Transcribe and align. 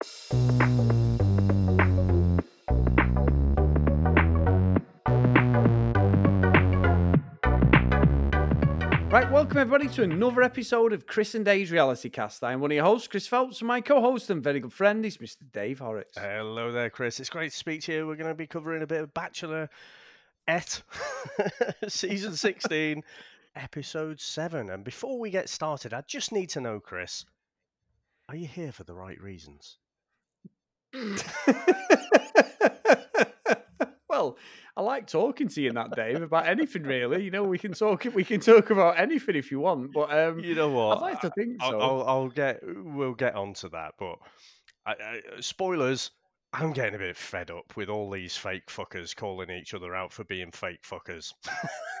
Right, 0.00 0.14
welcome 9.32 9.58
everybody 9.58 9.88
to 9.88 10.04
another 10.04 10.42
episode 10.42 10.92
of 10.92 11.08
Chris 11.08 11.34
and 11.34 11.44
Dave's 11.44 11.72
Reality 11.72 12.10
Cast. 12.10 12.44
I'm 12.44 12.60
one 12.60 12.70
of 12.70 12.76
your 12.76 12.84
hosts, 12.84 13.08
Chris 13.08 13.26
Phelps, 13.26 13.60
and 13.60 13.66
my 13.66 13.80
co-host 13.80 14.30
and 14.30 14.40
very 14.40 14.60
good 14.60 14.72
friend 14.72 15.04
is 15.04 15.16
Mr. 15.16 15.38
Dave 15.50 15.80
Horrocks. 15.80 16.16
Hello 16.16 16.70
there, 16.70 16.90
Chris. 16.90 17.18
It's 17.18 17.28
great 17.28 17.50
to 17.50 17.56
speak 17.56 17.82
to 17.82 17.92
you. 17.92 18.06
We're 18.06 18.14
going 18.14 18.28
to 18.28 18.34
be 18.36 18.46
covering 18.46 18.82
a 18.84 18.86
bit 18.86 19.00
of 19.00 19.12
Bachelor 19.12 19.68
et 20.46 20.80
season 21.88 22.36
16, 22.36 23.02
episode 23.56 24.20
7. 24.20 24.70
And 24.70 24.84
before 24.84 25.18
we 25.18 25.30
get 25.30 25.48
started, 25.48 25.92
I 25.92 26.02
just 26.02 26.30
need 26.30 26.50
to 26.50 26.60
know, 26.60 26.78
Chris, 26.78 27.24
are 28.28 28.36
you 28.36 28.46
here 28.46 28.70
for 28.70 28.84
the 28.84 28.94
right 28.94 29.20
reasons? 29.20 29.78
well, 34.08 34.36
I 34.76 34.82
like 34.82 35.06
talking 35.06 35.48
to 35.48 35.60
you 35.60 35.70
in 35.70 35.74
that, 35.74 35.94
Dave, 35.94 36.22
about 36.22 36.46
anything 36.46 36.84
really. 36.84 37.24
You 37.24 37.30
know, 37.30 37.44
we 37.44 37.58
can 37.58 37.72
talk 37.72 38.04
we 38.14 38.24
can 38.24 38.40
talk 38.40 38.70
about 38.70 38.98
anything 38.98 39.36
if 39.36 39.50
you 39.50 39.60
want, 39.60 39.92
but 39.92 40.10
um, 40.16 40.40
You 40.40 40.54
know 40.54 40.70
what? 40.70 40.98
I'd 40.98 41.02
like 41.02 41.20
to 41.22 41.30
think 41.30 41.56
I'll, 41.60 41.70
so. 41.70 41.80
I'll, 41.80 42.02
I'll 42.06 42.28
get. 42.28 42.60
We'll 42.64 43.14
get 43.14 43.34
onto 43.34 43.68
that, 43.70 43.94
but 43.98 44.16
I, 44.86 44.92
I, 44.92 45.20
spoilers. 45.40 46.10
I'm 46.52 46.72
getting 46.72 46.94
a 46.94 46.98
bit 46.98 47.16
fed 47.16 47.50
up 47.50 47.76
with 47.76 47.88
all 47.90 48.10
these 48.10 48.34
fake 48.36 48.66
fuckers 48.68 49.14
calling 49.14 49.50
each 49.50 49.74
other 49.74 49.94
out 49.94 50.12
for 50.12 50.24
being 50.24 50.50
fake 50.50 50.82
fuckers. 50.82 51.34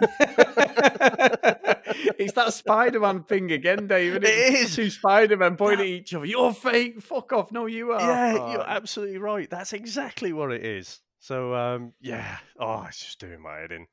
it's 2.18 2.32
that 2.32 2.52
Spider-Man 2.54 3.24
thing 3.24 3.52
again, 3.52 3.86
David. 3.86 4.24
It 4.24 4.54
is. 4.54 4.74
two 4.74 4.90
Spider-Men 4.90 5.56
pointing 5.56 5.80
at 5.80 5.86
each 5.86 6.14
other. 6.14 6.24
You're 6.24 6.52
fake. 6.54 7.00
Fuck 7.02 7.32
off. 7.32 7.52
No, 7.52 7.66
you 7.66 7.92
are. 7.92 8.00
Yeah, 8.00 8.32
you're 8.52 8.60
Oh, 8.60 8.64
absolutely 8.66 9.18
right. 9.18 9.48
That's 9.50 9.72
exactly 9.72 10.32
what 10.32 10.52
it 10.52 10.64
is. 10.64 11.00
So, 11.20 11.54
um, 11.54 11.92
yeah. 12.00 12.38
Oh, 12.58 12.84
it's 12.88 13.04
just 13.04 13.18
doing 13.20 13.40
my 13.42 13.58
head 13.58 13.72
in. 13.72 13.86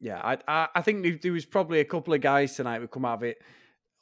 Yeah, 0.00 0.20
I, 0.22 0.38
I, 0.46 0.68
I 0.76 0.82
think 0.82 1.02
there- 1.02 1.18
there 1.20 1.32
was 1.32 1.46
probably 1.46 1.80
a 1.80 1.84
couple 1.84 2.14
of 2.14 2.20
guys 2.20 2.54
tonight 2.56 2.80
who 2.80 2.88
come 2.88 3.04
out 3.04 3.18
of 3.18 3.22
it 3.24 3.38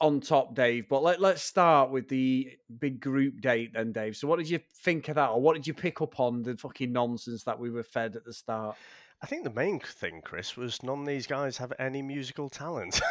on 0.00 0.20
top, 0.20 0.54
Dave. 0.54 0.88
But 0.88 1.02
let, 1.02 1.20
let's 1.20 1.42
start 1.42 1.90
with 1.90 2.08
the 2.08 2.56
big 2.78 3.00
group 3.00 3.40
date 3.40 3.72
then, 3.74 3.92
Dave. 3.92 4.16
So, 4.16 4.26
what 4.28 4.38
did 4.38 4.48
you 4.48 4.60
think 4.82 5.08
of 5.08 5.16
that, 5.16 5.30
or 5.30 5.40
what 5.40 5.54
did 5.54 5.66
you 5.66 5.74
pick 5.74 6.00
up 6.00 6.18
on 6.20 6.42
the 6.42 6.56
fucking 6.56 6.92
nonsense 6.92 7.44
that 7.44 7.58
we 7.58 7.70
were 7.70 7.82
fed 7.82 8.16
at 8.16 8.24
the 8.24 8.32
start? 8.32 8.76
I 9.22 9.26
think 9.26 9.44
the 9.44 9.50
main 9.50 9.78
thing, 9.80 10.22
Chris, 10.24 10.56
was 10.56 10.82
none 10.82 11.00
of 11.00 11.06
these 11.06 11.26
guys 11.26 11.58
have 11.58 11.74
any 11.78 12.00
musical 12.00 12.48
talent. 12.48 13.02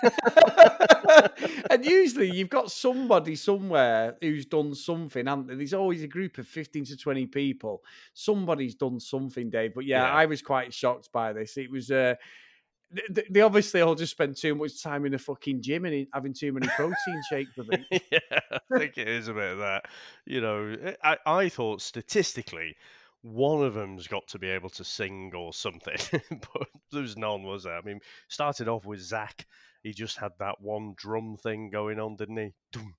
and 1.70 1.84
usually 1.84 2.30
you've 2.30 2.50
got 2.50 2.70
somebody 2.70 3.34
somewhere 3.34 4.16
who's 4.20 4.46
done 4.46 4.74
something, 4.76 5.26
and 5.26 5.48
there's 5.48 5.74
always 5.74 6.04
a 6.04 6.08
group 6.08 6.38
of 6.38 6.46
15 6.46 6.84
to 6.86 6.96
20 6.96 7.26
people. 7.26 7.82
Somebody's 8.14 8.76
done 8.76 9.00
something, 9.00 9.50
Dave. 9.50 9.74
But 9.74 9.86
yeah, 9.86 10.02
Yeah. 10.04 10.12
I 10.12 10.26
was 10.26 10.40
quite 10.40 10.72
shocked 10.72 11.10
by 11.12 11.32
this. 11.32 11.56
It 11.56 11.70
was 11.70 11.90
uh 11.90 12.14
th- 12.94 13.14
th- 13.14 13.26
they 13.30 13.40
obviously 13.40 13.80
all 13.80 13.94
just 13.94 14.12
spent 14.12 14.36
too 14.36 14.54
much 14.54 14.82
time 14.82 15.06
in 15.06 15.12
the 15.12 15.18
fucking 15.18 15.62
gym 15.62 15.84
and 15.84 16.06
having 16.12 16.32
too 16.32 16.52
many 16.52 16.66
protein 16.68 17.22
shakes. 17.28 17.50
Yeah, 17.90 18.40
I 18.50 18.78
think 18.78 18.98
it 18.98 19.08
is 19.08 19.28
a 19.28 19.34
bit 19.34 19.52
of 19.52 19.58
that. 19.58 19.86
You 20.26 20.40
know, 20.40 20.76
eh, 20.82 20.94
I, 21.02 21.16
I 21.26 21.48
thought 21.48 21.82
statistically, 21.82 22.76
one 23.22 23.62
of 23.62 23.74
them's 23.74 24.06
got 24.06 24.26
to 24.28 24.38
be 24.38 24.48
able 24.48 24.70
to 24.70 24.84
sing 24.84 25.32
or 25.34 25.52
something, 25.52 25.96
but 26.30 26.68
there's 26.90 27.16
none, 27.16 27.42
was 27.42 27.64
there? 27.64 27.76
I 27.76 27.82
mean, 27.82 28.00
started 28.28 28.68
off 28.68 28.86
with 28.86 29.00
Zach. 29.00 29.46
He 29.82 29.92
just 29.92 30.18
had 30.18 30.32
that 30.38 30.60
one 30.60 30.94
drum 30.96 31.36
thing 31.36 31.70
going 31.70 31.98
on, 32.00 32.16
didn't 32.16 32.36
he? 32.36 32.52
Dum, 32.72 32.94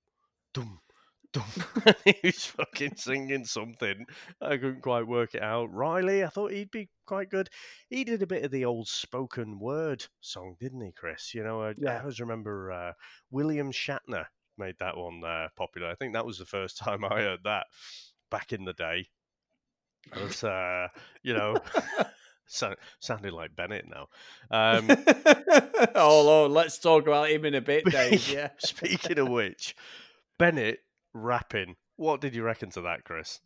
dum. 0.54 0.80
he 2.04 2.14
was 2.24 2.44
fucking 2.44 2.96
singing 2.96 3.44
something. 3.44 4.06
I 4.40 4.56
couldn't 4.56 4.82
quite 4.82 5.06
work 5.06 5.34
it 5.34 5.42
out. 5.42 5.72
Riley, 5.72 6.24
I 6.24 6.28
thought 6.28 6.52
he'd 6.52 6.70
be 6.70 6.88
quite 7.06 7.30
good. 7.30 7.48
He 7.88 8.04
did 8.04 8.22
a 8.22 8.26
bit 8.26 8.44
of 8.44 8.50
the 8.50 8.64
old 8.64 8.88
spoken 8.88 9.58
word 9.58 10.04
song, 10.20 10.56
didn't 10.60 10.82
he, 10.82 10.92
Chris? 10.92 11.32
You 11.34 11.44
know, 11.44 11.62
I, 11.62 11.74
Yeah. 11.76 11.96
I 11.96 12.00
always 12.00 12.20
remember 12.20 12.72
uh, 12.72 12.92
William 13.30 13.72
Shatner 13.72 14.26
made 14.58 14.76
that 14.80 14.96
one 14.96 15.22
uh, 15.24 15.48
popular. 15.56 15.88
I 15.88 15.94
think 15.94 16.14
that 16.14 16.26
was 16.26 16.38
the 16.38 16.44
first 16.44 16.76
time 16.84 17.04
I 17.04 17.20
heard 17.20 17.40
that 17.44 17.66
back 18.30 18.52
in 18.52 18.64
the 18.64 18.72
day. 18.74 19.08
But, 20.12 20.42
uh, 20.44 20.88
you 21.22 21.32
know, 21.32 21.56
so, 22.46 22.74
sounded 23.00 23.32
like 23.32 23.54
Bennett 23.56 23.86
now. 23.88 24.08
Um, 24.50 24.90
oh 25.94 26.22
Lord, 26.24 26.50
let's 26.52 26.78
talk 26.78 27.06
about 27.06 27.30
him 27.30 27.44
in 27.44 27.54
a 27.54 27.60
bit, 27.60 27.84
Dave. 27.84 28.28
Yeah. 28.28 28.50
Speaking 28.58 29.18
of 29.18 29.28
which, 29.28 29.76
Bennett 30.38 30.80
rapping. 31.14 31.76
What 31.96 32.20
did 32.20 32.34
you 32.34 32.42
reckon 32.42 32.70
to 32.70 32.82
that, 32.82 33.04
Chris? 33.04 33.40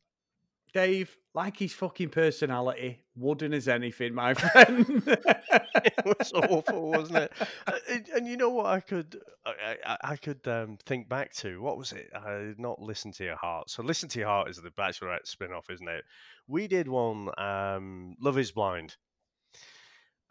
Dave, 0.75 1.17
like 1.35 1.57
his 1.57 1.73
fucking 1.73 2.11
personality, 2.11 3.01
wooden 3.17 3.55
as 3.55 3.67
anything, 3.67 4.13
my 4.15 4.35
friend. 4.35 5.03
it 5.07 5.95
was 6.05 6.33
awful, 6.35 6.91
wasn't 6.91 7.17
it? 7.19 7.33
Uh, 7.67 7.73
and, 7.89 8.09
and 8.09 8.29
you 8.29 8.37
know 8.37 8.51
what 8.51 8.67
I 8.67 8.81
could 8.81 9.19
I, 9.47 9.77
I, 9.87 9.97
I 10.03 10.17
could 10.17 10.47
um, 10.47 10.77
think 10.85 11.09
back 11.09 11.33
to? 11.37 11.63
What 11.63 11.79
was 11.79 11.93
it? 11.93 12.11
I 12.15 12.39
did 12.39 12.59
not 12.61 12.81
listen 12.81 13.11
to 13.13 13.25
your 13.25 13.37
heart. 13.37 13.71
So 13.71 13.83
listen 13.83 14.09
to 14.11 14.19
your 14.19 14.29
heart 14.29 14.51
is 14.51 14.57
the 14.61 14.71
Bachelorette 14.71 15.27
spin-off, 15.27 15.71
isn't 15.71 15.89
it? 15.89 16.05
We 16.47 16.67
did 16.69 16.89
one. 16.89 17.31
Um, 17.39 18.15
Love 18.21 18.37
is 18.39 18.53
blind. 18.53 18.97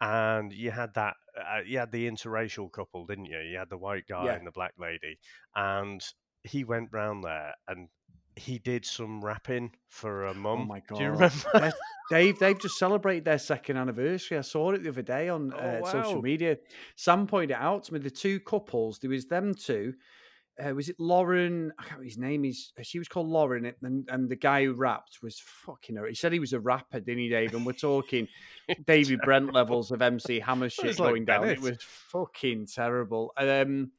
And 0.00 0.52
you 0.52 0.70
had 0.70 0.92
that, 0.94 1.14
uh, 1.36 1.60
you 1.66 1.78
had 1.78 1.90
the 1.90 2.08
interracial 2.08 2.70
couple, 2.70 3.06
didn't 3.06 3.26
you? 3.26 3.38
You 3.40 3.56
had 3.58 3.70
the 3.70 3.78
white 3.78 4.06
guy 4.06 4.26
Yeah. 4.26 4.34
and 4.34 4.46
the 4.46 4.50
black 4.52 4.74
lady, 4.78 5.18
and 5.54 6.02
he 6.46 6.64
went 6.64 6.88
round 6.92 7.24
there 7.24 7.54
and 7.68 7.88
he 8.36 8.58
did 8.58 8.84
some 8.84 9.24
rapping 9.24 9.72
for 9.88 10.26
a 10.26 10.34
mum. 10.34 10.62
Oh 10.62 10.64
my 10.66 10.80
god! 10.86 10.98
Do 10.98 11.04
you 11.04 11.10
remember? 11.10 11.72
Dave, 12.10 12.38
they've 12.38 12.58
just 12.58 12.78
celebrated 12.78 13.24
their 13.24 13.38
second 13.38 13.76
anniversary. 13.78 14.38
I 14.38 14.42
saw 14.42 14.70
it 14.72 14.82
the 14.82 14.90
other 14.90 15.02
day 15.02 15.28
on 15.28 15.52
Oh, 15.54 15.58
uh, 15.58 15.90
social 15.90 16.22
media. 16.22 16.58
Sam 16.96 17.26
pointed 17.26 17.56
out 17.58 17.84
to 17.84 17.94
me. 17.94 17.98
The 17.98 18.10
two 18.10 18.38
couples, 18.40 18.98
there 18.98 19.10
was 19.10 19.26
them 19.26 19.54
two. 19.54 19.94
Uh, 20.62 20.74
was 20.74 20.88
it 20.88 20.96
Lauren? 20.98 21.70
I 21.78 21.82
can't 21.82 21.92
remember 21.98 22.04
his 22.04 22.18
name. 22.18 22.44
Is 22.44 22.72
she 22.82 22.98
was 22.98 23.08
called 23.08 23.28
Lauren, 23.28 23.72
and 23.82 24.08
and 24.08 24.28
the 24.28 24.36
guy 24.36 24.64
who 24.64 24.72
rapped 24.74 25.18
was 25.22 25.38
fucking 25.40 25.96
her. 25.96 26.06
He 26.06 26.14
said 26.14 26.32
he 26.32 26.38
was 26.38 26.52
a 26.52 26.60
rapper, 26.60 27.00
didn't 27.00 27.22
he, 27.24 27.28
Dave? 27.28 27.54
And 27.54 27.66
we're 27.66 27.72
talking 27.72 28.28
David 28.86 29.20
Brent 29.22 29.52
levels 29.52 29.90
of 29.90 30.00
MC 30.00 30.40
Hammer 30.40 30.68
shit 30.70 30.86
was 30.86 31.00
like 31.00 31.10
going 31.10 31.24
down. 31.24 31.48
It 31.48 31.60
was 31.60 31.78
fucking 31.80 32.68
terrible. 32.74 33.32
Um, 33.36 33.90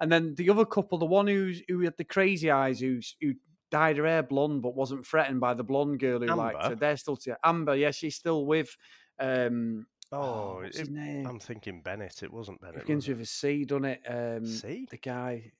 and 0.00 0.10
then 0.12 0.34
the 0.34 0.50
other 0.50 0.64
couple, 0.64 0.98
the 0.98 1.06
one 1.06 1.26
who's 1.26 1.62
who 1.68 1.80
had 1.80 1.96
the 1.96 2.04
crazy 2.04 2.50
eyes, 2.50 2.80
who's 2.80 3.16
who 3.20 3.34
dyed 3.70 3.96
her 3.96 4.06
hair 4.06 4.22
blonde 4.22 4.62
but 4.62 4.74
wasn't 4.76 5.04
threatened 5.06 5.40
by 5.40 5.52
the 5.54 5.64
blonde 5.64 5.98
girl 5.98 6.20
who 6.20 6.26
liked 6.26 6.62
her. 6.62 6.74
They're 6.76 6.96
still 6.96 7.16
together. 7.16 7.38
Amber, 7.44 7.74
yeah, 7.74 7.90
she's 7.90 8.14
still 8.16 8.46
with. 8.46 8.76
Um, 9.18 9.86
Oh, 10.12 10.60
what's 10.62 10.76
it- 10.76 10.80
his 10.82 10.90
name? 10.90 11.26
I'm 11.26 11.40
thinking 11.40 11.82
Bennett. 11.82 12.22
It 12.22 12.32
wasn't 12.32 12.60
Bennett. 12.60 12.76
It 12.76 12.80
begins 12.82 13.08
with 13.08 13.20
a 13.22 13.26
C, 13.26 13.64
doesn't 13.64 13.84
it? 13.86 14.02
Um, 14.06 14.44
it? 14.44 14.46
C? 14.46 14.86
The 14.88 14.98
guy. 14.98 15.50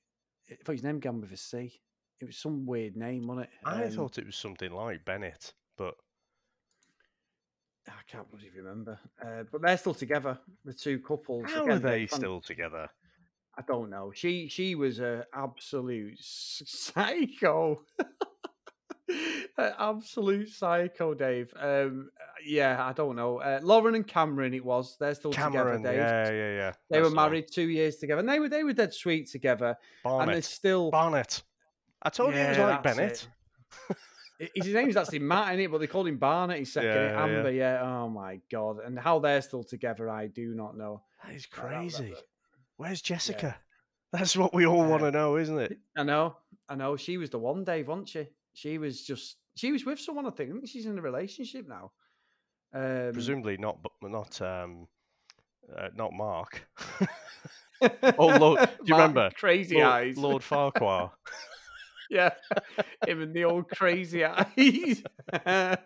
I 0.49 0.55
thought 0.63 0.71
his 0.71 0.83
name 0.83 0.99
began 0.99 1.19
with 1.19 1.33
a 1.33 1.37
C. 1.37 1.81
It 2.21 2.25
was 2.25 2.37
some 2.37 2.65
weird 2.65 2.95
name, 2.95 3.27
wasn't 3.27 3.47
it? 3.47 3.51
I 3.65 3.83
Um, 3.83 3.91
thought 3.91 4.17
it 4.17 4.25
was 4.25 4.37
something 4.37 4.71
like 4.71 5.03
Bennett, 5.03 5.53
but 5.77 5.95
I 7.87 7.91
can't 8.07 8.29
bloody 8.29 8.49
remember. 8.55 8.99
Uh, 9.21 9.43
but 9.51 9.61
they're 9.61 9.77
still 9.77 9.93
together, 9.93 10.37
the 10.65 10.73
two 10.73 10.99
couples. 10.99 11.45
how 11.51 11.63
Again, 11.63 11.75
are 11.77 11.79
they're 11.79 11.91
they 11.91 12.07
still 12.07 12.41
together? 12.41 12.89
I 13.57 13.63
don't 13.67 13.89
know. 13.89 14.11
She 14.13 14.47
she 14.49 14.75
was 14.75 14.99
a 14.99 15.25
absolute 15.33 16.17
psycho. 16.19 17.81
An 19.57 19.73
absolute 19.79 20.49
psycho, 20.49 21.13
Dave. 21.13 21.51
Um, 21.57 22.09
yeah, 22.45 22.85
I 22.85 22.91
don't 22.91 23.15
know. 23.15 23.37
Uh, 23.39 23.59
Lauren 23.63 23.95
and 23.95 24.05
Cameron, 24.05 24.53
it 24.53 24.63
was. 24.63 24.97
They're 24.99 25.15
still 25.15 25.31
Cameron, 25.31 25.81
together, 25.81 25.97
Dave. 25.97 25.99
yeah, 25.99 26.31
yeah, 26.31 26.55
yeah. 26.55 26.71
They 26.89 26.97
were 26.99 27.05
that's 27.05 27.15
one. 27.15 27.29
married 27.29 27.45
two 27.51 27.69
years 27.69 27.95
together, 27.95 28.19
and 28.19 28.29
they 28.29 28.39
were 28.39 28.49
they 28.49 28.63
were 28.63 28.73
dead 28.73 28.93
sweet 28.93 29.29
together. 29.31 29.77
And 30.03 30.19
they're 30.19 30.25
Barnett. 30.25 30.43
still. 30.43 30.91
Barnett. 30.91 31.41
I 32.03 32.09
told 32.09 32.33
you 32.35 32.41
it 32.41 32.49
was 32.49 32.57
like 32.57 32.83
Bennett. 32.83 33.27
His 34.53 34.67
name's 34.67 34.95
actually 34.95 35.19
Matt, 35.19 35.55
in 35.55 35.61
it, 35.61 35.71
but 35.71 35.79
they 35.79 35.87
called 35.87 36.07
him 36.07 36.17
Barnett. 36.17 36.59
He's 36.59 36.73
second. 36.73 36.91
Yeah, 36.91 37.11
yeah. 37.11 37.23
Amber, 37.23 37.51
yeah. 37.51 37.81
Oh 37.81 38.09
my 38.09 38.39
god! 38.51 38.77
And 38.85 38.99
how 38.99 39.19
they're 39.19 39.41
still 39.41 39.63
together, 39.63 40.09
I 40.09 40.27
do 40.27 40.53
not 40.53 40.77
know. 40.77 41.01
That 41.23 41.33
is 41.33 41.45
crazy. 41.47 42.13
Where's 42.77 43.01
Jessica? 43.01 43.55
That's 44.13 44.37
what 44.37 44.53
we 44.53 44.65
all 44.65 44.81
Uh, 44.81 44.87
want 44.87 45.03
to 45.03 45.11
know, 45.11 45.35
isn't 45.37 45.59
it? 45.59 45.77
I 45.97 46.03
know, 46.03 46.37
I 46.69 46.75
know. 46.75 46.95
She 46.95 47.17
was 47.17 47.29
the 47.29 47.39
one, 47.39 47.63
Dave, 47.63 47.87
wasn't 47.89 48.09
she? 48.09 48.27
She 48.53 48.77
was 48.77 49.03
just. 49.03 49.35
She 49.55 49.71
was 49.71 49.85
with 49.85 49.99
someone. 49.99 50.25
I 50.25 50.29
think. 50.29 50.49
I 50.49 50.53
think 50.53 50.67
she's 50.69 50.85
in 50.85 50.97
a 50.97 51.01
relationship 51.01 51.67
now. 51.67 51.91
Um, 52.73 53.11
Presumably 53.13 53.57
not, 53.57 53.79
bu- 53.81 54.09
not, 54.09 54.41
um, 54.41 54.87
uh, 55.75 55.89
not 55.95 56.13
Mark. 56.13 56.67
Oh, 58.17 58.27
Lord, 58.27 58.59
do 58.59 58.65
you 58.85 58.95
Mark 58.95 59.01
remember? 59.09 59.29
Crazy 59.35 59.75
Lord, 59.75 59.87
eyes. 59.87 60.17
Lord 60.17 60.41
Farquaad. 60.41 61.11
Yeah, 62.09 62.31
him 63.07 63.21
and 63.21 63.33
the 63.33 63.43
old 63.45 63.69
crazy 63.69 64.23
eyes. 64.25 65.03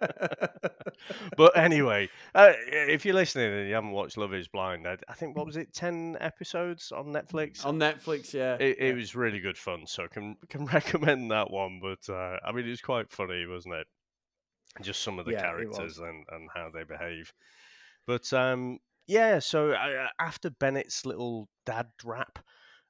but 1.37 1.57
anyway, 1.57 2.09
uh, 2.35 2.53
if 2.67 3.05
you're 3.05 3.15
listening 3.15 3.53
and 3.53 3.67
you 3.67 3.73
haven't 3.73 3.91
watched 3.91 4.17
Love 4.17 4.33
Is 4.33 4.47
Blind, 4.47 4.87
I, 4.87 4.97
I, 5.07 5.13
think 5.13 5.35
what 5.35 5.45
was 5.45 5.57
it, 5.57 5.73
ten 5.73 6.17
episodes 6.19 6.91
on 6.91 7.07
Netflix? 7.07 7.65
On 7.65 7.79
Netflix, 7.79 8.33
yeah. 8.33 8.57
It, 8.59 8.77
yeah. 8.79 8.93
was 8.93 9.15
really 9.15 9.39
good 9.39 9.57
fun, 9.57 9.85
so 9.87 10.03
I 10.03 10.07
can 10.07 10.35
can 10.49 10.65
recommend 10.73 11.31
that 11.31 11.49
one. 11.49 11.79
But 11.81 12.11
uh, 12.11 12.37
I 12.45 12.51
mean, 12.51 12.65
it 12.65 12.69
was 12.69 12.81
quite 12.81 13.11
funny, 13.11 13.45
wasn't 13.45 13.75
it? 13.75 13.87
Just 14.81 15.03
some 15.03 15.19
of 15.19 15.25
the 15.25 15.33
Yeah, 15.33 15.41
characters 15.41 15.97
and 15.99 16.25
and 16.31 16.49
how 16.53 16.69
they 16.73 16.83
behave. 16.83 17.33
But 18.07 18.31
um, 18.33 18.79
yeah, 19.07 19.39
so 19.39 19.71
uh, 19.71 20.07
after 20.19 20.49
Bennett's 20.49 21.05
little 21.05 21.49
dad 21.65 21.87
rap, 22.03 22.39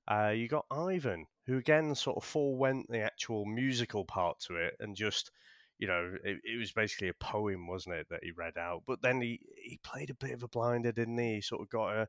uh, 0.08 0.32
you 0.36 0.48
got 0.48 0.66
Ivan, 0.72 1.26
who 1.48 1.58
again 1.58 1.96
sort 1.96 2.18
of 2.18 2.24
forewent 2.24 2.88
the 2.90 3.00
actual 3.00 3.46
musical 3.46 4.06
part 4.06 4.40
to 4.40 4.56
it 4.56 4.76
and 4.80 4.96
just, 4.96 5.32
you 5.80 5.88
know, 5.88 6.16
it, 6.24 6.40
it 6.44 6.58
was 6.58 6.72
basically 6.72 7.08
a 7.08 7.14
poem, 7.16 7.68
wasn't 7.68 7.96
it, 7.96 8.08
that 8.10 8.24
he 8.24 8.32
read 8.32 8.58
out. 8.58 8.84
But 8.86 9.02
then 9.02 9.22
he, 9.22 9.40
he 9.56 9.80
played 9.84 10.10
a 10.10 10.16
bit 10.16 10.32
of 10.32 10.44
a 10.44 10.48
blinder, 10.48 10.92
didn't 10.92 11.18
he? 11.18 11.36
He 11.36 11.42
sort 11.42 11.62
of 11.62 11.70
got 11.70 11.94
her 11.94 12.08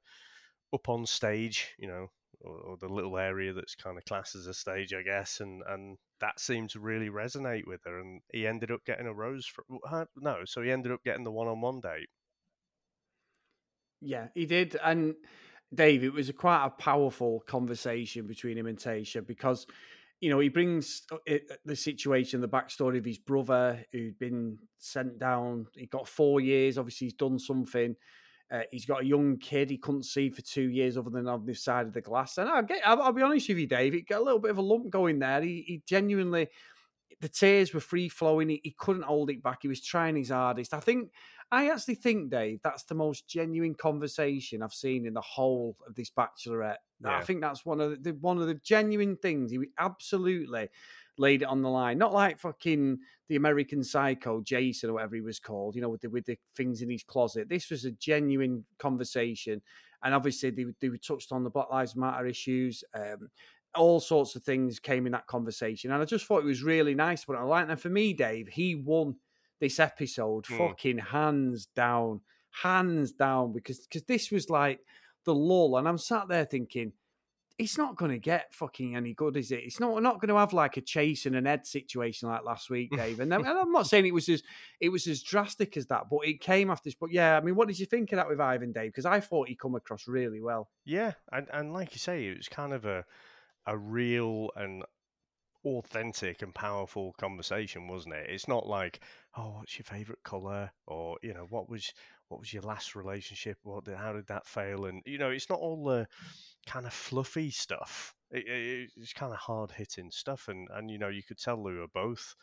up 0.74 0.88
on 0.88 1.06
stage, 1.06 1.74
you 1.78 1.88
know, 1.88 2.08
or, 2.40 2.58
or 2.58 2.76
the 2.76 2.88
little 2.88 3.18
area 3.18 3.52
that's 3.52 3.74
kind 3.74 3.98
of 3.98 4.04
classed 4.04 4.34
as 4.34 4.46
a 4.46 4.54
stage, 4.54 4.92
I 4.94 5.02
guess, 5.02 5.40
and 5.40 5.62
and 5.66 5.98
that 6.20 6.40
seemed 6.40 6.70
to 6.70 6.80
really 6.80 7.08
resonate 7.08 7.66
with 7.66 7.82
her. 7.84 8.00
And 8.00 8.22
he 8.32 8.46
ended 8.46 8.70
up 8.70 8.84
getting 8.84 9.06
a 9.06 9.14
rose 9.14 9.46
for 9.46 9.64
no, 10.16 10.44
so 10.44 10.62
he 10.62 10.70
ended 10.70 10.92
up 10.92 11.02
getting 11.04 11.24
the 11.24 11.32
one-on-one 11.32 11.80
date. 11.80 12.08
Yeah, 14.00 14.28
he 14.34 14.46
did. 14.46 14.76
And 14.76 15.14
Dave, 15.74 16.04
it 16.04 16.12
was 16.12 16.28
a 16.28 16.32
quite 16.32 16.64
a 16.64 16.70
powerful 16.70 17.40
conversation 17.46 18.26
between 18.26 18.58
him 18.58 18.66
and 18.66 18.78
Tayshia 18.78 19.26
because, 19.26 19.66
you 20.20 20.28
know, 20.28 20.38
he 20.38 20.48
brings 20.48 21.02
uh, 21.10 21.16
it, 21.26 21.50
the 21.64 21.76
situation, 21.76 22.40
the 22.40 22.48
backstory 22.48 22.98
of 22.98 23.04
his 23.04 23.18
brother 23.18 23.84
who'd 23.92 24.18
been 24.18 24.58
sent 24.78 25.18
down. 25.18 25.66
He 25.74 25.86
got 25.86 26.06
four 26.06 26.40
years. 26.40 26.76
Obviously, 26.76 27.06
he's 27.06 27.14
done 27.14 27.38
something. 27.38 27.96
Uh, 28.52 28.60
he's 28.70 28.84
got 28.84 29.00
a 29.00 29.06
young 29.06 29.38
kid 29.38 29.70
he 29.70 29.78
couldn't 29.78 30.04
see 30.04 30.28
for 30.28 30.42
two 30.42 30.68
years, 30.68 30.98
other 30.98 31.08
than 31.08 31.26
on 31.26 31.46
this 31.46 31.64
side 31.64 31.86
of 31.86 31.94
the 31.94 32.02
glass. 32.02 32.36
And 32.36 32.50
I'll, 32.50 32.62
get, 32.62 32.86
I'll, 32.86 33.00
I'll 33.00 33.12
be 33.12 33.22
honest 33.22 33.48
with 33.48 33.56
you, 33.56 33.66
Dave, 33.66 33.94
it 33.94 34.06
got 34.06 34.20
a 34.20 34.24
little 34.24 34.38
bit 34.38 34.50
of 34.50 34.58
a 34.58 34.62
lump 34.62 34.90
going 34.90 35.20
there. 35.20 35.40
He, 35.40 35.64
he 35.66 35.82
genuinely, 35.88 36.48
the 37.22 37.30
tears 37.30 37.72
were 37.72 37.80
free 37.80 38.10
flowing. 38.10 38.50
He, 38.50 38.60
he 38.62 38.74
couldn't 38.78 39.04
hold 39.04 39.30
it 39.30 39.42
back. 39.42 39.60
He 39.62 39.68
was 39.68 39.80
trying 39.80 40.16
his 40.16 40.28
hardest. 40.28 40.74
I 40.74 40.80
think 40.80 41.12
I 41.52 41.68
actually 41.68 41.96
think, 41.96 42.30
Dave, 42.30 42.60
that's 42.64 42.84
the 42.84 42.94
most 42.94 43.28
genuine 43.28 43.74
conversation 43.74 44.62
I've 44.62 44.72
seen 44.72 45.04
in 45.04 45.12
the 45.12 45.20
whole 45.20 45.76
of 45.86 45.94
this 45.94 46.10
Bachelorette. 46.10 46.76
Yeah. 47.04 47.18
I 47.18 47.20
think 47.20 47.42
that's 47.42 47.66
one 47.66 47.78
of 47.78 48.02
the 48.02 48.12
one 48.12 48.40
of 48.40 48.46
the 48.46 48.54
genuine 48.54 49.16
things. 49.18 49.50
He 49.50 49.58
absolutely 49.78 50.70
laid 51.18 51.42
it 51.42 51.48
on 51.48 51.60
the 51.60 51.68
line. 51.68 51.98
Not 51.98 52.14
like 52.14 52.38
fucking 52.38 52.98
the 53.28 53.36
American 53.36 53.84
Psycho, 53.84 54.40
Jason 54.40 54.88
or 54.88 54.94
whatever 54.94 55.14
he 55.14 55.20
was 55.20 55.38
called. 55.38 55.76
You 55.76 55.82
know, 55.82 55.90
with 55.90 56.00
the 56.00 56.08
with 56.08 56.24
the 56.24 56.38
things 56.56 56.80
in 56.80 56.88
his 56.88 57.02
closet. 57.02 57.50
This 57.50 57.68
was 57.68 57.84
a 57.84 57.92
genuine 57.92 58.64
conversation, 58.78 59.60
and 60.02 60.14
obviously 60.14 60.48
they 60.50 60.64
they 60.80 60.88
were 60.88 60.96
touched 60.96 61.32
on 61.32 61.44
the 61.44 61.50
Black 61.50 61.70
Lives 61.70 61.94
Matter 61.94 62.26
issues. 62.26 62.82
Um, 62.94 63.28
all 63.74 64.00
sorts 64.00 64.36
of 64.36 64.42
things 64.42 64.78
came 64.78 65.04
in 65.04 65.12
that 65.12 65.26
conversation, 65.26 65.92
and 65.92 66.00
I 66.00 66.06
just 66.06 66.24
thought 66.24 66.38
it 66.38 66.46
was 66.46 66.62
really 66.62 66.94
nice. 66.94 67.26
But 67.26 67.36
I 67.36 67.42
like 67.42 67.68
that 67.68 67.80
for 67.80 67.90
me, 67.90 68.14
Dave. 68.14 68.48
He 68.48 68.74
won 68.74 69.16
this 69.62 69.80
episode, 69.80 70.44
Mm. 70.44 70.58
fucking 70.58 70.98
hands 70.98 71.66
down, 71.74 72.20
hands 72.62 73.12
down, 73.12 73.52
because 73.52 73.86
because 73.86 74.02
this 74.04 74.30
was 74.30 74.50
like 74.50 74.80
the 75.24 75.34
lull, 75.34 75.76
and 75.78 75.88
I'm 75.88 75.98
sat 75.98 76.28
there 76.28 76.44
thinking, 76.44 76.92
it's 77.58 77.78
not 77.78 77.96
going 77.96 78.10
to 78.10 78.18
get 78.18 78.52
fucking 78.52 78.96
any 78.96 79.12
good, 79.14 79.36
is 79.36 79.52
it? 79.52 79.60
It's 79.62 79.78
not 79.78 79.92
we're 79.94 80.00
not 80.00 80.20
going 80.20 80.30
to 80.30 80.36
have 80.36 80.52
like 80.52 80.76
a 80.78 80.80
chase 80.80 81.26
and 81.26 81.36
an 81.36 81.46
Ed 81.46 81.64
situation 81.66 82.28
like 82.28 82.44
last 82.44 82.70
week, 82.70 82.90
Dave. 82.96 83.20
And, 83.20 83.30
then, 83.30 83.40
and 83.44 83.58
I'm 83.58 83.70
not 83.70 83.86
saying 83.86 84.04
it 84.06 84.14
was 84.14 84.28
as 84.28 84.42
it 84.80 84.88
was 84.88 85.06
as 85.06 85.22
drastic 85.22 85.76
as 85.76 85.86
that, 85.86 86.10
but 86.10 86.26
it 86.26 86.40
came 86.40 86.70
after 86.70 86.84
this. 86.88 86.96
But 86.98 87.12
yeah, 87.12 87.36
I 87.36 87.40
mean, 87.40 87.54
what 87.54 87.68
did 87.68 87.78
you 87.78 87.86
think 87.86 88.10
of 88.12 88.16
that 88.16 88.28
with 88.28 88.40
Ivan, 88.40 88.72
Dave? 88.72 88.90
Because 88.90 89.06
I 89.06 89.20
thought 89.20 89.48
he 89.48 89.54
come 89.54 89.74
across 89.76 90.08
really 90.08 90.40
well. 90.40 90.68
Yeah, 90.84 91.12
and, 91.30 91.46
and 91.52 91.72
like 91.72 91.92
you 91.92 91.98
say, 91.98 92.26
it 92.26 92.36
was 92.38 92.48
kind 92.48 92.72
of 92.72 92.84
a 92.84 93.04
a 93.64 93.78
real 93.78 94.50
and 94.56 94.82
authentic 95.64 96.42
and 96.42 96.54
powerful 96.54 97.12
conversation, 97.18 97.88
wasn't 97.88 98.14
it? 98.14 98.30
It's 98.30 98.48
not 98.48 98.66
like, 98.66 99.00
oh, 99.36 99.50
what's 99.58 99.78
your 99.78 99.84
favorite 99.84 100.22
color, 100.24 100.70
or 100.86 101.18
you 101.22 101.34
know, 101.34 101.46
what 101.50 101.68
was 101.68 101.92
what 102.28 102.40
was 102.40 102.52
your 102.52 102.62
last 102.62 102.94
relationship? 102.96 103.58
What 103.62 103.84
did, 103.84 103.96
how 103.96 104.12
did 104.12 104.26
that 104.28 104.46
fail? 104.46 104.86
And 104.86 105.02
you 105.06 105.18
know, 105.18 105.30
it's 105.30 105.50
not 105.50 105.58
all 105.60 105.84
the 105.84 106.06
kind 106.66 106.86
of 106.86 106.92
fluffy 106.92 107.50
stuff. 107.50 108.14
It, 108.30 108.46
it, 108.48 108.90
it's 108.96 109.12
kind 109.12 109.32
of 109.32 109.38
hard 109.38 109.70
hitting 109.70 110.10
stuff, 110.10 110.48
and 110.48 110.68
and 110.72 110.90
you 110.90 110.98
know, 110.98 111.08
you 111.08 111.22
could 111.22 111.38
tell 111.38 111.62
they 111.62 111.72
were 111.72 111.88
both 111.88 112.34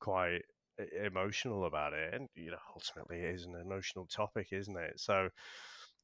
quite 0.00 0.42
emotional 1.04 1.64
about 1.64 1.92
it, 1.92 2.14
and 2.14 2.28
you 2.34 2.50
know, 2.50 2.58
ultimately, 2.74 3.18
it 3.18 3.34
is 3.34 3.44
an 3.46 3.54
emotional 3.56 4.06
topic, 4.06 4.48
isn't 4.52 4.76
it? 4.76 5.00
So. 5.00 5.28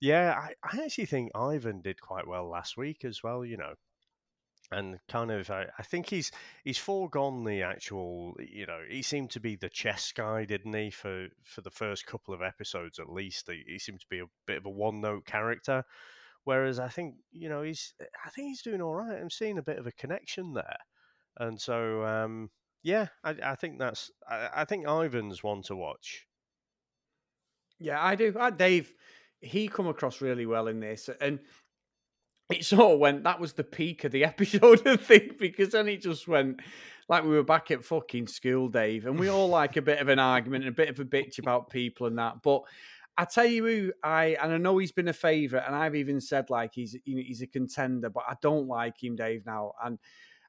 Yeah, 0.01 0.33
I, 0.37 0.55
I 0.63 0.85
actually 0.85 1.07
think 1.07 1.31
Ivan 1.35 1.81
did 1.81 2.01
quite 2.01 2.27
well 2.27 2.49
last 2.49 2.77
week 2.77 3.05
as 3.05 3.23
well, 3.23 3.45
you 3.45 3.57
know 3.57 3.75
and 4.75 4.99
kind 5.09 5.31
of 5.31 5.51
I, 5.51 5.67
I 5.79 5.83
think 5.83 6.09
he's 6.09 6.31
he's 6.65 6.79
foregone 6.79 7.45
the 7.45 7.63
actual 7.63 8.35
you 8.39 8.67
know 8.67 8.81
he 8.89 9.03
seemed 9.03 9.31
to 9.31 9.41
be 9.41 9.57
the 9.57 9.69
chess 9.69 10.13
guy 10.13 10.45
didn't 10.45 10.75
he 10.75 10.91
for 10.91 11.29
for 11.43 11.61
the 11.61 11.71
first 11.71 12.07
couple 12.07 12.35
of 12.35 12.43
episodes 12.43 12.99
at 12.99 13.09
least. 13.09 13.51
He, 13.51 13.63
he 13.67 13.79
seemed 13.79 14.01
to 14.01 14.07
be 14.11 14.21
a 14.21 14.27
bit 14.47 14.59
of 14.59 14.67
a 14.67 14.71
one 14.71 15.01
note 15.01 15.25
character 15.25 15.85
whereas 16.45 16.79
i 16.79 16.89
think 16.89 17.15
you 17.33 17.49
know 17.49 17.63
he's 17.63 17.95
i 18.25 18.29
think 18.31 18.49
he's 18.49 18.63
doing 18.63 18.83
all 18.83 18.95
right. 18.95 19.19
I'm 19.21 19.31
seeing 19.31 19.59
a 19.59 19.63
bit 19.63 19.79
of 19.79 19.87
a 19.87 19.93
connection 19.93 20.53
there. 20.55 20.79
And 21.39 21.61
so 21.61 22.05
um 22.05 22.51
yeah 22.83 23.07
i, 23.23 23.35
I 23.43 23.55
think 23.55 23.79
that's 23.79 24.11
I, 24.29 24.49
I 24.55 24.65
think 24.65 24.87
ivan's 24.87 25.43
one 25.43 25.63
to 25.63 25.77
watch. 25.77 26.27
Yeah, 27.81 28.03
I 28.03 28.15
do. 28.15 28.33
Uh, 28.39 28.51
Dave, 28.51 28.95
he 29.41 29.69
come 29.69 29.89
across 29.89 30.21
really 30.21 30.47
well 30.47 30.69
in 30.69 30.81
this, 30.81 31.11
and 31.21 31.41
it 32.51 32.65
sort 32.65 32.93
of 32.93 32.99
went. 32.99 33.25
That 33.25 33.41
was 33.41 33.55
the 33.55 33.65
peak 33.65 34.05
of 34.05 34.13
the 34.13 34.25
episode, 34.25 34.87
I 34.87 34.97
think, 34.97 35.39
because 35.39 35.71
then 35.71 35.89
it 35.89 36.03
just 36.03 36.29
went 36.29 36.61
like 37.09 37.25
we 37.25 37.31
were 37.31 37.43
back 37.43 37.71
at 37.71 37.85
fucking 37.85 38.29
school, 38.29 38.69
Dave, 38.69 39.07
and 39.07 39.19
we 39.19 39.29
all 39.29 39.49
like 39.61 39.77
a 39.77 39.83
bit 39.83 40.01
of 40.01 40.09
an 40.09 40.19
argument 40.19 40.65
and 40.65 40.73
a 40.73 40.77
bit 40.77 40.89
of 40.89 41.01
a 41.01 41.05
bitch 41.05 41.39
about 41.39 41.71
people 41.71 42.07
and 42.07 42.19
that. 42.19 42.43
But 42.43 42.63
I 43.17 43.25
tell 43.25 43.45
you 43.45 43.65
who 43.67 43.93
I 44.03 44.37
and 44.43 44.53
I 44.53 44.59
know 44.59 44.79
he's 44.79 44.93
been 44.93 45.09
a 45.09 45.13
favourite, 45.13 45.67
and 45.67 45.75
I've 45.75 45.97
even 45.97 46.21
said 46.21 46.51
like 46.51 46.75
he's 46.75 46.97
you 47.05 47.17
know, 47.17 47.23
he's 47.25 47.43
a 47.43 47.47
contender, 47.47 48.11
but 48.11 48.25
I 48.29 48.35
don't 48.43 48.69
like 48.69 49.03
him, 49.03 49.17
Dave. 49.17 49.47
Now, 49.47 49.73
and 49.83 49.99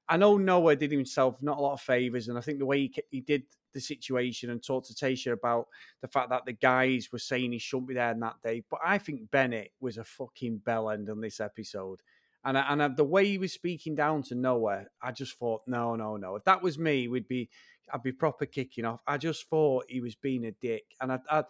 I 0.08 0.18
know 0.18 0.38
Noah 0.38 0.76
did 0.76 0.92
himself 0.92 1.42
not 1.42 1.58
a 1.58 1.62
lot 1.62 1.74
of 1.74 1.82
favors, 1.82 2.28
and 2.28 2.38
I 2.38 2.42
think 2.42 2.60
the 2.60 2.66
way 2.66 2.82
he, 2.82 2.96
he 3.10 3.22
did 3.22 3.44
the 3.74 3.82
situation 3.82 4.52
and 4.52 4.64
talked 4.64 4.88
to 4.88 4.94
Tayshia 4.94 5.34
about 5.34 5.68
the 6.02 6.08
fact 6.08 6.30
that 6.30 6.46
the 6.46 6.54
guys 6.54 7.10
were 7.12 7.20
saying 7.20 7.52
he 7.52 7.60
shouldn't 7.60 7.90
be 7.90 7.96
there 7.96 8.12
in 8.12 8.20
that 8.22 8.36
day. 8.44 8.64
But 8.70 8.80
I 8.86 8.98
think 9.00 9.32
Bennett 9.32 9.72
was 9.82 9.98
a 9.98 10.04
fucking 10.04 10.60
bell 10.60 10.90
end 10.90 11.10
on 11.10 11.22
this 11.22 11.40
episode. 11.40 12.02
And, 12.46 12.58
I, 12.58 12.66
and 12.70 12.84
I, 12.84 12.88
the 12.90 13.04
way 13.04 13.26
he 13.26 13.38
was 13.38 13.52
speaking 13.52 13.96
down 13.96 14.22
to 14.24 14.36
Noah, 14.36 14.86
I 15.02 15.12
just 15.12 15.38
thought, 15.40 15.64
no, 15.66 15.96
no, 15.96 16.16
no. 16.16 16.36
If 16.36 16.44
that 16.44 16.62
was 16.62 16.78
me, 16.78 17.08
we'd 17.08 17.28
be, 17.28 17.50
I'd 17.92 18.04
be 18.04 18.12
proper 18.12 18.46
kicking 18.46 18.86
off. 18.86 19.02
I 19.08 19.18
just 19.18 19.50
thought 19.50 19.86
he 19.90 20.00
was 20.00 20.16
being 20.16 20.46
a 20.46 20.52
dick, 20.52 20.86
and 21.02 21.12
I, 21.12 21.20
I 21.30 21.44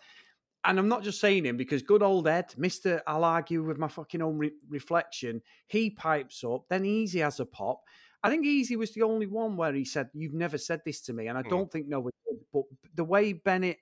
and 0.64 0.80
I'm 0.80 0.88
not 0.88 1.04
just 1.04 1.22
saying 1.22 1.46
him 1.46 1.58
because 1.58 1.84
good 1.84 2.02
old 2.02 2.28
Ed, 2.28 2.54
Mister, 2.58 3.04
I'll 3.06 3.24
argue 3.24 3.64
with 3.64 3.78
my 3.78 3.88
fucking 3.88 4.22
own 4.22 4.38
re- 4.38 4.52
reflection. 4.68 5.42
He 5.68 5.92
pipes 5.92 6.44
up, 6.44 6.66
then 6.70 6.86
Easy 6.86 7.20
has 7.20 7.40
a 7.40 7.46
pop. 7.46 7.84
I 8.26 8.30
think 8.30 8.46
Easy 8.46 8.76
was 8.76 8.92
the 8.94 9.04
only 9.04 9.28
one 9.28 9.56
where 9.56 9.74
he 9.74 9.86
said, 9.86 10.10
"You've 10.14 10.34
never 10.34 10.58
said 10.58 10.82
this 10.84 11.02
to 11.02 11.14
me," 11.14 11.28
and 11.28 11.38
I 11.38 11.44
Hmm. 11.44 11.50
don't 11.50 11.72
think 11.72 11.88
Noah 11.88 12.12
did. 12.28 12.40
But 12.52 12.64
the 12.94 13.04
way 13.04 13.34
Bennett 13.34 13.80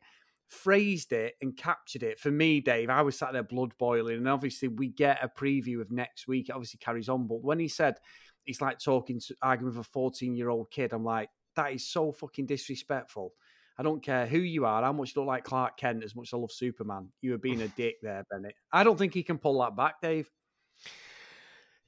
phrased 0.48 1.14
it 1.14 1.36
and 1.42 1.56
captured 1.56 2.04
it 2.04 2.20
for 2.20 2.30
me, 2.30 2.60
Dave, 2.60 2.90
I 2.90 3.02
was 3.02 3.18
sat 3.18 3.34
there 3.34 3.44
blood 3.44 3.78
boiling, 3.78 4.18
and 4.18 4.28
obviously 4.28 4.68
we 4.68 4.90
get 4.90 5.24
a 5.24 5.30
preview 5.30 5.82
of 5.82 5.92
next 5.92 6.28
week. 6.28 6.50
It 6.50 6.52
obviously 6.52 6.80
carries 6.80 7.10
on, 7.10 7.28
but 7.28 7.42
when 7.42 7.60
he 7.60 7.68
said 7.68 8.00
it's 8.46 8.62
like 8.62 8.78
talking 8.80 9.20
to 9.22 9.36
arguing 9.42 9.74
with 9.74 9.86
a 9.86 9.90
14 9.90 10.36
year 10.36 10.50
old 10.50 10.70
kid, 10.70 10.92
I'm 10.94 11.04
like, 11.06 11.30
that 11.56 11.72
is 11.74 11.88
so 11.88 12.12
fucking 12.12 12.46
disrespectful. 12.46 13.34
I 13.78 13.84
don't 13.84 14.04
care 14.04 14.28
who 14.28 14.40
you 14.40 14.66
are, 14.66 14.84
how 14.84 14.94
much 14.94 15.16
you 15.16 15.22
look 15.22 15.28
like 15.28 15.46
Clark 15.46 15.78
Kent, 15.78 16.04
as 16.04 16.16
much 16.16 16.28
as 16.30 16.34
I 16.34 16.38
love 16.38 16.52
Superman. 16.52 17.12
You 17.22 17.32
were 17.32 17.38
being 17.38 17.62
a 17.62 17.68
dick 17.70 17.96
there, 18.02 18.24
Bennett. 18.30 18.56
I 18.72 18.84
don't 18.84 18.98
think 18.98 19.14
he 19.14 19.24
can 19.24 19.40
pull 19.40 19.60
that 19.62 19.76
back, 19.76 20.02
Dave. 20.02 20.30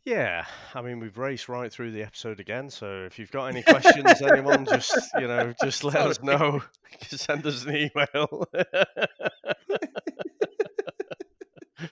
Yeah, 0.06 0.46
I 0.76 0.84
mean 0.84 1.00
we've 1.00 1.18
raced 1.18 1.50
right 1.50 1.72
through 1.72 1.92
the 1.92 2.04
episode 2.04 2.40
again. 2.40 2.70
So 2.70 3.06
if 3.06 3.18
you've 3.18 3.32
got 3.32 3.48
any 3.48 3.64
questions, 3.64 4.22
anyone, 4.22 4.66
just 4.66 4.96
you 5.20 5.28
know, 5.28 5.52
just 5.64 5.84
let 5.84 5.96
us 5.96 6.22
know. 6.22 6.62
Send 7.08 7.44
us 7.48 7.66
an 7.66 7.76
email. 7.76 8.46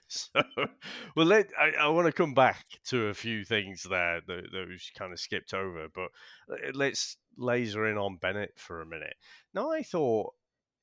so, 0.08 0.42
well, 1.16 1.26
let, 1.26 1.48
I, 1.58 1.72
I 1.80 1.88
want 1.88 2.06
to 2.06 2.12
come 2.12 2.34
back 2.34 2.64
to 2.86 3.08
a 3.08 3.14
few 3.14 3.44
things 3.44 3.84
there 3.88 4.20
that, 4.26 4.44
was 4.52 4.90
kind 4.96 5.12
of 5.12 5.18
skipped 5.18 5.52
over, 5.52 5.88
but 5.92 6.10
uh, 6.50 6.70
let's 6.72 7.16
laser 7.36 7.88
in 7.88 7.98
on 7.98 8.16
Bennett 8.16 8.52
for 8.56 8.80
a 8.80 8.86
minute. 8.86 9.16
Now, 9.52 9.72
I 9.72 9.82
thought 9.82 10.32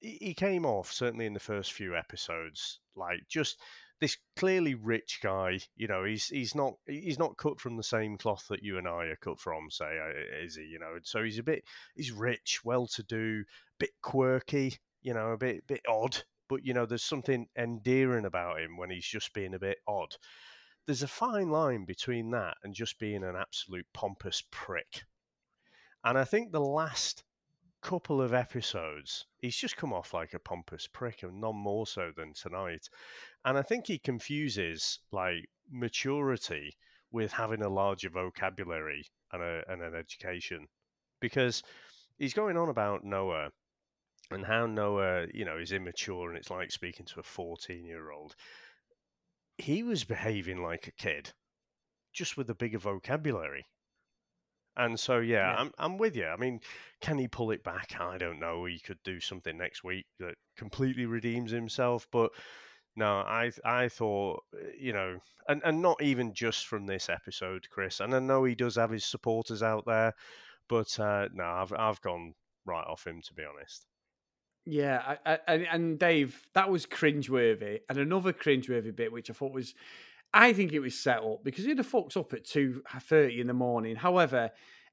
he 0.02 0.34
came 0.34 0.66
off 0.66 0.92
certainly 0.92 1.28
in 1.28 1.34
the 1.34 1.40
first 1.40 1.74
few 1.74 1.96
episodes, 1.96 2.80
like 2.96 3.20
just 3.30 3.60
this 4.01 4.17
clearly 4.36 4.74
rich 4.74 5.20
guy. 5.22 5.60
You 5.77 5.88
know, 5.88 6.03
he's 6.03 6.27
he's 6.27 6.55
not 6.55 6.74
he's 6.88 7.20
not 7.20 7.38
cut 7.38 7.62
from 7.62 7.77
the 7.77 7.84
same 7.84 8.17
cloth 8.17 8.48
that 8.50 8.63
you 8.63 8.77
and 8.77 8.88
I 8.88 9.05
are 9.05 9.15
cut 9.15 9.39
from. 9.39 9.70
Say, 9.70 9.86
uh, 9.86 10.43
is 10.43 10.55
he? 10.55 10.63
You 10.63 10.79
know, 10.79 10.98
so 11.03 11.24
he's 11.24 11.39
a 11.39 11.43
bit 11.43 11.63
he's 11.96 12.12
rich, 12.12 12.62
well 12.65 12.88
to 12.88 13.03
do, 13.03 13.46
bit 13.79 13.91
quirky. 14.01 14.77
You 15.03 15.13
know, 15.13 15.31
a 15.31 15.38
bit 15.38 15.65
bit 15.67 15.81
odd. 15.88 16.17
But 16.50 16.65
you 16.65 16.74
know, 16.74 16.86
there's 16.86 17.03
something 17.03 17.48
endearing 17.58 18.25
about 18.25 18.60
him 18.60 18.75
when 18.75 18.89
he's 18.89 19.05
just 19.05 19.34
being 19.34 19.53
a 19.53 19.60
bit 19.60 19.77
odd. 19.88 20.15
There's 20.88 21.03
a 21.03 21.08
fine 21.08 21.51
line 21.51 21.86
between 21.86 22.31
that 22.31 22.58
and 22.63 22.74
just 22.74 23.00
being 23.00 23.24
an 23.24 23.36
absolute 23.36 23.86
pompous 23.93 24.43
prick. 24.50 25.03
And 26.03 26.17
I 26.17 26.24
think 26.24 26.51
the 26.51 26.60
last 26.60 27.24
couple 27.82 28.22
of 28.22 28.34
episodes, 28.34 29.26
he's 29.40 29.56
just 29.56 29.78
come 29.78 29.92
off 29.92 30.14
like 30.14 30.34
a 30.34 30.40
pompous 30.40 30.88
prick, 30.88 31.24
and 31.24 31.42
none 31.42 31.56
more 31.56 31.88
so 31.88 32.12
than 32.16 32.34
tonight. 32.34 32.88
And 33.44 33.58
I 33.58 33.62
think 33.64 33.88
he 33.88 33.98
confuses 33.98 35.00
like 35.12 35.50
maturity 35.70 36.78
with 37.12 37.32
having 37.32 37.62
a 37.62 37.70
larger 37.70 38.10
vocabulary 38.10 39.06
and, 39.34 39.42
a, 39.42 39.64
and 39.68 39.82
an 39.82 39.96
education, 39.96 40.68
because 41.20 41.64
he's 42.18 42.34
going 42.34 42.58
on 42.58 42.70
about 42.70 43.04
Noah 43.04 43.52
and 44.30 44.46
how 44.46 44.66
Noah, 44.66 45.28
you 45.34 45.44
know, 45.44 45.58
is 45.58 45.72
immature 45.72 46.30
and 46.30 46.38
it's 46.38 46.52
like 46.52 46.72
speaking 46.72 47.06
to 47.08 47.20
a 47.20 47.24
14 47.24 47.86
year 47.86 48.12
old. 48.12 48.36
He 49.58 49.84
was 49.84 50.04
behaving 50.04 50.64
like 50.64 50.88
a 50.88 50.94
kid, 50.94 51.34
just 52.14 52.38
with 52.38 52.50
a 52.50 52.56
bigger 52.56 52.80
vocabulary. 52.80 53.66
And 54.78 55.00
so, 55.00 55.20
yeah, 55.20 55.51
Yeah. 55.51 55.56
I'm 55.58 55.72
I'm 55.78 55.98
with 55.98 56.16
you. 56.16 56.25
I 56.28 56.38
mean, 56.38 56.62
can 57.01 57.18
he 57.18 57.28
pull 57.28 57.51
it 57.51 57.63
back? 57.63 57.96
I 58.00 58.18
don't 58.18 58.40
know. 58.40 58.66
He 58.66 58.80
could 58.80 59.01
do 59.04 59.20
something 59.20 59.58
next 59.58 59.84
week 59.84 60.06
that 60.20 60.36
completely 60.58 61.06
redeems 61.06 61.51
himself, 61.51 62.08
but 62.12 62.32
no, 62.96 63.20
I 63.20 63.51
I 63.66 63.90
thought 63.90 64.44
uh, 64.54 64.68
you 64.78 64.94
know, 64.94 65.20
and 65.48 65.62
and 65.66 65.82
not 65.82 66.01
even 66.01 66.34
just 66.34 66.68
from 66.68 66.86
this 66.86 67.10
episode, 67.10 67.68
Chris. 67.70 68.00
And 68.00 68.13
I 68.16 68.20
know 68.20 68.44
he 68.44 68.56
does 68.56 68.75
have 68.75 68.92
his 68.92 69.06
supporters 69.06 69.63
out 69.63 69.86
there, 69.86 70.13
but 70.68 71.00
uh, 71.00 71.28
no, 71.34 71.44
I've 71.44 71.74
I've 71.74 72.01
gone 72.01 72.36
right 72.66 72.86
off 72.88 73.06
him 73.08 73.22
to 73.22 73.34
be 73.34 73.44
honest. 73.44 73.86
Yeah, 74.66 75.18
I, 75.25 75.34
I, 75.34 75.40
and, 75.48 75.68
and 75.72 76.00
Dave, 76.00 76.48
that 76.54 76.70
was 76.70 76.86
cringeworthy. 76.86 77.80
And 77.90 77.98
another 77.98 78.32
cringeworthy 78.32 78.96
bit, 78.96 79.12
which 79.12 79.30
I 79.30 79.34
thought 79.34 79.54
was, 79.54 79.74
I 80.34 80.54
think 80.54 80.72
it 80.72 80.80
was 80.80 80.98
set 80.98 81.18
up 81.20 81.44
because 81.44 81.66
he'd 81.66 81.78
have 81.78 81.88
fucked 81.88 82.16
up 82.18 82.34
at 82.34 82.46
two 82.46 82.82
uh, 82.94 83.00
thirty 83.00 83.42
in 83.42 83.48
the 83.48 83.54
morning. 83.54 83.96
However, 83.96 84.52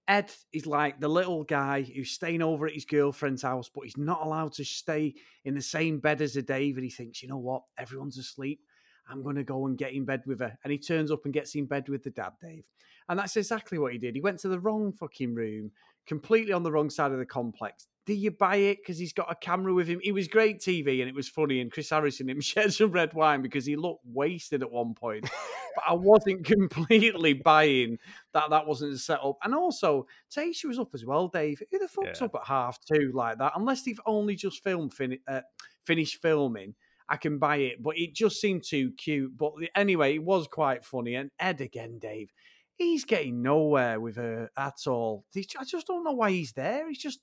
Ed 0.08 0.32
is 0.52 0.66
like 0.66 1.00
the 1.00 1.08
little 1.08 1.44
guy 1.44 1.82
who's 1.82 2.10
staying 2.10 2.42
over 2.42 2.66
at 2.66 2.72
his 2.72 2.86
girlfriend's 2.86 3.42
house, 3.42 3.70
but 3.72 3.84
he's 3.84 3.96
not 3.98 4.24
allowed 4.24 4.54
to 4.54 4.64
stay 4.64 5.14
in 5.44 5.54
the 5.54 5.62
same 5.62 6.00
bed 6.00 6.22
as 6.22 6.34
a 6.36 6.42
Dave. 6.42 6.76
And 6.76 6.84
he 6.84 6.90
thinks, 6.90 7.22
you 7.22 7.28
know 7.28 7.38
what, 7.38 7.62
everyone's 7.76 8.16
asleep. 8.16 8.60
I'm 9.06 9.22
going 9.22 9.36
to 9.36 9.44
go 9.44 9.66
and 9.66 9.78
get 9.78 9.92
in 9.92 10.04
bed 10.04 10.22
with 10.26 10.40
her. 10.40 10.58
And 10.64 10.72
he 10.72 10.78
turns 10.78 11.10
up 11.10 11.24
and 11.24 11.34
gets 11.34 11.54
in 11.54 11.66
bed 11.66 11.88
with 11.88 12.02
the 12.02 12.10
dad, 12.10 12.32
Dave. 12.40 12.66
And 13.08 13.18
that's 13.18 13.36
exactly 13.36 13.78
what 13.78 13.92
he 13.92 13.98
did. 13.98 14.14
He 14.14 14.20
went 14.20 14.40
to 14.40 14.48
the 14.48 14.60
wrong 14.60 14.92
fucking 14.92 15.34
room, 15.34 15.70
completely 16.08 16.52
on 16.52 16.62
the 16.64 16.72
wrong 16.72 16.90
side 16.90 17.12
of 17.12 17.18
the 17.18 17.26
complex. 17.26 17.86
Do 18.06 18.14
you 18.14 18.30
buy 18.30 18.56
it? 18.56 18.78
Because 18.78 18.98
he's 18.98 19.12
got 19.12 19.30
a 19.30 19.34
camera 19.34 19.74
with 19.74 19.86
him. 19.86 20.00
He 20.02 20.12
was 20.12 20.28
great 20.28 20.60
TV 20.60 21.00
and 21.00 21.10
it 21.10 21.14
was 21.14 21.28
funny. 21.28 21.60
And 21.60 21.70
Chris 21.70 21.90
Harrison 21.90 22.30
him 22.30 22.40
shared 22.42 22.72
some 22.72 22.90
red 22.90 23.12
wine 23.12 23.42
because 23.42 23.66
he 23.66 23.76
looked 23.76 24.00
wasted 24.06 24.62
at 24.62 24.70
one 24.70 24.94
point. 24.94 25.24
but 25.74 25.84
I 25.86 25.92
wasn't 25.92 26.46
completely 26.46 27.32
buying 27.44 27.98
that 28.32 28.48
that 28.48 28.66
wasn't 28.66 28.94
a 28.94 28.98
setup. 28.98 29.36
And 29.44 29.54
also, 29.54 30.06
say 30.30 30.52
she 30.52 30.66
was 30.66 30.78
up 30.78 30.94
as 30.94 31.04
well, 31.04 31.28
Dave. 31.28 31.62
Who 31.70 31.78
the 31.78 31.86
fuck's 31.86 32.20
Yeah. 32.20 32.26
up 32.26 32.34
at 32.36 32.46
half 32.46 32.78
two 32.90 33.12
like 33.14 33.36
that? 33.38 33.52
Unless 33.54 33.82
they've 33.82 34.00
only 34.06 34.36
just 34.36 34.64
filmed 34.64 34.94
fin- 34.94 35.18
uh, 35.28 35.42
finished 35.84 36.22
filming. 36.22 36.74
I 37.10 37.16
can 37.16 37.38
buy 37.38 37.56
it, 37.56 37.82
but 37.82 37.98
it 37.98 38.14
just 38.14 38.40
seemed 38.40 38.64
too 38.64 38.92
cute. 38.92 39.36
But 39.36 39.52
anyway, 39.74 40.14
it 40.14 40.22
was 40.22 40.46
quite 40.46 40.84
funny. 40.84 41.14
And 41.14 41.30
Ed 41.38 41.60
again, 41.62 41.98
Dave, 41.98 42.30
he's 42.78 43.04
getting 43.04 43.42
nowhere 43.42 44.00
with 44.00 44.16
her 44.16 44.50
at 44.56 44.86
all. 44.86 45.24
I 45.36 45.64
just 45.64 45.86
don't 45.86 46.04
know 46.04 46.12
why 46.12 46.30
he's 46.30 46.52
there. 46.52 46.88
He's 46.88 46.98
just 46.98 47.20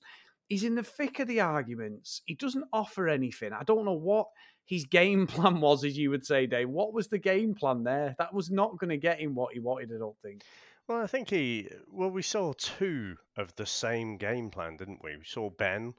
he's 0.48 0.64
in 0.64 0.76
the 0.76 0.82
thick 0.82 1.18
of 1.18 1.26
the 1.26 1.40
arguments. 1.40 2.22
He 2.26 2.34
doesn't 2.34 2.68
offer 2.72 3.08
anything. 3.08 3.52
I 3.52 3.64
don't 3.64 3.84
know 3.84 3.92
what 3.92 4.28
his 4.66 4.84
game 4.84 5.26
plan 5.26 5.60
was, 5.60 5.84
as 5.84 5.98
you 5.98 6.10
would 6.10 6.24
say, 6.24 6.46
Dave. 6.46 6.68
What 6.68 6.92
was 6.92 7.08
the 7.08 7.18
game 7.18 7.54
plan 7.54 7.82
there? 7.82 8.14
That 8.18 8.34
was 8.34 8.50
not 8.50 8.78
going 8.78 8.90
to 8.90 8.96
get 8.96 9.20
him 9.20 9.34
what 9.34 9.54
he 9.54 9.60
wanted. 9.60 9.90
I 9.92 9.98
don't 9.98 10.18
think. 10.22 10.42
Well, 10.86 11.02
I 11.02 11.06
think 11.06 11.30
he. 11.30 11.68
Well, 11.90 12.10
we 12.10 12.22
saw 12.22 12.52
two 12.56 13.16
of 13.36 13.54
the 13.56 13.66
same 13.66 14.18
game 14.18 14.50
plan, 14.50 14.76
didn't 14.76 15.02
we? 15.02 15.16
We 15.16 15.24
saw 15.24 15.50
Ben 15.50 15.94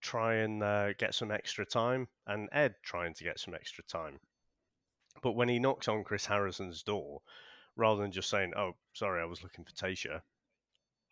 try 0.00 0.36
and 0.36 0.62
uh, 0.62 0.92
get 0.94 1.14
some 1.14 1.30
extra 1.30 1.64
time, 1.64 2.08
and 2.26 2.48
Ed 2.52 2.74
trying 2.82 3.14
to 3.14 3.24
get 3.24 3.38
some 3.38 3.54
extra 3.54 3.84
time. 3.84 4.18
But 5.22 5.32
when 5.32 5.48
he 5.48 5.58
knocks 5.58 5.88
on 5.88 6.04
Chris 6.04 6.26
Harrison's 6.26 6.82
door, 6.82 7.20
rather 7.78 8.02
than 8.02 8.12
just 8.12 8.28
saying, 8.28 8.52
"Oh, 8.56 8.72
sorry, 8.92 9.22
I 9.22 9.24
was 9.24 9.42
looking 9.42 9.64
for 9.64 9.72
Tayshia," 9.72 10.20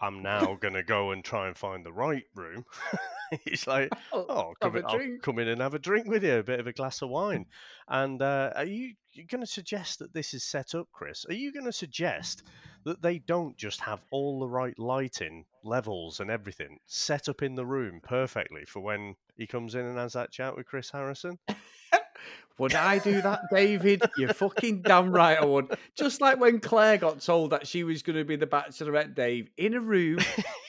I'm 0.01 0.23
now 0.23 0.55
gonna 0.61 0.83
go 0.83 1.13
and 1.13 1.25
try 1.25 1.47
and 1.47 1.57
find 1.57 1.87
the 1.87 1.93
right 1.93 2.25
room. 2.35 2.67
He's 3.45 3.67
like, 3.67 3.91
"Oh, 4.13 4.49
have 4.49 4.61
come 4.61 4.77
in, 4.77 4.85
I'll 4.85 5.19
come 5.23 5.39
in 5.39 5.49
and 5.49 5.61
have 5.61 5.75
a 5.75 5.79
drink 5.79 6.07
with 6.07 6.23
you, 6.23 6.37
a 6.37 6.43
bit 6.43 6.61
of 6.61 6.67
a 6.67 6.73
glass 6.73 7.01
of 7.03 7.09
wine." 7.09 7.47
And 7.89 8.21
uh, 8.21 8.53
are 8.57 8.65
you 8.65 8.95
you 9.13 9.25
going 9.27 9.43
to 9.43 9.47
suggest 9.47 10.01
that 10.01 10.13
this 10.13 10.35
is 10.35 10.43
set 10.43 10.75
up, 10.75 10.89
Chris? 10.93 11.25
Are 11.29 11.35
you 11.35 11.53
going 11.53 11.67
to 11.67 11.73
suggest 11.73 12.43
that 12.85 13.01
they 13.01 13.19
don't 13.19 13.57
just 13.57 13.81
have 13.81 14.03
all 14.11 14.41
the 14.41 14.49
right 14.49 14.77
lighting 14.79 15.45
levels 15.63 16.19
and 16.19 16.31
everything 16.31 16.81
set 16.87 17.29
up 17.29 17.43
in 17.43 17.55
the 17.55 17.65
room 17.65 18.01
perfectly 18.03 18.65
for 18.65 18.81
when 18.81 19.15
he 19.37 19.47
comes 19.47 19.77
in 19.77 19.87
and 19.87 19.99
has 19.99 20.15
that 20.15 20.33
chat 20.33 20.57
with 20.57 20.67
Chris 20.67 20.91
Harrison? 20.91 21.39
Would 22.59 22.75
I 22.75 22.99
do 22.99 23.21
that, 23.21 23.43
David? 23.53 24.03
You're 24.17 24.33
fucking 24.33 24.81
damn 24.81 25.13
right 25.13 25.39
I 25.39 25.45
would. 25.45 25.77
Just 25.95 26.23
like 26.23 26.41
when 26.41 26.59
Clare 26.59 26.97
got 26.97 27.21
told 27.21 27.51
that 27.51 27.67
she 27.67 27.85
was 27.85 28.03
going 28.03 28.17
to 28.17 28.25
be 28.25 28.37
the 28.37 28.47
Bachelorette, 28.47 29.15
Dave, 29.15 29.51
in 29.59 29.75
a 29.75 29.81
room 29.81 30.21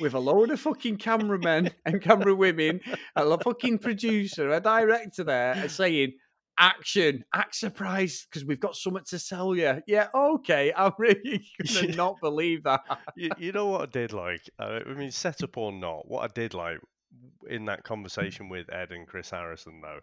with 0.02 0.14
a 0.14 0.20
load 0.20 0.52
of 0.52 0.60
fucking 0.60 0.98
cameramen 0.98 1.70
and 1.86 2.02
camera 2.02 2.36
women, 2.36 2.82
a 3.16 3.38
fucking 3.38 3.80
producer, 3.80 4.52
a 4.52 4.60
director 4.60 5.24
there, 5.24 5.54
and 5.54 5.72
saying, 5.72 6.14
Action, 6.60 7.24
act 7.36 7.56
surprised 7.56 8.26
because 8.30 8.44
we've 8.44 8.60
got 8.60 8.76
something 8.76 9.04
to 9.10 9.20
sell 9.20 9.56
you. 9.56 9.82
Yeah, 9.86 10.08
okay. 10.14 10.74
I'm 10.78 10.92
really 10.98 11.46
going 11.64 11.92
to 11.92 11.96
not 11.96 12.16
believe 12.20 12.64
that. 12.64 12.82
you, 13.16 13.30
you 13.38 13.52
know 13.52 13.68
what 13.68 13.82
I 13.82 13.86
did 13.86 14.12
like? 14.12 14.42
Uh, 14.60 14.80
I 14.86 14.94
mean, 14.94 15.12
set 15.12 15.44
up 15.44 15.56
or 15.56 15.72
not, 15.72 16.08
what 16.08 16.24
I 16.24 16.34
did 16.34 16.54
like 16.56 16.80
in 17.48 17.66
that 17.66 17.84
conversation 17.84 18.50
with 18.50 18.74
Ed 18.74 18.92
and 18.92 19.08
Chris 19.08 19.30
Harrison, 19.30 19.82
though, 19.82 20.00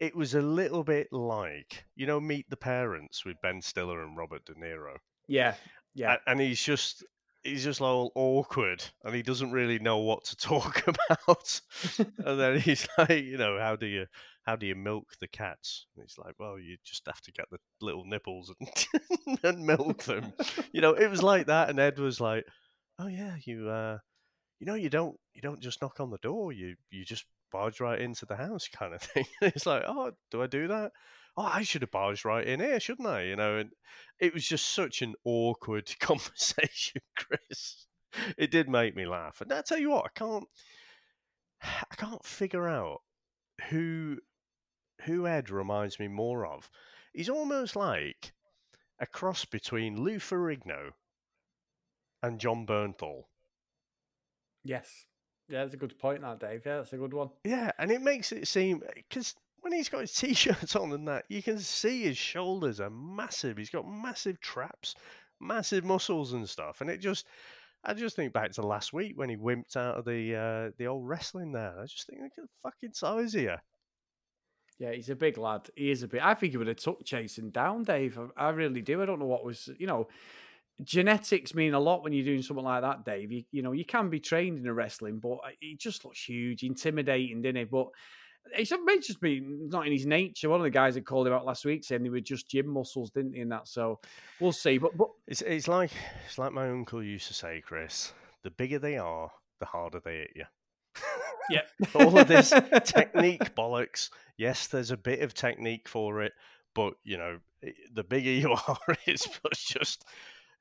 it 0.00 0.14
was 0.14 0.34
a 0.34 0.42
little 0.42 0.84
bit 0.84 1.08
like, 1.12 1.84
you 1.96 2.06
know, 2.06 2.20
Meet 2.20 2.48
the 2.50 2.56
Parents 2.56 3.24
with 3.24 3.36
Ben 3.42 3.60
Stiller 3.60 4.02
and 4.02 4.16
Robert 4.16 4.44
De 4.44 4.54
Niro. 4.54 4.96
Yeah, 5.26 5.54
yeah. 5.94 6.16
And 6.26 6.40
he's 6.40 6.62
just 6.62 7.04
he's 7.42 7.64
just 7.64 7.80
all 7.80 8.12
awkward 8.14 8.84
and 9.04 9.14
he 9.14 9.22
doesn't 9.22 9.52
really 9.52 9.78
know 9.78 9.98
what 9.98 10.24
to 10.24 10.36
talk 10.36 10.82
about 10.86 11.60
and 11.98 12.40
then 12.40 12.58
he's 12.60 12.86
like 12.98 13.10
you 13.24 13.38
know 13.38 13.58
how 13.58 13.76
do 13.76 13.86
you 13.86 14.06
how 14.44 14.56
do 14.56 14.66
you 14.66 14.74
milk 14.74 15.04
the 15.20 15.28
cats 15.28 15.86
and 15.94 16.04
he's 16.04 16.18
like 16.18 16.34
well 16.38 16.58
you 16.58 16.76
just 16.84 17.06
have 17.06 17.20
to 17.20 17.32
get 17.32 17.46
the 17.50 17.58
little 17.80 18.04
nipples 18.04 18.52
and, 18.60 19.38
and 19.44 19.64
milk 19.64 20.02
them 20.02 20.32
you 20.72 20.80
know 20.80 20.92
it 20.92 21.08
was 21.08 21.22
like 21.22 21.46
that 21.46 21.70
and 21.70 21.78
ed 21.78 21.98
was 21.98 22.20
like 22.20 22.44
oh 22.98 23.06
yeah 23.06 23.36
you 23.44 23.68
uh 23.68 23.98
you 24.58 24.66
know 24.66 24.74
you 24.74 24.90
don't 24.90 25.16
you 25.32 25.40
don't 25.40 25.60
just 25.60 25.80
knock 25.80 26.00
on 26.00 26.10
the 26.10 26.18
door 26.18 26.52
you 26.52 26.74
you 26.90 27.04
just 27.04 27.24
barge 27.50 27.80
right 27.80 28.00
into 28.00 28.26
the 28.26 28.36
house 28.36 28.68
kind 28.72 28.94
of 28.94 29.02
thing 29.02 29.24
it's 29.42 29.66
like 29.66 29.82
oh 29.86 30.12
do 30.30 30.42
i 30.42 30.46
do 30.46 30.68
that 30.68 30.92
oh, 31.38 31.50
I 31.54 31.62
should 31.62 31.82
have 31.82 31.92
barged 31.92 32.24
right 32.24 32.46
in 32.46 32.58
here, 32.58 32.80
shouldn't 32.80 33.06
I? 33.06 33.22
You 33.22 33.36
know, 33.36 33.58
and 33.58 33.70
it 34.18 34.34
was 34.34 34.46
just 34.46 34.74
such 34.74 35.02
an 35.02 35.14
awkward 35.24 35.88
conversation, 36.00 37.00
Chris. 37.16 37.86
It 38.36 38.50
did 38.50 38.68
make 38.68 38.96
me 38.96 39.06
laugh, 39.06 39.40
and 39.40 39.52
I 39.52 39.62
tell 39.62 39.78
you 39.78 39.90
what, 39.90 40.06
I 40.06 40.18
can't, 40.18 40.48
I 41.62 41.94
can't 41.96 42.24
figure 42.24 42.68
out 42.68 43.02
who, 43.70 44.18
who 45.02 45.26
Ed 45.26 45.48
reminds 45.48 46.00
me 46.00 46.08
more 46.08 46.44
of. 46.44 46.68
He's 47.12 47.28
almost 47.28 47.76
like 47.76 48.32
a 48.98 49.06
cross 49.06 49.44
between 49.44 50.02
Lou 50.02 50.18
Ferrigno 50.18 50.90
and 52.22 52.40
Jon 52.40 52.66
Bernthal. 52.66 53.24
Yes. 54.64 55.06
Yeah, 55.48 55.62
that's 55.62 55.74
a 55.74 55.78
good 55.78 55.98
point, 55.98 56.20
that, 56.22 56.40
Dave. 56.40 56.62
Yeah, 56.64 56.76
that's 56.76 56.92
a 56.92 56.98
good 56.98 57.14
one. 57.14 57.30
Yeah, 57.44 57.70
and 57.78 57.90
it 57.90 58.02
makes 58.02 58.32
it 58.32 58.46
seem 58.46 58.82
because 58.94 59.34
when 59.60 59.72
he's 59.72 59.88
got 59.88 60.02
his 60.02 60.12
t-shirts 60.14 60.76
on 60.76 60.92
and 60.92 61.08
that, 61.08 61.24
you 61.28 61.42
can 61.42 61.58
see 61.58 62.02
his 62.02 62.18
shoulders 62.18 62.80
are 62.80 62.90
massive. 62.90 63.56
He's 63.56 63.70
got 63.70 63.88
massive 63.88 64.40
traps, 64.40 64.94
massive 65.40 65.84
muscles 65.84 66.32
and 66.32 66.48
stuff, 66.48 66.80
and 66.80 66.90
it 66.90 66.98
just. 66.98 67.26
I 67.84 67.94
just 67.94 68.16
think 68.16 68.32
back 68.32 68.50
to 68.52 68.66
last 68.66 68.92
week 68.92 69.12
when 69.14 69.30
he 69.30 69.36
wimped 69.36 69.76
out 69.76 69.96
of 69.96 70.04
the 70.04 70.34
uh, 70.34 70.70
the 70.78 70.88
old 70.88 71.06
wrestling 71.08 71.52
there. 71.52 71.78
I 71.78 71.86
just 71.86 72.08
think 72.08 72.20
look 72.20 72.32
at 72.36 72.42
the 72.42 72.50
fucking 72.64 72.92
size 72.92 73.32
here. 73.32 73.62
Yeah, 74.78 74.92
he's 74.92 75.10
a 75.10 75.16
big 75.16 75.38
lad. 75.38 75.68
He 75.74 75.90
is 75.90 76.02
a 76.02 76.08
big. 76.08 76.20
I 76.20 76.34
think 76.34 76.52
he 76.52 76.56
would 76.56 76.68
have 76.68 76.76
took 76.76 77.04
Jason 77.04 77.50
down, 77.50 77.82
Dave. 77.82 78.18
I, 78.36 78.46
I 78.46 78.50
really 78.50 78.80
do. 78.80 79.02
I 79.02 79.06
don't 79.06 79.18
know 79.18 79.26
what 79.26 79.44
was, 79.44 79.68
you 79.78 79.86
know, 79.86 80.08
genetics 80.84 81.54
mean 81.54 81.74
a 81.74 81.80
lot 81.80 82.02
when 82.02 82.12
you're 82.12 82.24
doing 82.24 82.42
something 82.42 82.64
like 82.64 82.82
that, 82.82 83.04
Dave. 83.04 83.32
You, 83.32 83.44
you 83.50 83.62
know, 83.62 83.72
you 83.72 83.84
can 83.84 84.10
be 84.10 84.20
trained 84.20 84.58
in 84.58 84.66
a 84.66 84.72
wrestling, 84.72 85.18
but 85.18 85.34
uh, 85.34 85.50
he 85.60 85.76
just 85.76 86.04
looks 86.04 86.22
huge, 86.22 86.62
intimidating, 86.62 87.42
didn't 87.42 87.58
he? 87.58 87.64
But 87.64 87.88
It's 88.56 88.72
it 88.72 89.02
just 89.02 89.20
be 89.20 89.40
not 89.40 89.86
in 89.86 89.92
his 89.92 90.06
nature. 90.06 90.48
One 90.48 90.60
of 90.60 90.64
the 90.64 90.70
guys 90.70 90.94
that 90.94 91.06
called 91.06 91.26
him 91.26 91.32
out 91.32 91.46
last 91.46 91.64
week 91.64 91.84
saying 91.84 92.02
they 92.02 92.08
were 92.08 92.20
just 92.20 92.48
gym 92.48 92.68
muscles, 92.68 93.10
didn't 93.10 93.34
he? 93.34 93.40
And 93.40 93.52
that, 93.52 93.68
so 93.68 94.00
we'll 94.40 94.52
see. 94.52 94.78
But 94.78 94.96
but 94.96 95.08
It's 95.26 95.42
it's 95.42 95.68
like 95.68 95.90
it's 96.26 96.38
like 96.38 96.52
my 96.52 96.68
uncle 96.68 97.02
used 97.02 97.28
to 97.28 97.34
say, 97.34 97.60
Chris. 97.64 98.12
The 98.44 98.50
bigger 98.50 98.78
they 98.78 98.96
are, 98.98 99.30
the 99.58 99.66
harder 99.66 100.00
they 100.04 100.18
hit 100.18 100.32
you. 100.36 100.44
yeah, 101.50 101.62
All 101.94 102.16
of 102.18 102.28
this 102.28 102.50
technique 102.84 103.54
bollocks. 103.56 104.10
Yes, 104.36 104.68
there's 104.68 104.92
a 104.92 104.96
bit 104.96 105.20
of 105.22 105.34
technique 105.34 105.88
for 105.88 106.22
it, 106.22 106.32
but 106.74 106.94
you 107.02 107.18
know, 107.18 107.38
the 107.92 108.04
bigger 108.04 108.30
you 108.30 108.52
are, 108.68 108.78
it's 109.06 109.28
just 109.56 110.04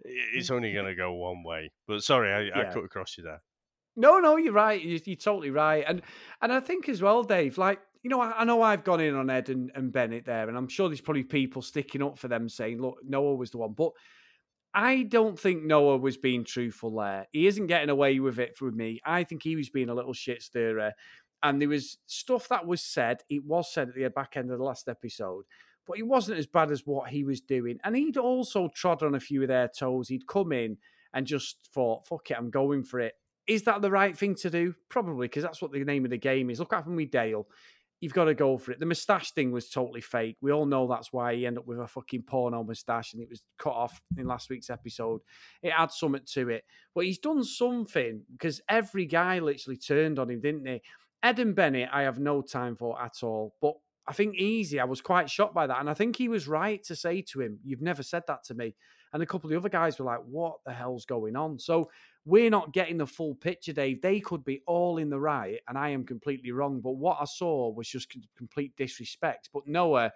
it's 0.03 0.51
only 0.51 0.73
going 0.73 0.85
to 0.85 0.95
go 0.95 1.13
one 1.13 1.43
way. 1.43 1.71
But 1.87 2.03
sorry, 2.03 2.51
I, 2.51 2.59
I 2.59 2.63
cut 2.65 2.83
across 2.83 3.17
you 3.17 3.23
there. 3.23 3.41
No, 3.95 4.19
no, 4.19 4.37
you're 4.37 4.53
right. 4.53 4.81
You're, 4.81 4.99
you're 5.05 5.15
totally 5.15 5.49
right. 5.49 5.83
And 5.87 6.01
and 6.41 6.51
I 6.53 6.59
think 6.59 6.87
as 6.87 7.01
well, 7.01 7.23
Dave, 7.23 7.57
like, 7.57 7.79
you 8.03 8.09
know, 8.09 8.21
I, 8.21 8.41
I 8.41 8.43
know 8.43 8.61
I've 8.61 8.83
gone 8.83 9.01
in 9.01 9.15
on 9.15 9.29
Ed 9.29 9.49
and, 9.49 9.71
and 9.73 9.91
Bennett 9.91 10.25
there, 10.25 10.47
and 10.47 10.57
I'm 10.57 10.67
sure 10.67 10.87
there's 10.87 11.01
probably 11.01 11.23
people 11.23 11.61
sticking 11.61 12.03
up 12.03 12.19
for 12.19 12.27
them 12.27 12.47
saying, 12.47 12.81
look, 12.81 12.97
Noah 13.03 13.35
was 13.35 13.51
the 13.51 13.57
one. 13.57 13.73
But 13.73 13.91
I 14.73 15.03
don't 15.03 15.39
think 15.39 15.63
Noah 15.63 15.97
was 15.97 16.17
being 16.17 16.43
truthful 16.43 16.95
there. 16.95 17.25
He 17.31 17.47
isn't 17.47 17.67
getting 17.67 17.89
away 17.89 18.19
with 18.19 18.37
it 18.37 18.55
for 18.55 18.69
me. 18.71 18.99
I 19.03 19.23
think 19.23 19.41
he 19.41 19.55
was 19.55 19.69
being 19.69 19.89
a 19.89 19.95
little 19.95 20.13
shit 20.13 20.43
stirrer. 20.43 20.93
And 21.41 21.59
there 21.61 21.69
was 21.69 21.97
stuff 22.05 22.47
that 22.49 22.67
was 22.67 22.81
said. 22.83 23.21
It 23.29 23.43
was 23.45 23.73
said 23.73 23.89
at 23.89 23.95
the 23.95 24.09
back 24.09 24.37
end 24.37 24.51
of 24.51 24.59
the 24.59 24.63
last 24.63 24.87
episode, 24.87 25.45
but 25.87 25.97
it 25.97 26.05
wasn't 26.07 26.37
as 26.37 26.45
bad 26.45 26.71
as 26.71 26.85
what 26.85 27.09
he 27.09 27.23
was 27.23 27.41
doing. 27.41 27.79
And 27.83 27.95
he'd 27.95 28.17
also 28.17 28.69
trod 28.75 29.03
on 29.03 29.15
a 29.15 29.19
few 29.19 29.41
of 29.41 29.47
their 29.47 29.69
toes. 29.69 30.09
He'd 30.09 30.27
come 30.27 30.51
in 30.51 30.77
and 31.13 31.25
just 31.25 31.69
thought, 31.73 32.05
fuck 32.07 32.29
it, 32.29 32.37
I'm 32.37 32.49
going 32.49 32.83
for 32.83 32.99
it. 32.99 33.13
Is 33.47 33.63
that 33.63 33.81
the 33.81 33.91
right 33.91 34.17
thing 34.17 34.35
to 34.35 34.49
do? 34.49 34.75
Probably, 34.89 35.27
because 35.27 35.43
that's 35.43 35.61
what 35.61 35.71
the 35.71 35.83
name 35.83 36.03
of 36.03 36.11
the 36.11 36.17
game 36.17 36.49
is. 36.49 36.59
Look 36.59 36.73
at 36.73 36.77
happened 36.77 36.97
with 36.97 37.11
Dale. 37.11 37.47
You've 38.01 38.13
got 38.13 38.25
to 38.25 38.35
go 38.35 38.57
for 38.57 38.73
it. 38.73 38.79
The 38.79 38.85
moustache 38.85 39.31
thing 39.31 39.51
was 39.51 39.69
totally 39.69 40.01
fake. 40.01 40.37
We 40.41 40.51
all 40.51 40.67
know 40.67 40.85
that's 40.85 41.11
why 41.11 41.33
he 41.33 41.47
ended 41.47 41.61
up 41.61 41.67
with 41.67 41.79
a 41.79 41.87
fucking 41.87 42.23
porno 42.23 42.63
moustache 42.63 43.13
and 43.13 43.23
it 43.23 43.29
was 43.29 43.41
cut 43.57 43.73
off 43.73 43.99
in 44.17 44.27
last 44.27 44.51
week's 44.51 44.69
episode. 44.69 45.21
It 45.63 45.71
had 45.71 45.91
something 45.91 46.21
to 46.33 46.49
it. 46.49 46.65
But 46.93 47.05
he's 47.05 47.17
done 47.17 47.43
something 47.43 48.21
because 48.33 48.61
every 48.69 49.05
guy 49.05 49.39
literally 49.39 49.77
turned 49.77 50.19
on 50.19 50.29
him, 50.29 50.41
didn't 50.41 50.63
they? 50.63 50.81
Ed 51.23 51.39
and 51.39 51.55
Bennett, 51.55 51.89
I 51.91 52.03
have 52.03 52.19
no 52.19 52.43
time 52.43 52.75
for 52.75 53.01
at 53.01 53.23
all. 53.23 53.55
But 53.61 53.73
I 54.07 54.13
think 54.13 54.35
Easy, 54.35 54.79
I 54.79 54.85
was 54.85 55.01
quite 55.01 55.29
shocked 55.29 55.53
by 55.53 55.67
that. 55.67 55.79
And 55.79 55.89
I 55.89 55.93
think 55.93 56.15
he 56.15 56.29
was 56.29 56.47
right 56.47 56.81
to 56.85 56.95
say 56.95 57.21
to 57.23 57.41
him, 57.41 57.59
You've 57.63 57.81
never 57.81 58.03
said 58.03 58.23
that 58.27 58.43
to 58.45 58.53
me. 58.53 58.75
And 59.13 59.23
a 59.23 59.25
couple 59.25 59.47
of 59.47 59.51
the 59.51 59.57
other 59.57 59.69
guys 59.69 59.99
were 59.99 60.05
like, 60.05 60.21
What 60.25 60.59
the 60.65 60.73
hell's 60.73 61.05
going 61.05 61.35
on? 61.35 61.59
So 61.59 61.89
we're 62.25 62.49
not 62.49 62.73
getting 62.73 62.97
the 62.97 63.07
full 63.07 63.35
picture, 63.35 63.71
Dave. 63.71 64.01
They 64.01 64.19
could 64.19 64.43
be 64.43 64.61
all 64.67 64.97
in 64.97 65.09
the 65.09 65.19
right, 65.19 65.59
and 65.67 65.77
I 65.77 65.89
am 65.89 66.03
completely 66.05 66.51
wrong. 66.51 66.81
But 66.81 66.97
what 66.97 67.17
I 67.21 67.25
saw 67.25 67.71
was 67.71 67.87
just 67.87 68.13
complete 68.35 68.75
disrespect. 68.75 69.49
But 69.53 69.65
Noah, 69.65 70.11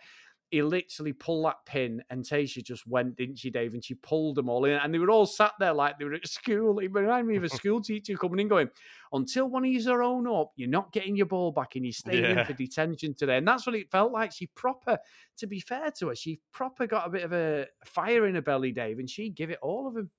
he 0.51 0.61
literally 0.61 1.13
pulled 1.13 1.45
that 1.45 1.65
pin, 1.65 2.03
and 2.09 2.25
Tayshia 2.25 2.61
just 2.61 2.85
went, 2.85 3.15
didn't 3.15 3.39
she, 3.39 3.49
Dave? 3.49 3.73
And 3.73 3.83
she 3.83 3.95
pulled 3.95 4.35
them 4.35 4.49
all 4.49 4.65
in, 4.65 4.73
and 4.73 4.93
they 4.93 4.99
were 4.99 5.09
all 5.09 5.25
sat 5.25 5.53
there 5.59 5.73
like 5.73 5.97
they 5.97 6.03
were 6.05 6.13
at 6.13 6.27
school. 6.27 6.79
It 6.79 6.91
reminded 6.91 7.29
me 7.29 7.37
of 7.37 7.45
a 7.45 7.49
school 7.57 7.81
teacher 7.81 8.17
coming 8.17 8.39
in, 8.39 8.49
going, 8.49 8.69
"Until 9.13 9.47
one 9.47 9.63
of 9.63 9.71
you 9.71 9.89
are 9.89 10.03
own 10.03 10.27
up, 10.27 10.51
you're 10.57 10.69
not 10.69 10.91
getting 10.91 11.15
your 11.15 11.25
ball 11.25 11.51
back, 11.51 11.75
and 11.75 11.85
you're 11.85 11.93
staying 11.93 12.25
in 12.25 12.45
for 12.45 12.53
detention 12.53 13.15
today." 13.15 13.37
And 13.37 13.47
that's 13.47 13.65
what 13.65 13.75
it 13.75 13.89
felt 13.89 14.11
like. 14.11 14.33
She 14.33 14.47
proper, 14.47 14.99
to 15.37 15.47
be 15.47 15.61
fair 15.61 15.89
to 15.99 16.09
her, 16.09 16.15
she 16.15 16.41
proper 16.51 16.85
got 16.85 17.07
a 17.07 17.09
bit 17.09 17.23
of 17.23 17.31
a 17.31 17.67
fire 17.85 18.27
in 18.27 18.35
her 18.35 18.41
belly, 18.41 18.73
Dave, 18.73 18.99
and 18.99 19.09
she 19.09 19.29
give 19.29 19.51
it 19.51 19.59
all 19.61 19.87
of 19.87 19.95
him. 19.95 20.09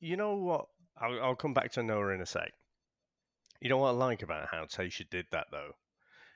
You 0.00 0.16
know 0.16 0.36
what? 0.36 0.66
I'll, 0.98 1.20
I'll 1.20 1.36
come 1.36 1.54
back 1.54 1.72
to 1.72 1.82
Noah 1.82 2.14
in 2.14 2.22
a 2.22 2.26
sec. 2.26 2.52
You 3.60 3.68
know 3.68 3.76
what 3.76 3.88
I 3.88 3.92
like 3.92 4.22
about 4.22 4.48
how 4.50 4.64
Tayshia 4.64 5.10
did 5.10 5.26
that 5.32 5.48
though? 5.50 5.72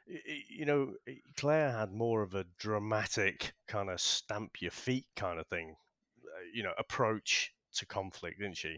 You 0.06 0.66
know, 0.66 0.96
Clare 1.36 1.72
had 1.72 1.92
more 1.92 2.22
of 2.22 2.34
a 2.34 2.44
dramatic 2.44 3.54
kind 3.66 3.88
of 3.90 4.00
stamp 4.00 4.60
your 4.60 4.70
feet 4.70 5.06
kind 5.16 5.40
of 5.40 5.46
thing, 5.46 5.76
uh, 6.22 6.40
you 6.52 6.62
know, 6.62 6.74
approach 6.78 7.54
to 7.74 7.86
conflict, 7.86 8.38
didn't 8.38 8.58
she? 8.58 8.68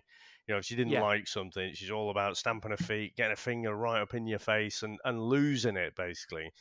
You 0.46 0.54
know, 0.54 0.58
if 0.58 0.64
she 0.66 0.76
didn't 0.76 0.92
Yeah. 0.92 1.00
like 1.00 1.26
something, 1.26 1.74
she's 1.74 1.90
all 1.90 2.10
about 2.10 2.36
stamping 2.36 2.70
her 2.70 2.76
feet, 2.76 3.16
getting 3.16 3.32
a 3.32 3.36
finger 3.36 3.74
right 3.74 4.00
up 4.00 4.14
in 4.14 4.26
your 4.26 4.38
face 4.38 4.82
and, 4.84 4.98
and 5.04 5.20
losing 5.20 5.76
it, 5.76 5.96
basically. 5.96 6.52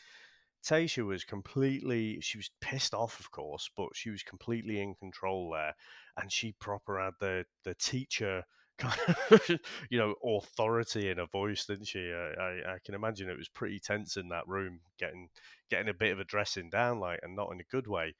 Tayshia 0.64 1.06
was 1.06 1.24
completely, 1.24 2.20
she 2.22 2.38
was 2.38 2.50
pissed 2.60 2.94
off, 2.94 3.20
of 3.20 3.32
course, 3.32 3.70
but 3.76 3.96
she 3.96 4.10
was 4.10 4.24
completely 4.24 4.80
in 4.82 4.96
control 4.96 5.52
there. 5.52 5.76
And 6.18 6.32
she 6.32 6.54
proper 6.54 7.00
had 7.00 7.14
the, 7.20 7.46
the 7.64 7.76
teacher 7.76 8.44
kind 8.78 9.00
of, 9.08 9.50
you 9.90 9.98
know, 9.98 10.16
authority 10.24 11.10
in 11.10 11.18
her 11.18 11.26
voice, 11.26 11.66
didn't 11.66 11.86
she? 11.88 12.12
I, 12.12 12.42
I, 12.42 12.74
I 12.74 12.78
can 12.84 12.96
imagine 12.96 13.30
it 13.30 13.38
was 13.38 13.50
pretty 13.50 13.80
tense 13.80 14.18
in 14.18 14.30
that 14.30 14.48
room, 14.48 14.80
getting 15.00 15.30
getting 15.70 15.90
a 15.90 15.94
bit 15.94 16.12
of 16.12 16.20
a 16.20 16.24
dressing 16.24 16.70
down, 16.70 17.00
like, 17.00 17.20
and 17.24 17.36
not 17.36 17.52
in 17.52 17.60
a 17.60 17.72
good 17.72 17.88
way. 17.88 18.16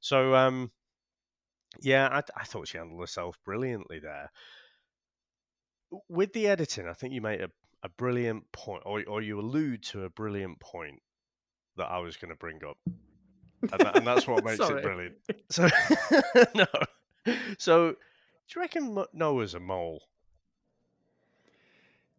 So, 0.00 0.34
um, 0.34 0.70
yeah, 1.80 2.08
I, 2.10 2.22
I 2.38 2.44
thought 2.44 2.68
she 2.68 2.78
handled 2.78 3.00
herself 3.00 3.38
brilliantly 3.44 4.00
there. 4.00 4.30
With 6.08 6.32
the 6.32 6.48
editing, 6.48 6.88
I 6.88 6.92
think 6.92 7.14
you 7.14 7.20
made 7.20 7.40
a, 7.40 7.50
a 7.82 7.88
brilliant 7.88 8.50
point, 8.52 8.82
or, 8.86 9.02
or 9.06 9.22
you 9.22 9.40
allude 9.40 9.82
to 9.84 10.04
a 10.04 10.10
brilliant 10.10 10.60
point 10.60 11.00
that 11.76 11.86
I 11.86 11.98
was 11.98 12.16
going 12.16 12.30
to 12.30 12.36
bring 12.36 12.60
up. 12.68 12.76
And, 13.72 13.80
that, 13.80 13.96
and 13.96 14.06
that's 14.06 14.26
what 14.26 14.44
makes 14.44 14.60
it 14.60 14.82
brilliant. 14.82 15.16
So, 15.50 15.68
no. 16.54 16.66
So, 17.58 17.96
you 18.54 18.62
reckon 18.62 19.04
Noah's 19.12 19.54
a 19.54 19.60
mole? 19.60 20.02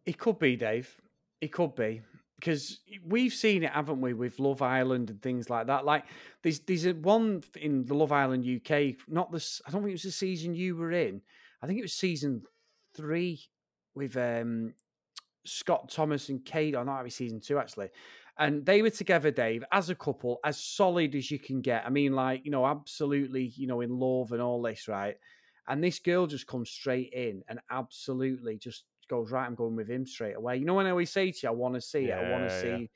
It 0.04 0.18
could 0.18 0.38
be, 0.38 0.56
Dave. 0.56 0.96
It 1.40 1.52
could 1.52 1.74
be 1.74 2.02
because 2.42 2.80
we've 3.06 3.32
seen 3.32 3.62
it, 3.62 3.70
haven't 3.70 4.00
we, 4.00 4.14
with 4.14 4.40
Love 4.40 4.62
Island 4.62 5.10
and 5.10 5.22
things 5.22 5.48
like 5.48 5.68
that. 5.68 5.84
Like 5.84 6.04
there's 6.42 6.58
there's 6.60 6.86
one 6.94 7.44
in 7.60 7.84
the 7.84 7.94
Love 7.94 8.10
Island 8.10 8.44
UK. 8.44 8.96
Not 9.06 9.30
this. 9.30 9.62
I 9.66 9.70
don't 9.70 9.82
think 9.82 9.90
it 9.90 9.94
was 9.94 10.02
the 10.02 10.10
season 10.10 10.54
you 10.54 10.76
were 10.76 10.90
in. 10.90 11.20
I 11.62 11.66
think 11.66 11.78
it 11.78 11.82
was 11.82 11.92
season 11.92 12.42
three 12.96 13.40
with 13.94 14.16
um, 14.16 14.74
Scott 15.44 15.88
Thomas 15.88 16.30
and 16.30 16.44
Kate. 16.44 16.74
Or 16.74 16.84
not, 16.84 17.00
it 17.00 17.04
was 17.04 17.14
season 17.14 17.40
two 17.40 17.58
actually. 17.58 17.90
And 18.38 18.66
they 18.66 18.82
were 18.82 18.90
together, 18.90 19.30
Dave, 19.30 19.62
as 19.70 19.90
a 19.90 19.94
couple, 19.94 20.40
as 20.42 20.58
solid 20.58 21.14
as 21.14 21.30
you 21.30 21.38
can 21.38 21.60
get. 21.60 21.84
I 21.86 21.90
mean, 21.90 22.12
like 22.12 22.44
you 22.44 22.50
know, 22.50 22.66
absolutely, 22.66 23.52
you 23.54 23.68
know, 23.68 23.82
in 23.82 24.00
love 24.00 24.32
and 24.32 24.42
all 24.42 24.62
this, 24.62 24.88
right? 24.88 25.16
And 25.68 25.82
this 25.82 25.98
girl 25.98 26.26
just 26.26 26.46
comes 26.46 26.70
straight 26.70 27.12
in 27.12 27.42
and 27.48 27.60
absolutely 27.70 28.56
just 28.58 28.84
goes, 29.08 29.30
right, 29.30 29.46
I'm 29.46 29.54
going 29.54 29.76
with 29.76 29.88
him 29.88 30.06
straight 30.06 30.36
away. 30.36 30.56
You 30.56 30.64
know, 30.64 30.74
when 30.74 30.86
I 30.86 30.90
always 30.90 31.10
say 31.10 31.30
to 31.30 31.38
you, 31.42 31.48
I 31.48 31.52
want 31.52 31.74
to 31.74 31.80
see 31.80 32.06
it, 32.06 32.12
I 32.12 32.30
want 32.30 32.48
to 32.48 32.54
Yeah, 32.54 32.64
yeah. 32.64 32.78
see. 32.78 32.90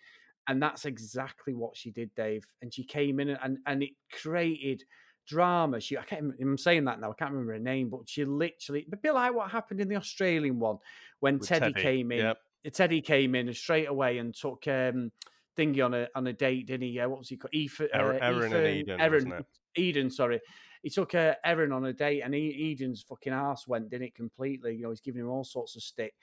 And 0.49 0.63
that's 0.63 0.85
exactly 0.85 1.55
what 1.55 1.77
she 1.77 1.91
did, 1.91 2.15
Dave. 2.15 2.47
And 2.63 2.73
she 2.73 2.85
came 2.85 3.21
in 3.21 3.31
and, 3.31 3.59
and 3.67 3.83
it 3.83 3.91
created 4.13 4.85
drama. 5.27 5.81
She, 5.81 5.99
I 5.99 6.03
can't, 6.03 6.33
I'm 6.41 6.57
saying 6.57 6.85
that 6.85 7.01
now, 7.01 7.11
I 7.11 7.15
can't 7.15 7.33
remember 7.33 7.55
her 7.55 7.59
name, 7.59 7.89
but 7.91 8.01
she 8.07 8.25
literally, 8.25 8.87
a 8.93 8.97
bit 8.97 9.13
like 9.13 9.35
what 9.35 9.51
happened 9.51 9.81
in 9.81 9.89
the 9.89 9.97
Australian 9.97 10.59
one 10.59 10.79
when 11.21 11.41
Teddy, 11.41 11.73
Teddy, 11.73 11.83
came 11.83 12.13
in. 12.13 12.19
yep. 12.19 12.39
Teddy 12.73 13.01
came 13.01 13.35
in 13.35 13.53
straight 13.55 13.89
away 13.89 14.19
and 14.19 14.35
took 14.35 14.67
um, 14.67 15.13
Dingy 15.57 15.81
on 15.81 15.95
a 15.95 16.09
on 16.15 16.27
a 16.27 16.33
date, 16.33 16.67
didn't 16.67 16.83
he? 16.83 16.89
Yeah, 16.95 17.07
what 17.07 17.21
was 17.21 17.29
he 17.29 17.37
called? 17.37 17.55
Ethan, 17.55 17.89
uh, 17.95 18.19
and 18.21 18.67
Eden, 18.67 19.01
Erin. 19.01 19.45
Eden, 19.77 20.11
sorry. 20.11 20.41
He 20.87 20.91
took 20.91 21.17
uh, 21.17 21.35
Erin 21.45 21.73
on 21.73 21.85
a 21.87 21.93
date, 21.93 22.21
and 22.21 22.33
Eden's 22.33 23.03
fucking 23.03 23.33
ass 23.33 23.67
went, 23.67 23.91
didn't 23.91 24.07
it? 24.07 24.15
Completely. 24.15 24.77
You 24.77 24.85
know, 24.85 24.91
he's 24.91 25.01
giving 25.01 25.21
him 25.23 25.29
all 25.29 25.43
sorts 25.43 25.75
of 25.75 25.83
stick. 25.83 26.15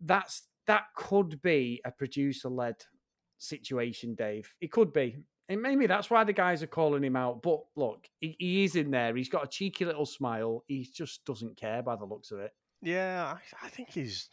That's 0.00 0.48
that 0.66 0.86
could 0.96 1.40
be 1.42 1.80
a 1.84 1.92
producer 1.92 2.48
led 2.48 2.74
situation, 3.38 4.16
Dave. 4.16 4.52
It 4.60 4.72
could 4.72 4.92
be. 4.92 5.18
And 5.48 5.62
maybe 5.62 5.86
that's 5.86 6.10
why 6.10 6.24
the 6.24 6.32
guys 6.32 6.60
are 6.60 6.66
calling 6.66 7.04
him 7.04 7.14
out. 7.14 7.40
But 7.40 7.60
look, 7.76 8.08
he, 8.20 8.34
he 8.40 8.64
is 8.64 8.74
in 8.74 8.90
there. 8.90 9.14
He's 9.14 9.28
got 9.28 9.44
a 9.44 9.48
cheeky 9.48 9.84
little 9.84 10.06
smile. 10.06 10.64
He 10.66 10.88
just 10.92 11.24
doesn't 11.24 11.56
care 11.56 11.80
by 11.80 11.94
the 11.94 12.04
looks 12.04 12.32
of 12.32 12.40
it. 12.40 12.52
Yeah, 12.82 13.36
I, 13.36 13.66
I 13.66 13.68
think 13.68 13.90
he's. 13.90 14.28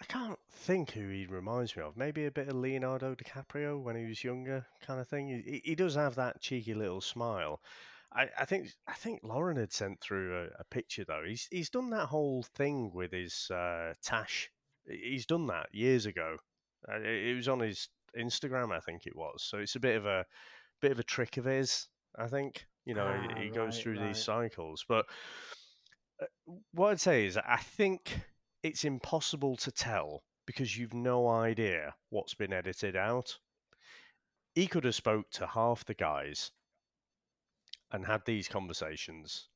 I 0.00 0.06
can't 0.06 0.38
think 0.50 0.92
who 0.92 1.06
he 1.10 1.26
reminds 1.26 1.76
me 1.76 1.82
of. 1.82 1.98
Maybe 1.98 2.24
a 2.24 2.30
bit 2.30 2.48
of 2.48 2.56
Leonardo 2.56 3.14
DiCaprio 3.14 3.78
when 3.78 3.94
he 3.96 4.06
was 4.06 4.24
younger, 4.24 4.64
kind 4.80 5.00
of 5.02 5.06
thing. 5.08 5.28
He- 5.28 5.60
he 5.62 5.74
does 5.74 5.96
have 5.96 6.14
that 6.14 6.40
cheeky 6.40 6.72
little 6.72 7.02
smile. 7.02 7.60
I, 8.12 8.28
I 8.40 8.44
think 8.44 8.68
I 8.88 8.94
think 8.94 9.20
Lauren 9.22 9.56
had 9.56 9.72
sent 9.72 10.00
through 10.00 10.36
a, 10.36 10.44
a 10.60 10.64
picture 10.70 11.04
though. 11.04 11.22
He's 11.26 11.46
he's 11.50 11.70
done 11.70 11.90
that 11.90 12.06
whole 12.06 12.42
thing 12.56 12.90
with 12.92 13.12
his 13.12 13.50
uh, 13.50 13.94
Tash. 14.02 14.50
He's 14.86 15.26
done 15.26 15.46
that 15.46 15.68
years 15.72 16.06
ago. 16.06 16.36
Uh, 16.90 16.96
it, 16.96 17.28
it 17.28 17.36
was 17.36 17.48
on 17.48 17.60
his 17.60 17.88
Instagram, 18.18 18.72
I 18.72 18.80
think 18.80 19.06
it 19.06 19.14
was. 19.14 19.44
So 19.44 19.58
it's 19.58 19.76
a 19.76 19.80
bit 19.80 19.96
of 19.96 20.06
a 20.06 20.24
bit 20.80 20.92
of 20.92 20.98
a 20.98 21.04
trick 21.04 21.36
of 21.36 21.44
his. 21.44 21.86
I 22.18 22.26
think 22.26 22.66
you 22.84 22.94
know 22.94 23.12
he- 23.22 23.28
Ah, 23.34 23.40
he, 23.40 23.48
goes 23.50 23.76
right, 23.76 23.82
through 23.82 23.98
right. 23.98 24.08
these 24.08 24.22
cycles, 24.22 24.84
but 24.88 25.06
uh, 26.20 26.26
what 26.72 26.90
I'd 26.90 27.00
say 27.00 27.26
is 27.26 27.36
I 27.36 27.58
think 27.58 28.18
it's 28.62 28.84
impossible 28.84 29.56
to 29.58 29.70
tell 29.70 30.24
because 30.46 30.76
you've 30.76 30.94
no 30.94 31.28
idea 31.28 31.94
what's 32.08 32.34
been 32.34 32.52
edited 32.52 32.96
out. 32.96 33.38
He 34.56 34.66
could 34.66 34.84
have 34.84 34.96
spoke 34.96 35.30
to 35.32 35.46
half 35.46 35.84
the 35.84 35.94
guys 35.94 36.50
and 37.92 38.06
had 38.06 38.24
these 38.24 38.48
conversations, 38.48 39.48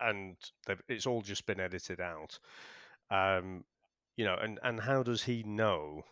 and 0.00 0.36
they've- 0.66 0.82
it's 0.88 1.06
all 1.06 1.22
just 1.22 1.46
been 1.46 1.60
edited 1.60 2.00
out. 2.00 2.38
Um, 3.10 3.64
you 4.16 4.24
know, 4.24 4.36
and 4.36 4.58
and 4.62 4.80
how 4.80 5.02
does 5.02 5.24
he 5.24 5.42
know 5.42 6.04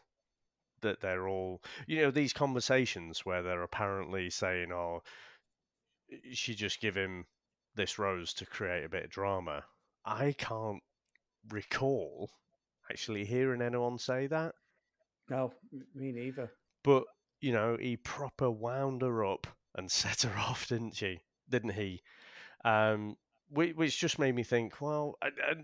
that 0.80 1.00
they're 1.00 1.28
all, 1.28 1.62
you 1.86 2.02
know, 2.02 2.10
these 2.10 2.32
conversations 2.32 3.24
where 3.24 3.42
they're 3.42 3.62
apparently 3.62 4.28
saying, 4.30 4.72
"Oh, 4.72 5.02
she 6.32 6.54
just 6.54 6.80
give 6.80 6.96
him 6.96 7.26
this 7.74 7.98
rose 7.98 8.34
to 8.34 8.46
create 8.46 8.84
a 8.84 8.88
bit 8.88 9.04
of 9.04 9.10
drama." 9.10 9.64
I 10.04 10.32
can't 10.32 10.82
recall 11.48 12.30
actually 12.90 13.24
hearing 13.24 13.62
anyone 13.62 13.98
say 13.98 14.26
that. 14.26 14.54
No, 15.28 15.54
me 15.94 16.12
neither. 16.12 16.52
But 16.82 17.04
you 17.40 17.52
know, 17.52 17.76
he 17.76 17.96
proper 17.96 18.50
wound 18.50 19.02
her 19.02 19.24
up 19.24 19.46
and 19.74 19.90
set 19.90 20.22
her 20.22 20.36
off, 20.38 20.66
didn't 20.68 20.96
she? 20.96 21.20
Didn't 21.52 21.74
he? 21.74 22.02
Um, 22.64 23.16
which 23.50 24.00
just 24.00 24.18
made 24.18 24.34
me 24.34 24.42
think. 24.44 24.80
Well, 24.80 25.16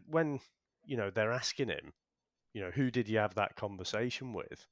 when 0.07 0.40
you 0.85 0.96
know 0.96 1.11
they're 1.11 1.33
asking 1.33 1.68
him, 1.70 1.92
you 2.55 2.61
know, 2.62 2.70
who 2.70 2.90
did 2.90 3.09
you 3.09 3.18
have 3.18 3.35
that 3.37 3.57
conversation 3.57 4.33
with? 4.35 4.66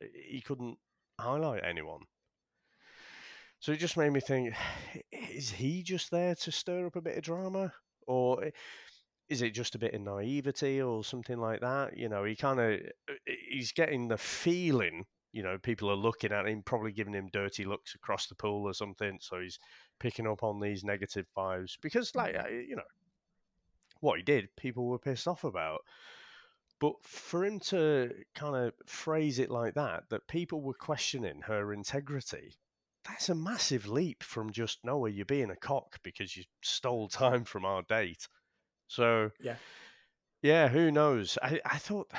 He 0.00 0.40
couldn't 0.40 0.78
highlight 1.20 1.64
anyone. 1.64 2.02
So 3.60 3.72
it 3.72 3.78
just 3.78 3.96
made 3.96 4.10
me 4.10 4.20
think: 4.20 4.54
Is 5.12 5.50
he 5.50 5.82
just 5.82 6.10
there 6.10 6.34
to 6.34 6.52
stir 6.52 6.86
up 6.86 6.96
a 6.96 7.00
bit 7.00 7.16
of 7.18 7.22
drama, 7.24 7.72
or 8.06 8.44
eh, 8.44 8.50
is 9.28 9.42
it 9.42 9.52
just 9.52 9.74
a 9.74 9.78
bit 9.78 9.94
of 9.94 10.00
naivety 10.02 10.82
or 10.82 11.04
something 11.04 11.38
like 11.38 11.60
that? 11.60 11.96
You 11.96 12.08
know, 12.08 12.24
he 12.24 12.36
kind 12.36 12.60
of 12.60 12.70
eh, 12.72 13.12
eh, 13.28 13.34
he's 13.50 13.72
getting 13.72 14.08
the 14.08 14.18
feeling. 14.18 15.06
You 15.32 15.42
know, 15.44 15.58
people 15.58 15.90
are 15.90 15.96
looking 15.96 16.32
at 16.32 16.46
him, 16.48 16.62
probably 16.64 16.92
giving 16.92 17.14
him 17.14 17.28
dirty 17.32 17.64
looks 17.64 17.94
across 17.94 18.26
the 18.26 18.34
pool 18.34 18.64
or 18.68 18.74
something. 18.74 19.18
So 19.20 19.40
he's 19.40 19.58
picking 20.00 20.26
up 20.26 20.42
on 20.42 20.60
these 20.60 20.82
negative 20.82 21.26
vibes 21.36 21.76
because, 21.80 22.14
like, 22.16 22.34
mm. 22.34 22.68
you 22.68 22.76
know, 22.76 22.82
what 24.00 24.18
he 24.18 24.24
did, 24.24 24.48
people 24.56 24.86
were 24.86 24.98
pissed 24.98 25.28
off 25.28 25.44
about. 25.44 25.80
But 26.80 26.94
for 27.02 27.44
him 27.44 27.60
to 27.60 28.10
kind 28.34 28.56
of 28.56 28.72
phrase 28.86 29.38
it 29.38 29.50
like 29.50 29.74
that, 29.74 30.04
that 30.08 30.26
people 30.26 30.62
were 30.62 30.74
questioning 30.74 31.42
her 31.42 31.72
integrity, 31.72 32.54
that's 33.06 33.28
a 33.28 33.34
massive 33.34 33.86
leap 33.86 34.22
from 34.22 34.50
just 34.50 34.78
Noah, 34.82 35.10
you're 35.10 35.26
being 35.26 35.50
a 35.50 35.56
cock 35.56 35.98
because 36.02 36.36
you 36.36 36.44
stole 36.62 37.08
time 37.08 37.44
from 37.44 37.64
our 37.64 37.82
date 37.82 38.26
so 38.90 39.30
yeah, 39.40 39.54
yeah, 40.42 40.66
who 40.66 40.90
knows? 40.90 41.38
I, 41.40 41.60
I 41.64 41.78
thought 41.78 42.10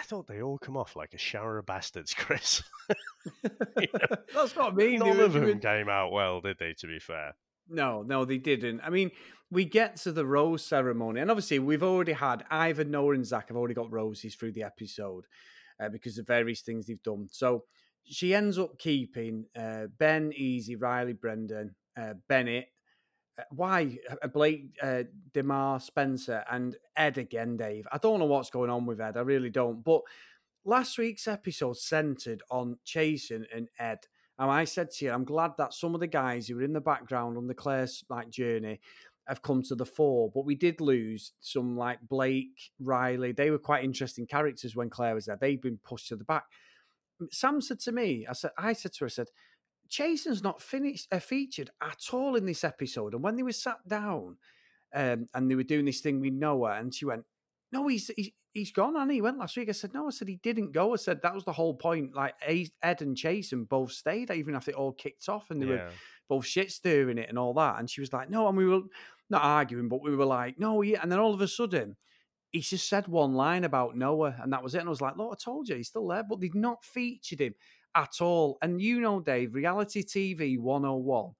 I 0.00 0.02
thought 0.02 0.26
they 0.26 0.40
all 0.40 0.56
come 0.56 0.78
off 0.78 0.96
like 0.96 1.12
a 1.12 1.18
shower 1.18 1.58
of 1.58 1.66
bastards, 1.66 2.14
Chris. 2.18 2.62
you 3.78 3.88
know, 3.92 4.16
That's 4.34 4.56
what 4.56 4.72
I 4.72 4.74
mean. 4.74 5.00
None 5.00 5.20
of 5.20 5.34
them 5.34 5.60
came 5.60 5.90
out 5.90 6.10
well, 6.10 6.40
did 6.40 6.56
they? 6.58 6.72
To 6.78 6.86
be 6.86 6.98
fair. 6.98 7.34
No, 7.68 8.02
no, 8.02 8.24
they 8.24 8.38
didn't. 8.38 8.80
I 8.82 8.88
mean, 8.88 9.10
we 9.50 9.66
get 9.66 9.96
to 9.96 10.12
the 10.12 10.24
rose 10.24 10.64
ceremony, 10.64 11.20
and 11.20 11.30
obviously, 11.30 11.58
we've 11.58 11.82
already 11.82 12.12
had 12.12 12.44
Ivan, 12.50 12.90
Noah, 12.90 13.14
and 13.14 13.26
Zach 13.26 13.48
have 13.48 13.58
already 13.58 13.74
got 13.74 13.92
roses 13.92 14.34
through 14.34 14.52
the 14.52 14.62
episode 14.62 15.26
uh, 15.78 15.90
because 15.90 16.16
of 16.16 16.26
various 16.26 16.62
things 16.62 16.86
they've 16.86 17.02
done. 17.02 17.28
So 17.30 17.64
she 18.04 18.34
ends 18.34 18.58
up 18.58 18.78
keeping 18.78 19.44
uh, 19.54 19.86
Ben, 19.98 20.32
Easy, 20.34 20.76
Riley, 20.76 21.12
Brendan, 21.12 21.76
uh, 21.96 22.14
Bennett, 22.26 22.68
why 23.50 23.98
uh, 24.22 24.28
Blake 24.28 24.76
uh, 24.82 25.04
Demar 25.32 25.80
Spencer 25.80 26.44
and 26.50 26.76
Ed 26.96 27.18
again, 27.18 27.56
Dave? 27.56 27.86
I 27.92 27.98
don't 27.98 28.18
know 28.18 28.26
what's 28.26 28.50
going 28.50 28.70
on 28.70 28.86
with 28.86 29.00
Ed. 29.00 29.16
I 29.16 29.20
really 29.20 29.50
don't. 29.50 29.82
But 29.82 30.02
last 30.64 30.98
week's 30.98 31.26
episode 31.26 31.76
centered 31.76 32.42
on 32.50 32.78
Chasen 32.86 33.44
and 33.54 33.68
Ed. 33.78 34.00
And 34.38 34.50
I 34.50 34.64
said 34.64 34.90
to 34.92 35.04
you, 35.04 35.12
I'm 35.12 35.24
glad 35.24 35.52
that 35.58 35.74
some 35.74 35.94
of 35.94 36.00
the 36.00 36.06
guys 36.06 36.48
who 36.48 36.56
were 36.56 36.62
in 36.62 36.72
the 36.72 36.80
background 36.80 37.36
on 37.36 37.46
the 37.46 37.54
Clare's 37.54 38.04
like 38.08 38.30
journey 38.30 38.80
have 39.28 39.42
come 39.42 39.62
to 39.64 39.74
the 39.74 39.86
fore. 39.86 40.30
But 40.34 40.46
we 40.46 40.54
did 40.54 40.80
lose 40.80 41.32
some 41.40 41.76
like 41.76 42.00
Blake, 42.08 42.70
Riley. 42.80 43.32
They 43.32 43.50
were 43.50 43.58
quite 43.58 43.84
interesting 43.84 44.26
characters 44.26 44.74
when 44.74 44.90
Clare 44.90 45.14
was 45.14 45.26
there. 45.26 45.36
They've 45.40 45.60
been 45.60 45.78
pushed 45.84 46.08
to 46.08 46.16
the 46.16 46.24
back. 46.24 46.44
Sam 47.30 47.60
said 47.60 47.80
to 47.80 47.92
me, 47.92 48.26
I 48.28 48.32
said, 48.32 48.52
I 48.56 48.72
said 48.72 48.94
to 48.94 49.00
her, 49.00 49.06
I 49.06 49.10
said, 49.10 49.28
Jason's 49.90 50.42
not 50.42 50.62
finished 50.62 51.08
uh, 51.10 51.18
featured 51.18 51.70
at 51.82 52.00
all 52.12 52.36
in 52.36 52.46
this 52.46 52.62
episode. 52.64 53.12
And 53.12 53.22
when 53.22 53.36
they 53.36 53.42
were 53.42 53.52
sat 53.52 53.86
down 53.86 54.36
um, 54.94 55.28
and 55.34 55.50
they 55.50 55.56
were 55.56 55.64
doing 55.64 55.84
this 55.84 56.00
thing 56.00 56.20
with 56.20 56.32
Noah, 56.32 56.78
and 56.78 56.94
she 56.94 57.04
went, 57.04 57.24
"No, 57.72 57.88
he's 57.88 58.10
he's, 58.16 58.30
he's 58.52 58.72
gone." 58.72 58.96
And 58.96 59.10
he 59.10 59.20
went 59.20 59.38
last 59.38 59.56
week. 59.56 59.68
I 59.68 59.72
said, 59.72 59.92
"No," 59.92 60.06
I 60.06 60.10
said 60.10 60.28
he 60.28 60.36
didn't 60.42 60.72
go. 60.72 60.92
I 60.92 60.96
said 60.96 61.20
that 61.22 61.34
was 61.34 61.44
the 61.44 61.52
whole 61.52 61.74
point. 61.74 62.14
Like 62.14 62.34
Ed 62.82 63.02
and 63.02 63.16
Jason 63.16 63.64
both 63.64 63.92
stayed, 63.92 64.30
even 64.30 64.54
after 64.54 64.70
it 64.70 64.76
all 64.76 64.92
kicked 64.92 65.28
off, 65.28 65.50
and 65.50 65.60
they 65.60 65.66
yeah. 65.66 65.72
were 65.72 65.90
both 66.28 66.46
shit 66.46 66.70
stirring 66.70 67.18
it 67.18 67.28
and 67.28 67.38
all 67.38 67.54
that. 67.54 67.80
And 67.80 67.90
she 67.90 68.00
was 68.00 68.12
like, 68.12 68.30
"No," 68.30 68.46
and 68.48 68.56
we 68.56 68.66
were 68.66 68.82
not 69.28 69.42
arguing, 69.42 69.88
but 69.88 70.02
we 70.02 70.14
were 70.14 70.24
like, 70.24 70.58
"No, 70.58 70.82
yeah." 70.82 71.00
And 71.02 71.10
then 71.10 71.18
all 71.18 71.34
of 71.34 71.40
a 71.40 71.48
sudden. 71.48 71.96
He 72.52 72.62
just 72.62 72.88
said 72.88 73.06
one 73.06 73.34
line 73.34 73.62
about 73.62 73.96
Noah, 73.96 74.34
and 74.42 74.52
that 74.52 74.60
was 74.60 74.74
it. 74.74 74.80
And 74.80 74.88
I 74.88 74.90
was 74.90 75.00
like, 75.00 75.16
"Look, 75.16 75.30
I 75.30 75.36
told 75.36 75.68
you, 75.68 75.76
he's 75.76 75.86
still 75.86 76.08
there," 76.08 76.24
but 76.28 76.40
they'd 76.40 76.52
not 76.52 76.82
featured 76.82 77.40
him 77.40 77.54
at 77.94 78.20
all. 78.20 78.58
And 78.62 78.80
you 78.80 79.00
know, 79.00 79.20
Dave, 79.20 79.54
reality 79.54 80.02
TV 80.02 80.58
101, 80.58 81.32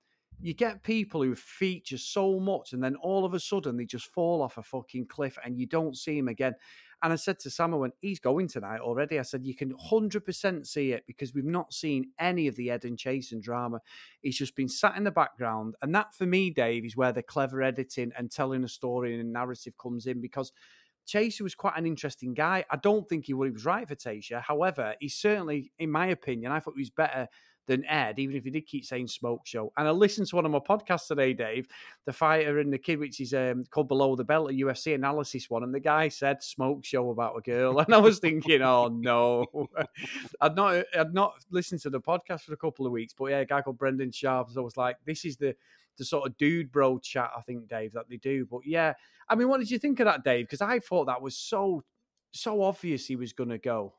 you 0.43 0.55
get 0.55 0.83
people 0.83 1.23
who 1.23 1.35
feature 1.35 1.99
so 1.99 2.41
much 2.41 2.73
and 2.73 2.83
then 2.83 2.97
all 2.97 3.25
of 3.25 3.35
a 3.35 3.41
sudden 3.41 3.77
they 3.77 3.85
just 3.85 4.07
fall 4.07 4.43
off 4.43 4.59
a 4.59 4.63
fucking 4.63 5.07
cliff 5.07 5.37
and 5.45 5.59
you 5.59 5.67
don't 5.67 5.97
see 5.97 6.17
him 6.17 6.29
again. 6.29 6.55
And 7.03 7.15
I 7.15 7.17
said 7.17 7.39
to 7.41 7.51
Sam, 7.51 7.73
I 7.73 7.79
went, 7.79 7.95
he's 8.01 8.21
going 8.21 8.47
tonight 8.49 8.81
already. 8.81 9.19
I 9.19 9.23
said, 9.23 9.47
you 9.47 9.55
can 9.55 9.73
100% 9.73 10.67
see 10.67 10.93
it 10.93 11.05
because 11.07 11.33
we've 11.33 11.45
not 11.45 11.73
seen 11.73 12.11
any 12.19 12.47
of 12.47 12.57
the 12.57 12.71
Ed 12.71 12.85
and 12.85 12.99
Chase 12.99 13.33
and 13.33 13.43
drama. 13.43 13.81
He's 14.21 14.37
just 14.37 14.55
been 14.55 14.69
sat 14.69 14.99
in 14.99 15.05
the 15.05 15.11
background. 15.11 15.77
And 15.81 15.95
that, 15.95 16.15
for 16.15 16.27
me, 16.27 16.51
Dave, 16.51 16.85
is 16.85 16.99
where 16.99 17.13
the 17.13 17.23
clever 17.23 17.63
editing 17.63 18.13
and 18.19 18.31
telling 18.31 18.65
a 18.65 18.69
story 18.69 19.15
and 19.15 19.27
a 19.27 19.33
narrative 19.33 19.79
comes 19.79 20.07
in 20.07 20.21
because– 20.21 20.53
Chasen 21.07 21.43
was 21.43 21.55
quite 21.55 21.77
an 21.77 21.87
interesting 21.87 22.35
guy. 22.35 22.65
I 22.71 22.77
don't 22.77 23.09
think 23.09 23.27
he 23.27 23.35
was 23.35 23.65
right 23.65 23.87
for 23.87 23.95
Tayshia. 23.95 24.43
However, 24.43 24.95
he 25.01 25.09
certainly, 25.09 25.73
in 25.79 25.91
my 25.91 26.07
opinion, 26.07 26.53
I 26.53 26.61
thought 26.61 26.75
he 26.77 26.83
was 26.83 26.91
better 26.91 27.29
than 27.71 27.85
Ed, 27.85 28.19
even 28.19 28.35
if 28.35 28.45
he 28.45 28.51
did 28.51 28.67
keep 28.67 28.85
saying 28.85 29.07
smoke 29.07 29.47
show. 29.47 29.73
And 29.77 29.87
I 29.87 29.93
listened 29.93 30.27
to 30.29 30.37
one 30.37 30.45
of 30.45 30.51
my 30.51 30.59
podcasts 30.59 31.07
today, 31.07 31.33
Dave, 31.33 31.69
the 32.05 32.13
fighter 32.13 32.59
and 32.59 32.73
the 32.73 32.79
kid, 32.79 32.99
which 32.99 33.21
is 33.21 33.33
um, 33.33 33.63
called 33.71 33.87
Below 33.87 34.17
the 34.17 34.25
Belt, 34.25 34.51
a 34.51 34.55
UFC 34.55 34.95
analysis 34.95 35.49
one, 35.49 35.63
and 35.63 35.73
the 35.73 35.81
guy 35.81 36.09
said 36.09 36.43
smoke 36.43 36.85
show 36.85 37.11
about 37.11 37.37
a 37.39 37.41
girl, 37.41 37.79
and 37.79 37.95
I 37.95 37.99
was 37.99 38.19
thinking, 38.19 38.61
oh 38.63 38.89
no, 38.89 39.47
I'd 40.41 40.57
not, 40.57 40.85
I'd 40.99 41.15
not 41.15 41.35
listened 41.51 41.81
to 41.83 41.91
the 41.91 42.01
podcast 42.01 42.43
for 42.43 42.55
a 42.55 42.57
couple 42.57 42.87
of 42.87 42.93
weeks, 42.93 43.15
but 43.17 43.27
yeah, 43.27 43.39
a 43.39 43.47
guy 43.47 43.63
called 43.63 43.79
Brendan 43.79 44.11
Schaub, 44.11 44.55
was 44.57 44.77
like, 44.77 44.97
this 45.07 45.25
is 45.25 45.37
the 45.37 45.55
the 45.99 46.05
sort 46.05 46.29
of 46.29 46.37
dude 46.37 46.73
bro 46.73 46.99
chat, 46.99 47.31
I 47.37 47.41
think, 47.43 47.69
Dave, 47.69 47.93
that 47.93 48.09
they 48.09 48.17
do. 48.17 48.47
But 48.47 48.61
yeah, 48.65 48.95
I 49.29 49.35
mean, 49.35 49.49
what 49.49 49.61
did 49.61 49.71
you 49.71 49.79
think 49.79 50.01
of 50.01 50.07
that, 50.07 50.25
Dave? 50.25 50.47
Because 50.47 50.61
I 50.61 50.79
thought 50.79 51.07
that 51.07 51.23
was 51.23 51.37
so 51.37 51.85
so 52.33 52.63
obvious 52.63 53.07
he 53.07 53.17
was 53.17 53.33
going 53.33 53.51
to 53.51 53.59
go. 53.59 53.95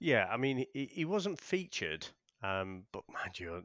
Yeah, 0.00 0.26
I 0.30 0.36
mean, 0.36 0.66
he, 0.72 0.86
he 0.90 1.04
wasn't 1.04 1.40
featured, 1.40 2.06
um, 2.42 2.84
but 2.92 3.04
mind 3.12 3.38
you, 3.38 3.62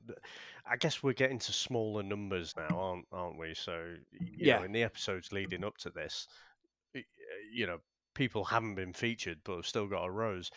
I 0.70 0.76
guess 0.78 1.02
we're 1.02 1.14
getting 1.14 1.40
to 1.40 1.54
smaller 1.54 2.04
numbers 2.04 2.54
now, 2.56 2.78
aren't 2.78 3.06
aren't 3.12 3.40
we? 3.40 3.54
So 3.54 3.96
yeah, 4.38 4.60
know, 4.60 4.64
in 4.64 4.72
the 4.72 4.84
episodes 4.84 5.32
leading 5.32 5.64
up 5.64 5.78
to 5.80 5.90
this, 5.90 6.28
you 7.52 7.68
know, 7.68 7.80
people 8.14 8.44
haven't 8.44 8.76
been 8.76 8.94
featured, 8.94 9.40
but 9.44 9.56
have 9.56 9.68
still 9.68 9.88
got 9.88 10.06
a 10.06 10.12
rose. 10.12 10.52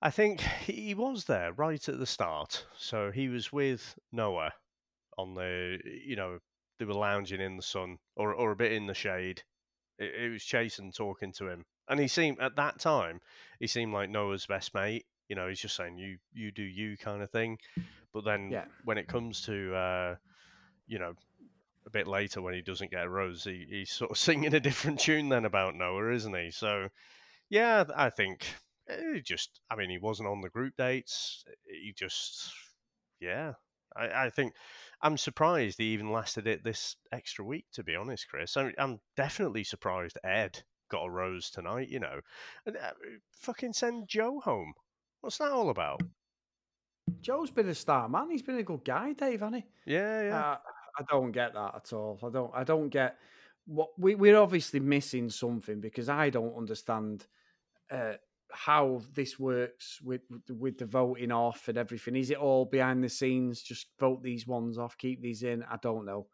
I 0.00 0.10
think 0.10 0.40
he 0.40 0.94
was 0.94 1.24
there 1.24 1.52
right 1.52 1.88
at 1.88 1.98
the 1.98 2.06
start. 2.06 2.66
So 2.76 3.12
he 3.12 3.28
was 3.28 3.52
with 3.52 3.96
Noah 4.10 4.52
on 5.18 5.34
the, 5.34 5.78
you 6.04 6.16
know, 6.16 6.38
they 6.78 6.84
were 6.84 6.94
lounging 6.94 7.40
in 7.40 7.56
the 7.56 7.62
sun 7.62 7.98
or, 8.16 8.34
or 8.34 8.52
a 8.52 8.56
bit 8.56 8.72
in 8.72 8.86
the 8.86 8.94
shade. 8.94 9.42
It, 9.98 10.14
it 10.24 10.30
was 10.30 10.44
Jason 10.44 10.90
talking 10.92 11.32
to 11.34 11.48
him. 11.48 11.64
And 11.88 12.00
he 12.00 12.08
seemed, 12.08 12.40
at 12.40 12.56
that 12.56 12.78
time, 12.78 13.20
he 13.60 13.66
seemed 13.66 13.92
like 13.92 14.10
Noah's 14.10 14.46
best 14.46 14.74
mate. 14.74 15.04
You 15.28 15.36
know, 15.36 15.48
he's 15.48 15.60
just 15.60 15.76
saying, 15.76 15.98
you, 15.98 16.18
you 16.32 16.50
do 16.52 16.62
you 16.62 16.96
kind 16.96 17.22
of 17.22 17.30
thing. 17.30 17.58
But 18.12 18.24
then 18.24 18.50
yeah. 18.50 18.64
when 18.84 18.98
it 18.98 19.08
comes 19.08 19.42
to, 19.42 19.74
uh, 19.74 20.14
you 20.86 20.98
know, 20.98 21.14
a 21.86 21.90
bit 21.90 22.06
later 22.06 22.42
when 22.42 22.54
he 22.54 22.62
doesn't 22.62 22.90
get 22.90 23.04
a 23.04 23.08
rose, 23.08 23.44
he, 23.44 23.66
he's 23.68 23.90
sort 23.90 24.10
of 24.10 24.18
singing 24.18 24.54
a 24.54 24.60
different 24.60 25.00
tune 25.00 25.28
then 25.28 25.44
about 25.44 25.74
Noah, 25.74 26.12
isn't 26.12 26.34
he? 26.34 26.50
So, 26.50 26.88
yeah, 27.48 27.84
I 27.94 28.10
think 28.10 28.46
it 28.86 29.24
just, 29.24 29.60
I 29.70 29.76
mean, 29.76 29.90
he 29.90 29.98
wasn't 29.98 30.28
on 30.28 30.40
the 30.40 30.48
group 30.48 30.74
dates. 30.76 31.44
He 31.64 31.92
just, 31.96 32.52
yeah, 33.20 33.52
I, 33.96 34.26
I 34.26 34.30
think 34.30 34.54
I'm 35.00 35.16
surprised 35.16 35.78
he 35.78 35.86
even 35.86 36.12
lasted 36.12 36.46
it 36.46 36.64
this 36.64 36.96
extra 37.12 37.44
week. 37.44 37.66
To 37.74 37.84
be 37.84 37.96
honest, 37.96 38.28
Chris, 38.28 38.56
I, 38.56 38.72
am 38.78 39.00
definitely 39.16 39.64
surprised 39.64 40.18
Ed 40.24 40.62
got 40.90 41.06
a 41.06 41.10
rose 41.10 41.50
tonight. 41.50 41.88
You 41.88 42.00
know, 42.00 42.20
and 42.66 42.76
uh, 42.76 42.92
fucking 43.32 43.72
send 43.72 44.08
Joe 44.08 44.40
home. 44.40 44.72
What's 45.20 45.38
that 45.38 45.52
all 45.52 45.70
about? 45.70 46.02
Joe's 47.20 47.50
been 47.50 47.68
a 47.68 47.74
star 47.74 48.08
man. 48.08 48.30
He's 48.30 48.42
been 48.42 48.58
a 48.58 48.62
good 48.62 48.84
guy, 48.84 49.12
Dave, 49.12 49.40
hasn't 49.40 49.56
he? 49.56 49.92
Yeah, 49.92 50.22
yeah. 50.22 50.38
Uh, 50.38 50.56
I 50.98 51.02
don't 51.08 51.32
get 51.32 51.54
that 51.54 51.74
at 51.74 51.92
all. 51.92 52.18
I 52.22 52.30
don't. 52.30 52.50
I 52.54 52.64
don't 52.64 52.88
get 52.88 53.16
what 53.66 53.90
we, 53.98 54.14
we're 54.14 54.38
obviously 54.38 54.80
missing 54.80 55.30
something 55.30 55.80
because 55.80 56.08
I 56.08 56.30
don't 56.30 56.56
understand. 56.56 57.26
Uh, 57.90 58.14
how 58.52 59.00
this 59.14 59.38
works 59.38 60.00
with 60.02 60.22
with 60.48 60.78
the 60.78 60.86
voting 60.86 61.32
off 61.32 61.68
and 61.68 61.78
everything. 61.78 62.16
Is 62.16 62.30
it 62.30 62.36
all 62.36 62.64
behind 62.64 63.02
the 63.02 63.08
scenes? 63.08 63.62
Just 63.62 63.88
vote 63.98 64.22
these 64.22 64.46
ones 64.46 64.78
off, 64.78 64.98
keep 64.98 65.20
these 65.20 65.42
in. 65.42 65.64
I 65.64 65.76
don't 65.82 66.04
know. 66.04 66.26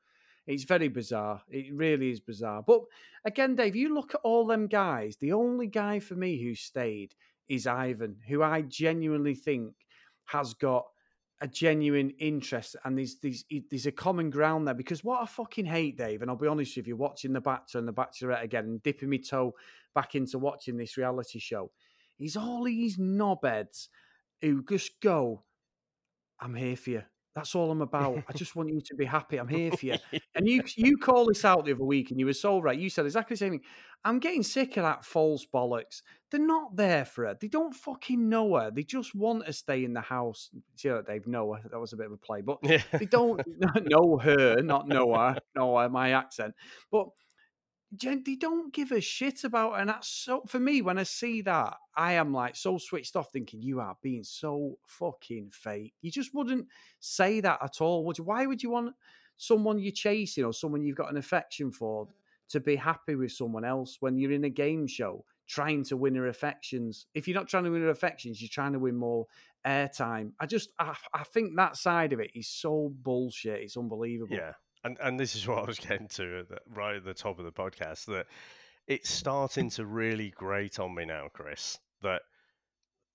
It's 0.47 0.65
very 0.65 0.89
bizarre. 0.89 1.43
It 1.49 1.75
really 1.75 2.11
is 2.11 2.21
bizarre. 2.21 2.63
But 2.67 2.81
again, 3.25 3.55
Dave, 3.55 3.77
you 3.77 3.95
look 3.95 4.15
at 4.15 4.21
all 4.25 4.47
them 4.47 4.67
guys. 4.67 5.17
The 5.17 5.33
only 5.33 5.67
guy 5.67 6.01
for 6.01 6.15
me 6.15 6.43
who 6.43 6.55
stayed 6.55 7.15
is 7.49 7.67
Ivan, 7.67 8.17
who 8.29 8.43
I 8.43 8.63
genuinely 8.63 9.35
think 9.35 9.75
has 10.27 10.55
got 10.55 10.87
a 11.41 11.47
genuine 11.47 12.11
interest 12.19 12.75
and 12.85 12.99
there's, 12.99 13.17
there's 13.23 13.45
there's 13.71 13.87
a 13.87 13.93
common 13.93 14.29
ground 14.29 14.67
there 14.67 14.75
because 14.75 15.05
what 15.05 15.23
I 15.23 15.27
fucking 15.27 15.67
hate, 15.67 15.97
Dave, 15.97 16.21
and 16.21 16.31
I'll 16.31 16.37
be 16.37 16.49
honest 16.49 16.77
with 16.77 16.89
you, 16.89 16.97
watching 16.97 17.33
The 17.33 17.41
Bachelor 17.41 17.81
and 17.81 17.89
The 17.89 17.93
Bachelorette 17.93 18.43
again 18.43 18.65
and 18.65 18.83
dipping 18.83 19.11
my 19.11 19.19
toe 19.19 19.55
back 19.95 20.15
into 20.15 20.39
watching 20.39 20.77
this 20.77 20.97
reality 20.97 21.39
show, 21.39 21.71
is 22.19 22.37
all 22.37 22.65
these 22.65 22.99
knobheads 22.99 23.89
who 24.43 24.65
just 24.69 25.01
go, 25.01 25.43
I'm 26.41 26.55
here 26.55 26.77
for 26.77 26.91
you. 26.91 27.03
That's 27.35 27.55
all 27.55 27.71
I'm 27.71 27.83
about. 27.83 28.25
I 28.29 28.33
just 28.33 28.57
want 28.57 28.69
you 28.71 28.81
to 28.81 28.95
be 28.97 29.05
happy. 29.05 29.37
I'm 29.37 29.47
here 29.47 29.71
for 29.71 29.87
you. 29.87 29.95
And 30.35 30.49
you 30.49 30.63
you 30.77 30.97
call 30.97 31.27
this 31.27 31.45
out 31.45 31.65
the 31.65 31.73
other 31.73 31.85
week, 31.85 32.11
and 32.11 32.19
you 32.19 32.27
were 32.27 32.33
so 32.33 32.59
right. 32.61 32.77
You 32.77 32.91
said 32.91 33.05
exactly 33.05 33.35
the 33.35 33.39
same 33.39 33.53
thing. 33.53 33.61
I'm 34.05 34.19
getting 34.19 34.43
sick 34.43 34.77
of 34.77 34.83
that 34.83 35.05
false 35.05 35.47
bollocks. 35.53 36.03
They're 36.31 36.41
not 36.41 36.75
there 36.75 37.05
for 37.05 37.27
her. 37.27 37.37
They 37.41 37.47
don't 37.47 37.75
fucking 37.75 38.29
know 38.29 38.57
her. 38.57 38.73
They 38.73 38.83
just 38.83 39.15
want 39.15 39.47
to 39.47 39.53
stay 39.53 39.85
in 39.85 39.93
the 39.93 40.01
house. 40.01 40.51
See 40.75 40.89
that, 40.89 41.07
Dave? 41.07 41.29
Know 41.29 41.53
her. 41.53 41.61
Uh, 41.65 41.69
that 41.71 41.79
was 41.79 41.93
a 41.93 41.97
bit 41.97 42.07
of 42.07 42.13
a 42.13 42.17
play, 42.17 42.41
but 42.41 42.59
Yeah. 42.63 42.83
they 42.93 43.07
don't 43.07 43.41
know 43.89 44.19
her, 44.19 44.61
not 44.63 44.89
know 44.89 45.15
her, 45.15 45.37
know 45.55 45.79
her, 45.79 45.89
my 45.89 46.13
accent. 46.13 46.55
But 46.91 47.07
they 47.91 48.37
don't 48.37 48.73
give 48.73 48.93
a 48.93 49.01
shit 49.01 49.45
about. 49.45 49.81
And 49.81 49.89
that's 49.89 50.09
so 50.09 50.43
for 50.47 50.61
me, 50.61 50.83
when 50.83 50.99
I 50.99 51.05
see 51.05 51.43
that, 51.43 51.77
I 51.97 52.15
am 52.15 52.33
like 52.33 52.57
so 52.57 52.79
switched 52.79 53.17
off 53.17 53.33
thinking 53.33 53.63
you 53.63 53.81
are 53.81 53.97
being 54.03 54.25
so 54.25 54.79
fucking 54.87 55.51
fake. 55.51 55.95
You 56.03 56.11
just 56.11 56.35
wouldn't 56.35 56.67
say 57.01 57.41
that 57.41 57.59
at 57.63 57.81
all, 57.81 58.05
would 58.05 58.19
you? 58.19 58.25
Why 58.25 58.47
would 58.47 58.63
you 58.63 58.71
want 58.71 58.95
someone 59.37 59.79
you're 59.79 59.93
chasing 59.93 60.45
or 60.45 60.53
someone 60.53 60.83
you've 60.83 60.97
got 60.97 61.11
an 61.11 61.17
affection 61.17 61.71
for 61.71 62.07
mm. 62.07 62.11
to 62.51 62.61
be 62.61 62.77
happy 62.77 63.15
with 63.15 63.33
someone 63.33 63.65
else 63.65 63.99
when 64.01 64.19
you're 64.19 64.33
in 64.33 64.45
a 64.45 64.51
game 64.51 64.87
show 64.87 65.25
trying 65.47 65.83
to 65.85 65.97
win 65.97 66.15
her 66.15 66.29
affections? 66.29 67.07
If 67.15 67.27
you're 67.27 67.39
not 67.39 67.49
trying 67.49 67.65
to 67.65 67.71
win 67.71 67.83
her 67.83 67.91
affections, 67.91 68.43
you're 68.43 68.51
trying 68.51 68.75
to 68.75 68.79
win 68.79 68.97
more 68.97 69.27
airtime. 69.67 70.33
I 70.39 70.47
just 70.47 70.71
I, 70.79 70.95
I 71.15 71.25
think 71.25 71.57
that 71.57 71.77
side 71.77 72.13
of 72.13 72.21
it 72.21 72.33
is 72.35 72.49
so 72.49 72.93
bullshit. 73.03 73.63
It's 73.63 73.77
unbelievable. 73.77 74.37
Yeah, 74.37 74.53
and 74.85 74.97
and 75.01 75.19
this 75.19 75.35
is 75.37 75.47
what 75.49 75.59
I 75.59 75.67
was 75.67 75.79
getting 75.79 76.09
to 76.09 76.41
at 76.41 76.49
the, 76.49 76.59
right 76.75 76.97
at 76.97 77.05
the 77.05 77.15
top 77.15 77.39
of 77.39 77.45
the 77.45 77.53
podcast 77.53 78.07
that 78.07 78.27
it's 78.87 79.11
starting 79.11 79.69
to 79.71 79.85
really 79.87 80.31
grate 80.31 80.79
on 80.79 80.95
me 80.95 81.05
now, 81.05 81.29
Chris, 81.33 81.79
that 82.03 82.23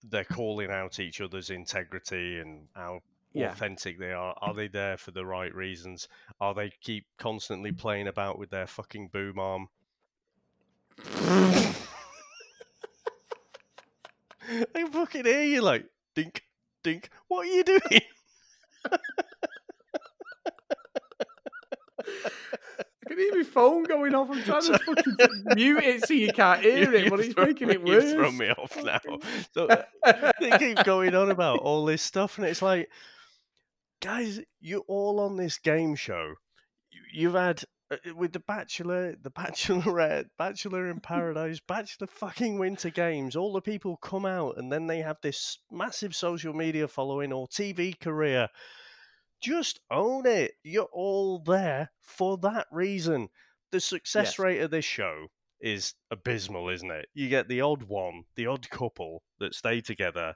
they're 0.03 0.23
calling 0.25 0.69
out 0.69 0.99
each 0.99 1.21
other's 1.21 1.49
integrity 1.49 2.39
and 2.39 2.67
how 2.75 2.99
Yeah. 3.33 3.51
authentic 3.51 3.97
they 3.97 4.11
are. 4.11 4.35
Are 4.41 4.53
they 4.53 4.67
there 4.67 4.97
for 4.97 5.11
the 5.11 5.25
right 5.25 5.53
reasons? 5.55 6.07
Are 6.39 6.53
they 6.53 6.71
keep 6.81 7.05
constantly 7.17 7.71
playing 7.71 8.07
about 8.07 8.37
with 8.37 8.49
their 8.51 8.67
fucking 8.67 9.07
boom 9.07 9.39
arm? 9.39 9.67
I 14.75 14.89
fucking 14.91 15.25
hear 15.25 15.43
you 15.43 15.61
like 15.61 15.85
dink, 16.15 16.43
dink. 16.83 17.09
What 17.27 17.47
are 17.47 17.49
you 17.49 17.63
doing? 17.63 18.01
I 22.05 23.07
can 23.07 23.12
hear 23.31 23.35
my 23.37 23.43
phone 23.43 23.83
going 23.83 24.13
off. 24.15 24.29
I'm 24.31 24.43
trying 24.43 24.61
to 24.63 24.77
fucking 24.85 25.15
mute 25.55 25.83
it 25.83 26.07
so 26.07 26.13
you 26.13 26.31
can't 26.33 26.61
hear 26.63 26.93
it, 26.93 27.09
but 27.09 27.19
it's 27.19 27.33
thrown 27.33 27.47
making 27.47 27.67
me- 27.69 27.73
it 27.75 27.83
worse. 27.85 28.03
You've 28.03 28.13
thrown 28.13 28.37
me 28.37 28.49
off 28.49 28.83
now. 28.83 28.99
So, 29.53 29.67
they 30.39 30.57
keep 30.57 30.83
going 30.83 31.15
on 31.15 31.31
about 31.31 31.59
all 31.59 31.85
this 31.85 32.01
stuff, 32.01 32.37
and 32.37 32.47
it's 32.47 32.61
like, 32.61 32.89
guys, 34.01 34.39
you're 34.61 34.83
all 34.87 35.19
on 35.19 35.37
this 35.37 35.57
game 35.57 35.95
show. 35.95 36.33
You- 36.91 36.99
You've 37.15 37.33
had 37.35 37.63
uh, 37.91 37.97
with 38.15 38.33
the 38.33 38.39
Bachelor, 38.39 39.15
the 39.21 39.29
Bachelorette, 39.31 40.25
Bachelor 40.37 40.89
in 40.89 40.99
Paradise, 40.99 41.59
Bachelor 41.59 42.07
fucking 42.07 42.57
Winter 42.57 42.89
Games. 42.89 43.35
All 43.35 43.53
the 43.53 43.61
people 43.61 43.97
come 43.97 44.25
out, 44.25 44.57
and 44.57 44.71
then 44.71 44.87
they 44.87 44.99
have 44.99 45.17
this 45.21 45.59
massive 45.71 46.15
social 46.15 46.53
media 46.53 46.87
following 46.87 47.31
or 47.31 47.47
TV 47.47 47.99
career. 47.99 48.47
Just 49.43 49.79
own 49.91 50.25
it. 50.25 50.55
You're 50.63 50.89
all 50.91 51.37
there 51.39 51.91
for 51.99 52.37
that 52.39 52.67
reason. 52.71 53.29
The 53.71 53.79
success 53.79 54.25
Yes. 54.29 54.39
rate 54.39 54.61
of 54.61 54.71
this 54.71 54.85
show 54.85 55.27
is 55.59 55.93
abysmal, 56.09 56.69
isn't 56.69 56.89
it? 56.91 57.09
You 57.13 57.29
get 57.29 57.47
the 57.47 57.61
odd 57.61 57.83
one, 57.83 58.25
the 58.35 58.47
odd 58.47 58.69
couple 58.71 59.23
that 59.39 59.53
stay 59.53 59.81
together, 59.81 60.35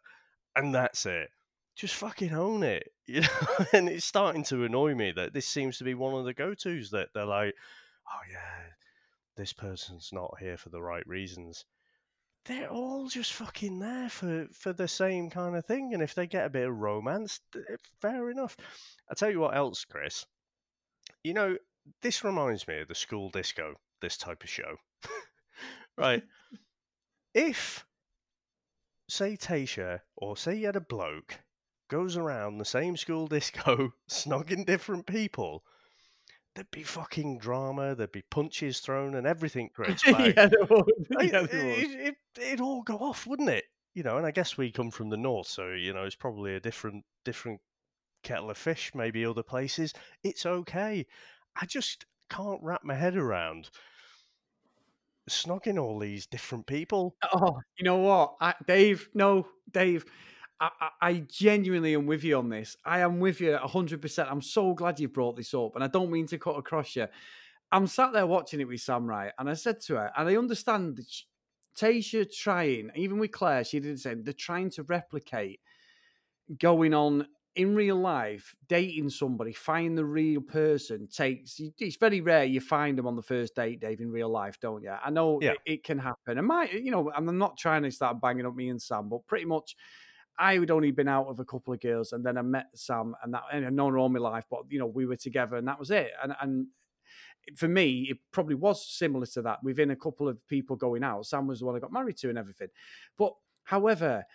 and 0.56 0.76
that's 0.76 1.06
it. 1.06 1.32
Just 1.76 1.96
fucking 1.96 2.34
own 2.34 2.64
it, 2.64 2.94
you 3.08 3.22
know. 3.22 3.66
and 3.74 3.90
it's 3.90 4.06
starting 4.06 4.44
to 4.46 4.66
annoy 4.66 4.96
me 4.96 5.12
that 5.14 5.34
this 5.34 5.48
seems 5.48 5.78
to 5.78 5.84
be 5.86 5.94
one 5.94 6.16
of 6.16 6.26
the 6.26 6.34
go-tos 6.34 6.92
that 6.92 7.14
they're 7.14 7.26
like, 7.26 7.56
"Oh 8.12 8.22
yeah, 8.30 8.74
this 9.36 9.54
person's 9.54 10.12
not 10.14 10.40
here 10.40 10.58
for 10.58 10.70
the 10.70 10.82
right 10.82 11.08
reasons." 11.08 11.66
They're 12.48 12.70
all 12.70 13.08
just 13.08 13.34
fucking 13.34 13.80
there 13.80 14.10
for 14.10 14.48
for 14.54 14.74
the 14.74 14.88
same 14.88 15.30
kind 15.30 15.56
of 15.56 15.66
thing, 15.66 15.94
and 15.94 16.02
if 16.02 16.16
they 16.16 16.28
get 16.28 16.46
a 16.46 16.50
bit 16.50 16.68
of 16.68 16.78
romance, 16.78 17.42
eh, 17.56 17.76
fair 18.02 18.30
enough. 18.30 18.58
I'll 19.10 19.16
tell 19.16 19.30
you 19.30 19.42
what 19.42 19.56
else, 19.56 19.86
Chris. 19.86 20.26
You 21.24 21.34
know, 21.34 21.58
this 22.02 22.24
reminds 22.24 22.68
me 22.68 22.80
of 22.80 22.88
the 22.88 22.96
school 22.96 23.30
disco. 23.30 23.76
This 24.02 24.18
type 24.18 24.44
of 24.44 24.50
show, 24.50 24.78
right? 25.98 26.24
if 27.38 27.86
say 29.08 29.38
Tayshia 29.38 30.02
or 30.16 30.36
say 30.36 30.56
you 30.56 30.66
had 30.66 30.76
a 30.76 30.82
bloke 30.82 31.40
goes 31.88 32.18
around 32.18 32.58
the 32.58 32.66
same 32.66 32.98
school 32.98 33.28
disco 33.28 33.94
snogging 34.10 34.66
different 34.66 35.06
people, 35.06 35.64
there'd 36.58 36.72
be 36.72 36.82
fucking 36.82 37.38
drama, 37.38 37.94
there'd 37.94 38.12
be 38.12 38.24
punches 38.24 38.80
thrown 38.80 39.14
and 39.14 39.28
everything, 39.28 39.70
Chris. 39.76 40.06
like, 40.08 40.36
yeah, 40.36 40.48
there 40.48 40.66
would. 40.70 40.92
Yeah, 41.22 41.42
would. 41.42 41.54
it, 41.54 42.08
it, 42.08 42.16
it'd 42.42 42.62
all 42.62 42.82
go 42.82 42.98
off, 42.98 43.28
wouldn't 43.28 43.50
it? 43.50 43.66
You 43.94 44.02
know, 44.02 44.18
and 44.18 44.26
I 44.26 44.32
guess 44.32 44.58
we 44.58 44.72
come 44.72 44.90
from 44.90 45.10
the 45.10 45.18
north, 45.18 45.48
so 45.48 45.70
you 45.70 45.94
know 45.94 46.04
it's 46.04 46.16
probably 46.16 46.56
a 46.56 46.60
different 46.60 47.06
different 47.26 47.62
kettle 48.24 48.50
of 48.50 48.58
fish. 48.58 48.92
Maybe 48.96 49.24
other 49.26 49.44
places, 49.44 49.94
it's 50.24 50.46
okay. 50.46 51.06
I 51.60 51.66
just 51.68 52.06
can't 52.30 52.62
wrap 52.64 52.84
my 52.84 52.96
head 52.96 53.16
around 53.16 53.70
snogging 55.30 55.80
all 55.80 56.00
these 56.00 56.26
different 56.26 56.66
people. 56.66 57.16
Oh, 57.34 57.60
you 57.78 57.86
know 57.86 57.98
what, 57.98 58.36
I, 58.42 58.56
Dave? 58.68 59.10
No, 59.14 59.48
Dave. 59.72 60.06
I, 60.60 60.90
I, 61.02 61.14
genuinely 61.30 61.94
am 61.94 62.08
with 62.08 62.24
you 62.24 62.38
on 62.38 62.50
this. 62.50 62.76
I 62.84 63.00
am 63.00 63.20
with 63.20 63.40
you 63.42 63.56
hundred 63.58 64.02
percent. 64.02 64.30
I'm 64.32 64.42
so 64.42 64.74
glad 64.74 65.00
you 65.00 65.08
brought 65.08 65.36
this 65.36 65.54
up, 65.54 65.76
and 65.76 65.84
I 65.84 65.88
don't 65.88 66.12
mean 66.12 66.26
to 66.28 66.38
cut 66.38 66.58
across 66.58 66.96
you. 66.96 67.08
I'm 67.72 67.86
sat 67.86 68.14
there 68.14 68.26
watching 68.26 68.60
it 68.62 68.68
with 68.68 68.82
Sam, 68.82 69.06
right? 69.06 69.32
And 69.38 69.50
I 69.50 69.54
said 69.54 69.82
to 69.82 69.96
her, 69.96 70.12
and 70.18 70.30
I 70.30 70.36
understand 70.38 70.96
that 70.98 71.06
she- 71.10 71.26
Tayshia 71.78 72.26
trying, 72.34 72.90
even 72.96 73.20
with 73.20 73.32
Clare, 73.32 73.64
she 73.64 73.80
did 73.80 73.96
the 73.96 74.00
same. 74.00 74.24
They're 74.24 74.34
trying 74.34 74.72
to 74.72 74.84
replicate 74.84 75.60
going 76.58 76.94
on 76.96 77.28
in 77.56 77.76
real 77.76 77.98
life, 77.98 78.56
dating 78.68 79.10
somebody, 79.10 79.52
find 79.52 79.98
the 79.98 80.06
real 80.06 80.42
person 80.42 81.08
takes. 81.08 81.60
It's 81.80 81.98
very 81.98 82.22
rare 82.22 82.46
you 82.46 82.62
find 82.62 82.98
them 82.98 83.06
on 83.06 83.16
the 83.16 83.22
first 83.22 83.56
date, 83.56 83.80
Dave, 83.80 84.00
in 84.00 84.12
real 84.12 84.30
life, 84.30 84.60
don't 84.60 84.82
you? 84.82 84.92
I 84.92 85.10
know 85.12 85.40
Yeah. 85.42 85.52
it, 85.52 85.60
it 85.66 85.84
can 85.84 86.00
happen. 86.00 86.38
And 86.38 86.48
my, 86.48 86.70
you 86.70 86.90
know, 86.90 87.12
I'm 87.16 87.38
not 87.38 87.58
trying 87.58 87.84
to 87.84 87.92
start 87.92 88.22
banging 88.22 88.46
up 88.46 88.56
me 88.56 88.70
and 88.70 88.82
Sam, 88.82 89.10
but 89.10 89.28
pretty 89.28 89.46
much. 89.46 89.76
I 90.40 90.60
had 90.60 90.72
only 90.72 90.92
been 90.92 91.08
out 91.08 91.28
with 91.28 91.40
a 91.40 91.46
couple 91.46 91.74
of 91.74 91.80
girls, 91.80 92.14
and 92.14 92.26
then 92.26 92.38
I 92.38 92.42
met 92.42 92.68
Sam, 92.76 93.16
and 93.24 93.34
that 93.34 93.44
and 93.52 93.66
I'd 93.66 93.74
known 93.74 93.94
her 93.94 94.00
all 94.00 94.10
my 94.10 94.20
life. 94.20 94.46
But 94.50 94.62
you 94.70 94.80
know, 94.80 94.86
we 94.88 95.06
were 95.06 95.16
together, 95.16 95.56
and 95.56 95.68
that 95.68 95.80
was 95.80 95.92
it. 95.92 96.12
And 96.22 96.36
and 96.42 96.68
for 97.56 97.68
me, 97.68 98.08
it 98.10 98.18
probably 98.32 98.56
was 98.56 98.86
similar 98.86 99.26
to 99.26 99.42
that. 99.44 99.64
Within 99.64 99.92
a 99.92 99.96
couple 99.96 100.28
of 100.28 100.46
people 100.48 100.76
going 100.76 101.04
out, 101.04 101.26
Sam 101.26 101.48
was 101.48 101.60
the 101.60 101.66
one 101.66 101.76
I 101.76 101.80
got 101.80 101.94
married 101.94 102.18
to, 102.18 102.30
and 102.30 102.38
everything. 102.38 102.70
But 103.18 103.34
however, 103.64 104.26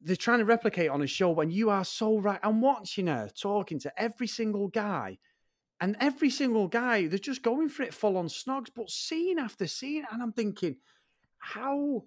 they're 0.00 0.16
trying 0.16 0.38
to 0.38 0.44
replicate 0.44 0.90
on 0.90 1.02
a 1.02 1.06
show 1.06 1.30
when 1.30 1.50
you 1.50 1.70
are 1.70 1.84
so 1.84 2.18
right. 2.18 2.40
I'm 2.42 2.60
watching 2.60 3.06
her 3.06 3.28
talking 3.28 3.78
to 3.80 4.02
every 4.02 4.26
single 4.26 4.68
guy, 4.68 5.18
and 5.80 5.96
every 6.00 6.30
single 6.30 6.68
guy, 6.68 7.08
they're 7.08 7.18
just 7.18 7.42
going 7.42 7.68
for 7.68 7.82
it 7.82 7.92
full 7.92 8.16
on 8.16 8.28
snogs, 8.28 8.68
but 8.74 8.88
scene 8.88 9.38
after 9.38 9.66
scene. 9.66 10.04
And 10.10 10.22
I'm 10.22 10.32
thinking, 10.32 10.76
how 11.38 12.04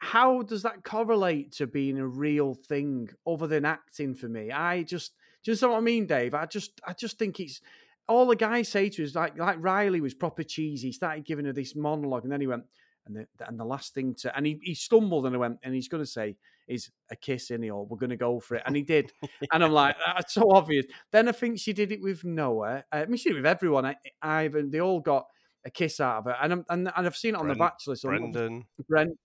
how 0.00 0.42
does 0.42 0.62
that 0.62 0.84
correlate 0.84 1.52
to 1.52 1.66
being 1.66 1.98
a 1.98 2.06
real 2.06 2.54
thing 2.54 3.08
other 3.26 3.46
than 3.46 3.64
acting 3.64 4.14
for 4.14 4.28
me? 4.28 4.50
I 4.50 4.82
just 4.82 5.12
just 5.42 5.62
know 5.62 5.70
what 5.70 5.78
I 5.78 5.80
mean, 5.80 6.06
Dave. 6.06 6.34
I 6.34 6.46
just 6.46 6.80
I 6.86 6.92
just 6.92 7.18
think 7.18 7.40
it's 7.40 7.60
all 8.08 8.26
the 8.26 8.36
guys 8.36 8.68
say 8.68 8.88
to 8.90 9.04
us 9.04 9.14
like 9.14 9.38
like 9.38 9.56
Riley 9.58 10.00
was 10.00 10.14
proper 10.14 10.42
cheesy. 10.42 10.88
He 10.88 10.92
started 10.92 11.24
giving 11.24 11.46
her 11.46 11.52
this 11.52 11.74
monologue, 11.74 12.24
and 12.24 12.32
then 12.32 12.40
he 12.40 12.46
went. 12.46 12.64
And 13.06 13.16
the, 13.16 13.48
and 13.48 13.58
the 13.58 13.64
last 13.64 13.94
thing 13.94 14.14
to 14.16 14.36
and 14.36 14.46
he, 14.46 14.60
he 14.62 14.74
stumbled 14.74 15.24
and 15.24 15.34
I 15.34 15.38
went 15.38 15.58
and 15.62 15.74
he's 15.74 15.88
going 15.88 16.02
to 16.02 16.08
say 16.08 16.36
is 16.68 16.90
a 17.10 17.16
kiss 17.16 17.50
in 17.50 17.62
the 17.62 17.70
or 17.70 17.86
we're 17.86 17.96
going 17.96 18.10
to 18.10 18.16
go 18.16 18.38
for 18.38 18.56
it 18.56 18.62
and 18.66 18.76
he 18.76 18.82
did 18.82 19.10
and 19.50 19.64
I'm 19.64 19.72
like 19.72 19.96
that's 20.04 20.34
so 20.34 20.52
obvious 20.52 20.84
then 21.10 21.26
I 21.26 21.32
think 21.32 21.58
she 21.58 21.72
did 21.72 21.92
it 21.92 22.02
with 22.02 22.24
Noah 22.24 22.84
uh, 22.92 22.96
I 22.96 23.06
mean 23.06 23.16
she 23.16 23.30
did 23.30 23.36
it 23.36 23.40
with 23.40 23.46
everyone 23.46 23.86
I, 23.86 23.96
Ivan 24.20 24.70
they 24.70 24.82
all 24.82 25.00
got 25.00 25.26
a 25.64 25.70
kiss 25.70 25.98
out 25.98 26.18
of 26.18 26.26
it 26.26 26.36
and 26.42 26.52
I'm, 26.52 26.64
and, 26.68 26.92
and 26.94 27.06
I've 27.06 27.16
seen 27.16 27.34
it 27.34 27.38
on 27.38 27.46
Bren- 27.46 27.54
The 27.54 27.58
Bachelor 27.58 27.96
so 27.96 28.08
Brendan, 28.10 28.64
Brent, 28.86 29.18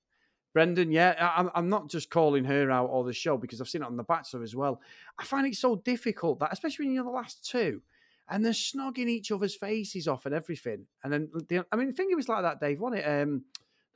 Brendan, 0.56 0.89
yeah, 0.89 1.34
I'm, 1.36 1.50
I'm 1.54 1.68
not 1.68 1.89
just 1.89 2.10
calling 2.10 2.46
her 2.46 2.72
out 2.72 2.86
or 2.86 3.04
the 3.04 3.12
show 3.12 3.38
because 3.38 3.60
I've 3.60 3.68
seen 3.68 3.82
it 3.82 3.88
on 3.88 3.98
The 3.98 4.04
Bachelor 4.04 4.41
as 4.41 4.56
well. 4.56 4.80
I 5.20 5.26
find 5.26 5.46
it 5.46 5.58
so 5.58 5.76
difficult 5.76 6.39
that, 6.39 6.54
especially 6.54 6.86
when 6.86 6.96
you're 6.96 7.04
the 7.04 7.10
last 7.10 7.46
two, 7.46 7.82
and 8.30 8.44
they're 8.44 8.54
snogging 8.54 9.10
each 9.10 9.34
other's 9.34 9.54
faces 9.54 10.08
off 10.08 10.26
and 10.26 10.34
everything. 10.34 10.86
And 11.04 11.12
then, 11.12 11.30
the, 11.50 11.65
I 11.74 11.76
mean, 11.76 11.89
I 11.89 11.91
think 11.91 12.10
it 12.10 12.15
was 12.15 12.30
like 12.30 12.44
that, 12.44 12.62
Dave, 12.62 12.80
wasn't 12.80 13.02
it? 13.02 13.22
Um, 13.22 13.44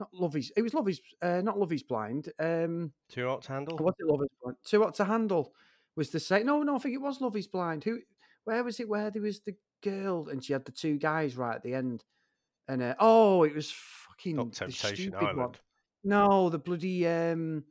not 0.01 0.13
Love 0.13 0.35
is. 0.35 0.51
It 0.57 0.61
was 0.61 0.73
Lovey's. 0.73 0.99
Uh, 1.21 1.39
not 1.41 1.57
Lovey's 1.57 1.81
Blind. 1.83 2.29
Um, 2.37 2.91
Too 3.09 3.25
hot 3.25 3.43
to 3.43 3.53
handle. 3.53 3.77
was 3.77 3.95
it 3.97 4.05
Lovey's 4.05 4.29
Blind? 4.43 4.57
Too 4.65 4.83
hot 4.83 4.95
to 4.95 5.05
handle 5.05 5.53
was 5.95 6.09
the 6.09 6.19
same. 6.19 6.45
No, 6.45 6.61
no, 6.63 6.75
I 6.75 6.79
think 6.79 6.93
it 6.93 7.01
was 7.01 7.21
Lovey's 7.21 7.47
Blind. 7.47 7.85
Who? 7.85 7.99
Where 8.43 8.65
was 8.65 8.81
it? 8.81 8.89
Where 8.89 9.09
there 9.11 9.21
was 9.21 9.39
the 9.39 9.55
girl 9.81 10.27
and 10.27 10.43
she 10.43 10.51
had 10.51 10.65
the 10.65 10.73
two 10.73 10.97
guys 10.97 11.37
right 11.37 11.55
at 11.55 11.63
the 11.63 11.73
end. 11.73 12.03
And 12.67 12.81
uh, 12.81 12.95
oh, 12.99 13.43
it 13.43 13.55
was 13.55 13.71
fucking 13.71 14.35
Not 14.35 14.51
Temptation 14.51 15.15
Island. 15.15 15.37
one. 15.37 15.51
No, 16.03 16.49
the 16.49 16.59
bloody 16.59 17.07
um, 17.07 17.63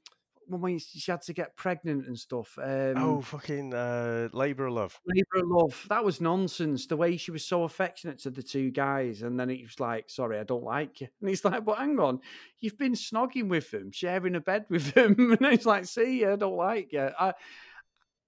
when 0.49 0.79
she 0.79 1.11
had 1.11 1.23
to 1.23 1.33
get 1.33 1.57
pregnant 1.57 2.07
and 2.07 2.19
stuff. 2.19 2.59
Um, 2.63 2.95
oh, 2.97 3.21
fucking 3.21 3.75
uh, 3.75 4.29
Labour 4.33 4.67
of 4.67 4.75
Love. 4.75 5.01
Labour 5.07 5.45
of 5.45 5.49
Love. 5.49 5.87
That 5.89 6.05
was 6.05 6.21
nonsense. 6.21 6.87
The 6.87 6.97
way 6.97 7.17
she 7.17 7.31
was 7.31 7.45
so 7.45 7.65
affectionate 7.65 8.19
to 8.21 8.31
the 8.31 8.43
two 8.43 8.71
guys, 8.71 9.23
and 9.23 9.39
then 9.39 9.51
it 9.51 9.63
was 9.63 9.79
like, 9.81 10.11
"Sorry, 10.11 10.39
I 10.39 10.45
don't 10.45 10.65
like 10.65 11.01
you." 11.01 11.09
And 11.21 11.29
he's 11.29 11.45
like, 11.45 11.65
"But 11.65 11.79
hang 11.79 11.99
on, 11.99 12.21
you've 12.61 12.79
been 12.79 12.95
snogging 12.95 13.49
with 13.49 13.71
them, 13.71 13.93
sharing 13.93 14.35
a 14.35 14.41
bed 14.41 14.67
with 14.69 14.93
them," 14.95 15.15
and 15.19 15.53
it's 15.53 15.67
like, 15.67 15.85
"See, 15.85 16.25
I 16.25 16.37
don't 16.37 16.57
like 16.57 16.93
you." 16.93 17.11
I, 17.19 17.35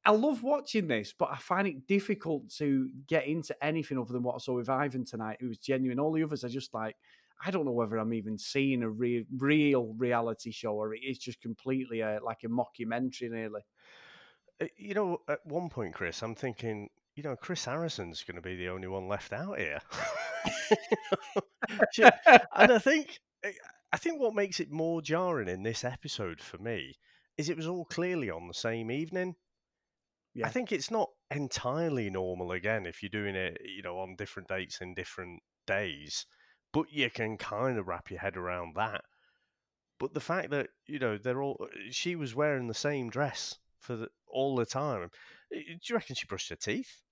I 0.05 0.13
love 0.13 0.43
watching 0.43 0.89
this, 0.89 1.15
but 1.17 1.31
I 1.31 1.37
find 1.37 1.69
it 1.69 1.87
difficult 1.87 2.51
to 2.57 2.89
get 3.07 3.27
into 3.27 3.55
anything 3.63 3.99
other 3.99 4.13
than 4.13 4.23
what 4.23 4.35
I 4.35 4.39
saw 4.39 4.55
with 4.55 4.71
Ivan 4.71 5.05
tonight. 5.05 5.39
It 5.41 5.47
was 5.47 5.59
genuine. 5.59 6.01
All 6.01 6.13
the 6.13 6.23
others 6.23 6.43
are 6.43 6.49
just 6.49 6.73
like, 6.73 6.97
I 7.45 7.51
don't 7.51 7.65
know 7.65 7.73
whether 7.73 7.97
I'm 7.97 8.13
even 8.15 8.37
seeing 8.39 8.83
a 8.83 8.91
real, 8.91 9.25
real 9.37 9.95
reality 9.97 10.51
show 10.51 10.75
or 10.75 10.95
it 10.95 11.01
is 11.03 11.19
just 11.19 11.41
completely 11.41 12.01
a, 12.01 12.21
like 12.23 12.45
a 12.45 12.49
mockumentary, 12.49 13.31
nearly. 13.31 13.63
Uh, 14.61 14.67
You 14.77 14.95
know, 14.95 15.19
at 15.29 15.45
one 15.47 15.69
point, 15.71 15.95
Chris, 15.95 16.23
I'm 16.23 16.35
thinking, 16.35 16.89
you 17.15 17.23
know, 17.23 17.37
Chris 17.37 17.65
Harrison's 17.65 18.23
going 18.25 18.37
to 18.37 18.43
be 18.43 18.57
the 18.57 18.69
only 18.69 18.89
one 18.89 19.09
left 19.09 19.33
out 19.33 19.59
here. 19.59 19.81
And 22.55 22.73
I 22.73 22.79
think, 22.79 23.19
eh, 23.43 23.53
I 23.93 23.97
think 23.97 24.21
what 24.21 24.35
makes 24.35 24.61
it 24.61 24.71
more 24.71 25.03
jarring 25.03 25.49
in 25.49 25.63
this 25.63 25.85
episode 25.85 26.41
for 26.41 26.59
me 26.59 26.95
is 27.37 27.49
it 27.49 27.57
was 27.57 27.67
all 27.67 27.85
clearly 27.87 28.31
on 28.31 28.49
the 28.49 28.55
same 28.55 28.91
evening. 28.91 29.35
Yeah. 30.35 30.47
I 30.47 30.51
think 30.51 30.73
it's 30.73 30.91
not 30.91 31.09
entirely 31.31 32.09
normal 32.11 32.53
again 32.53 32.87
if 32.87 33.03
you're 33.03 33.11
doing 33.11 33.35
it, 33.35 33.61
you 33.65 33.83
know, 33.83 33.99
on 33.99 34.15
different 34.17 34.49
dates 34.49 34.81
and 34.81 34.95
different 34.95 35.43
days, 35.67 36.27
but 36.73 36.93
you 36.93 37.11
can 37.11 37.37
kind 37.37 37.79
of 37.79 37.87
wrap 37.89 38.11
your 38.11 38.21
head 38.21 38.37
around 38.37 38.75
that. 38.77 39.03
But 39.99 40.15
the 40.15 40.21
fact 40.21 40.51
that 40.51 40.69
you 40.87 40.99
know 40.99 41.19
they're 41.19 41.43
all, 41.43 41.69
she 41.91 42.17
was 42.17 42.35
wearing 42.35 42.69
the 42.69 42.75
same 42.75 43.11
dress 43.11 43.59
for 43.81 43.97
the, 43.97 44.09
all 44.27 44.57
the 44.57 44.67
time. 44.67 45.11
eh, 45.53 45.61
Do 45.67 45.79
you 45.85 45.95
reckon 45.95 46.17
she 46.17 46.27
brushed 46.27 46.49
her 46.51 46.57
teeth? 46.57 47.03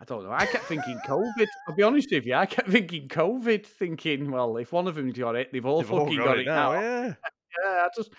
I 0.00 0.04
don't 0.06 0.24
know. 0.24 0.32
I 0.32 0.46
kept 0.46 0.64
thinking 0.64 0.98
COVID. 1.06 1.46
I'll 1.68 1.74
be 1.74 1.82
honest 1.82 2.08
with 2.10 2.24
you. 2.24 2.34
I 2.34 2.46
kept 2.46 2.70
thinking 2.70 3.06
COVID, 3.08 3.66
thinking, 3.66 4.30
well, 4.30 4.56
if 4.56 4.72
one 4.72 4.88
of 4.88 4.94
them's 4.94 5.18
got 5.18 5.36
it, 5.36 5.52
they've 5.52 5.66
all 5.66 5.82
They've 5.82 5.92
all 5.92 6.06
fucking 6.06 6.18
got, 6.18 6.38
it 6.38 6.46
now. 6.46 6.72
yeah. 6.72 7.14
Yeah, 7.64 7.86
I 7.86 7.88
just, 7.96 8.10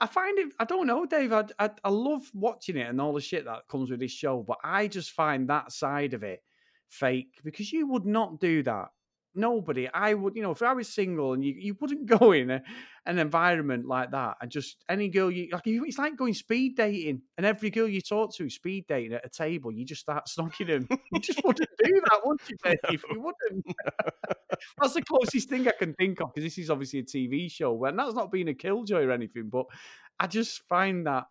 I 0.00 0.06
find 0.08 0.36
it. 0.40 0.52
I 0.58 0.64
don't 0.64 0.88
know, 0.88 1.06
Dave. 1.06 1.32
I, 1.32 1.44
I 1.56 1.70
I 1.84 1.88
love 1.88 2.22
watching 2.34 2.76
it 2.76 2.88
and 2.88 3.00
all 3.00 3.12
the 3.12 3.20
shit 3.20 3.44
that 3.44 3.68
comes 3.68 3.90
with 3.92 4.00
this 4.00 4.10
show, 4.10 4.42
but 4.42 4.58
I 4.64 4.88
just 4.88 5.12
find 5.12 5.48
that 5.48 5.70
side 5.70 6.14
of 6.14 6.24
it 6.24 6.42
fake 6.88 7.38
because 7.44 7.72
you 7.72 7.86
would 7.86 8.04
not 8.04 8.40
do 8.40 8.64
that. 8.64 8.88
Nobody. 9.34 9.88
I 9.88 10.12
would, 10.12 10.36
you 10.36 10.42
know, 10.42 10.50
if 10.50 10.60
I 10.62 10.74
was 10.74 10.88
single 10.88 11.32
and 11.32 11.42
you, 11.44 11.54
you 11.56 11.76
wouldn't 11.80 12.06
go 12.18 12.32
in 12.32 12.50
a, 12.50 12.62
an 13.06 13.18
environment 13.18 13.86
like 13.86 14.10
that 14.10 14.36
and 14.40 14.50
just 14.50 14.84
any 14.88 15.08
girl 15.08 15.30
you 15.30 15.48
like. 15.50 15.66
You, 15.66 15.84
it's 15.84 15.98
like 15.98 16.16
going 16.16 16.34
speed 16.34 16.76
dating, 16.76 17.22
and 17.38 17.46
every 17.46 17.70
girl 17.70 17.88
you 17.88 18.00
talk 18.02 18.34
to 18.36 18.50
speed 18.50 18.84
dating 18.88 19.14
at 19.14 19.24
a 19.24 19.28
table, 19.30 19.72
you 19.72 19.84
just 19.86 20.02
start 20.02 20.26
snogging 20.26 20.66
them. 20.66 20.88
You 21.12 21.20
just 21.20 21.42
wouldn't 21.44 21.68
do 21.82 22.00
that, 22.04 22.20
would 22.24 22.40
you, 22.48 22.56
Dave? 22.62 23.04
You 23.10 23.20
wouldn't. 23.22 23.66
That's 24.80 24.94
the 24.94 25.02
closest 25.02 25.48
thing 25.48 25.66
I 25.66 25.72
can 25.72 25.94
think 25.94 26.20
of 26.20 26.32
because 26.34 26.44
this 26.44 26.58
is 26.58 26.70
obviously 26.70 27.00
a 27.00 27.04
TV 27.04 27.50
show, 27.50 27.84
and 27.86 27.98
that's 27.98 28.14
not 28.14 28.30
being 28.30 28.48
a 28.48 28.54
killjoy 28.54 29.02
or 29.04 29.10
anything. 29.12 29.48
But 29.48 29.66
I 30.20 30.26
just 30.26 30.62
find 30.68 31.06
that 31.06 31.24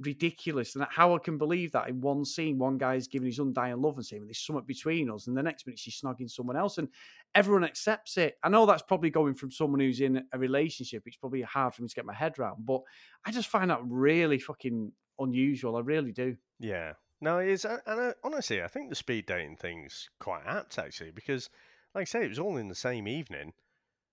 ridiculous, 0.00 0.74
and 0.74 0.84
how 0.90 1.14
I 1.14 1.18
can 1.18 1.38
believe 1.38 1.72
that 1.72 1.88
in 1.88 2.00
one 2.00 2.24
scene, 2.24 2.58
one 2.58 2.78
guy's 2.78 3.06
giving 3.06 3.26
his 3.26 3.38
undying 3.38 3.80
love 3.80 3.96
and 3.96 4.04
saying 4.04 4.24
there's 4.24 4.44
something 4.44 4.64
between 4.66 5.10
us, 5.10 5.26
and 5.26 5.36
the 5.36 5.42
next 5.42 5.66
minute 5.66 5.78
she's 5.78 6.00
snogging 6.00 6.30
someone 6.30 6.56
else, 6.56 6.78
and 6.78 6.88
everyone 7.34 7.64
accepts 7.64 8.16
it. 8.16 8.36
I 8.42 8.48
know 8.48 8.66
that's 8.66 8.82
probably 8.82 9.10
going 9.10 9.34
from 9.34 9.50
someone 9.50 9.80
who's 9.80 10.00
in 10.00 10.24
a 10.32 10.38
relationship. 10.38 11.04
It's 11.06 11.16
probably 11.16 11.42
hard 11.42 11.74
for 11.74 11.82
me 11.82 11.88
to 11.88 11.94
get 11.94 12.06
my 12.06 12.14
head 12.14 12.38
around, 12.38 12.66
but 12.66 12.80
I 13.24 13.30
just 13.30 13.48
find 13.48 13.70
that 13.70 13.80
really 13.84 14.38
fucking 14.38 14.92
unusual. 15.18 15.76
I 15.76 15.80
really 15.80 16.12
do. 16.12 16.36
Yeah. 16.58 16.94
No, 17.20 17.38
it 17.38 17.48
is. 17.48 17.64
And 17.64 17.80
uh, 17.86 18.12
honestly, 18.22 18.62
I 18.62 18.68
think 18.68 18.90
the 18.90 18.96
speed 18.96 19.26
dating 19.26 19.56
thing's 19.56 20.10
quite 20.20 20.42
apt 20.44 20.78
actually, 20.78 21.12
because, 21.12 21.48
like 21.94 22.02
I 22.02 22.04
say, 22.04 22.24
it 22.24 22.28
was 22.28 22.38
all 22.38 22.56
in 22.56 22.68
the 22.68 22.74
same 22.74 23.08
evening, 23.08 23.52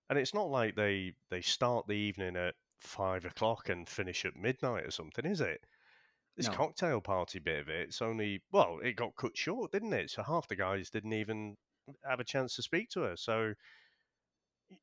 and 0.08 0.18
it's 0.18 0.32
not 0.32 0.48
like 0.48 0.76
they 0.76 1.14
they 1.30 1.40
start 1.40 1.86
the 1.86 1.94
evening 1.94 2.36
at 2.36 2.54
five 2.80 3.24
o'clock 3.24 3.68
and 3.68 3.88
finish 3.88 4.24
at 4.24 4.36
midnight 4.36 4.84
or 4.84 4.90
something, 4.90 5.26
is 5.26 5.40
it? 5.40 5.60
This 6.36 6.48
No. 6.48 6.54
cocktail 6.54 7.00
party 7.00 7.38
bit 7.38 7.60
of 7.60 7.68
it, 7.68 7.88
it's 7.88 8.00
only 8.02 8.42
well, 8.52 8.78
it 8.82 8.96
got 8.96 9.16
cut 9.16 9.36
short, 9.36 9.72
didn't 9.72 9.92
it? 9.92 10.10
So 10.10 10.22
half 10.22 10.48
the 10.48 10.56
guys 10.56 10.88
didn't 10.88 11.12
even 11.12 11.56
have 12.08 12.20
a 12.20 12.24
chance 12.24 12.56
to 12.56 12.62
speak 12.62 12.88
to 12.90 13.02
her. 13.02 13.16
So, 13.16 13.52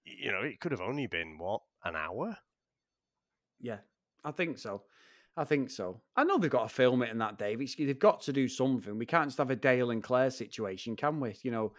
you 0.03 0.31
know, 0.31 0.41
it 0.41 0.59
could 0.59 0.71
have 0.71 0.81
only 0.81 1.07
been 1.07 1.37
what 1.37 1.61
an 1.83 1.95
hour. 1.95 2.37
Yeah, 3.59 3.79
I 4.23 4.31
think 4.31 4.57
so. 4.59 4.83
I 5.35 5.43
think 5.43 5.69
so. 5.71 6.01
I 6.15 6.23
know 6.23 6.37
they've 6.37 6.51
got 6.51 6.67
to 6.67 6.75
film 6.75 7.01
it 7.01 7.11
in 7.11 7.17
that, 7.19 7.37
Dave. 7.37 7.61
It's, 7.61 7.75
they've 7.75 7.97
got 7.97 8.21
to 8.23 8.33
do 8.33 8.47
something. 8.47 8.97
We 8.97 9.05
can't 9.05 9.27
just 9.27 9.37
have 9.37 9.51
a 9.51 9.55
Dale 9.55 9.91
and 9.91 10.03
Clare 10.03 10.31
situation, 10.31 10.95
can 10.95 11.19
we? 11.19 11.35
You 11.43 11.51
know, 11.51 11.73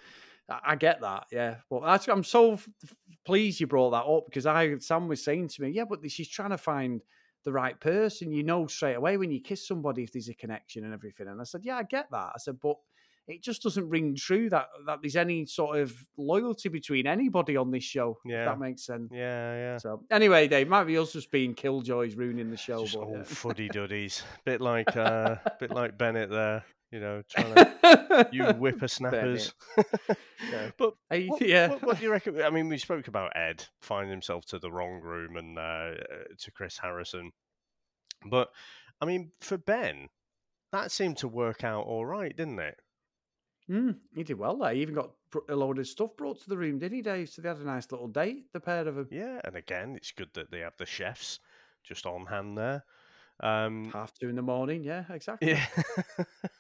I, 0.48 0.60
I 0.68 0.76
get 0.76 1.00
that. 1.02 1.26
Yeah, 1.30 1.56
but 1.68 1.82
that's, 1.82 2.08
I'm 2.08 2.24
so 2.24 2.54
f- 2.54 2.68
pleased 3.24 3.60
you 3.60 3.66
brought 3.66 3.90
that 3.90 4.10
up 4.10 4.24
because 4.26 4.46
I 4.46 4.78
Sam 4.78 5.08
was 5.08 5.22
saying 5.22 5.48
to 5.48 5.62
me, 5.62 5.70
yeah, 5.70 5.84
but 5.84 6.08
she's 6.10 6.28
trying 6.28 6.50
to 6.50 6.58
find 6.58 7.02
the 7.44 7.52
right 7.52 7.78
person. 7.80 8.32
You 8.32 8.42
know 8.42 8.66
straight 8.66 8.94
away 8.96 9.16
when 9.16 9.30
you 9.30 9.40
kiss 9.40 9.66
somebody 9.66 10.02
if 10.02 10.12
there's 10.12 10.28
a 10.28 10.34
connection 10.34 10.84
and 10.84 10.92
everything. 10.94 11.28
And 11.28 11.40
I 11.40 11.44
said, 11.44 11.62
yeah, 11.64 11.76
I 11.76 11.82
get 11.84 12.10
that. 12.10 12.32
I 12.34 12.38
said, 12.38 12.58
but 12.60 12.76
it 13.28 13.42
just 13.42 13.62
doesn't 13.62 13.88
ring 13.88 14.16
true 14.16 14.48
that 14.50 14.66
that 14.86 14.98
there's 15.02 15.14
any 15.14 15.46
sort 15.46 15.78
of 15.78 15.94
loyalty 16.16 16.68
between 16.68 17.06
anybody 17.06 17.56
on 17.56 17.70
this 17.70 17.84
show. 17.84 18.18
If 18.24 18.32
Yeah. 18.32 18.44
that 18.46 18.58
makes 18.58 18.84
sense. 18.84 19.10
Yeah, 19.14 19.54
yeah. 19.54 19.76
So 19.78 20.02
anyway, 20.10 20.48
Dave, 20.48 20.68
might 20.68 20.84
be 20.84 20.98
us 20.98 21.12
just 21.12 21.30
being 21.30 21.54
killjoys 21.54 22.16
ruining 22.16 22.50
the 22.50 22.56
show. 22.56 22.82
Just 22.82 22.94
but, 22.94 23.04
all 23.04 23.16
yeah. 23.18 23.22
fuddy 23.22 23.68
duddies, 23.68 24.22
bit 24.44 24.60
like 24.60 24.96
uh, 24.96 25.36
bit 25.60 25.70
like 25.70 25.96
Bennett 25.96 26.30
there, 26.30 26.64
you 26.90 27.00
know, 27.00 27.22
trying 27.28 27.54
to 27.54 28.28
you 28.32 28.44
whippersnappers. 28.44 29.54
Yeah. 30.50 30.70
but 30.76 30.94
Hey, 31.08 31.26
what, 31.26 31.40
yeah. 31.42 31.68
what, 31.68 31.82
what 31.82 31.98
do 31.98 32.04
you 32.04 32.10
reckon? 32.10 32.40
I 32.42 32.50
mean, 32.50 32.68
we 32.68 32.78
spoke 32.78 33.08
about 33.08 33.36
Ed 33.36 33.64
finding 33.80 34.10
himself 34.10 34.46
to 34.46 34.58
the 34.58 34.70
wrong 34.70 35.00
room 35.00 35.36
and 35.36 35.58
uh, 35.58 35.60
uh, 35.60 35.94
to 36.38 36.50
Chris 36.50 36.78
Harrison, 36.78 37.32
but 38.26 38.48
I 39.00 39.06
mean, 39.06 39.32
for 39.40 39.56
Ben, 39.56 40.08
that 40.72 40.90
seemed 40.90 41.18
to 41.18 41.28
work 41.28 41.64
out 41.64 41.86
all 41.86 42.06
right, 42.06 42.36
didn't 42.36 42.58
it? 42.58 42.76
Mm, 43.70 43.96
he 44.14 44.24
did 44.24 44.38
well 44.38 44.56
there. 44.56 44.74
He 44.74 44.82
even 44.82 44.94
got 44.94 45.12
a 45.48 45.54
load 45.54 45.78
of 45.78 45.86
stuff 45.86 46.16
brought 46.16 46.40
to 46.42 46.48
the 46.48 46.56
room, 46.56 46.78
didn't 46.78 46.96
he, 46.96 47.02
Dave? 47.02 47.28
So 47.28 47.40
they 47.40 47.48
had 47.48 47.58
a 47.58 47.64
nice 47.64 47.90
little 47.92 48.08
date, 48.08 48.52
the 48.52 48.60
pair 48.60 48.86
of 48.86 48.96
them. 48.96 49.08
Yeah, 49.10 49.40
and 49.44 49.54
again, 49.54 49.94
it's 49.96 50.10
good 50.10 50.30
that 50.34 50.50
they 50.50 50.60
have 50.60 50.76
the 50.76 50.86
chefs 50.86 51.38
just 51.84 52.04
on 52.04 52.26
hand 52.26 52.58
there. 52.58 52.84
Um, 53.42 53.90
Half 53.92 54.12
two 54.18 54.28
in 54.28 54.36
the 54.36 54.42
morning. 54.42 54.84
Yeah, 54.84 55.04
exactly. 55.10 55.52
yeah. 55.52 55.66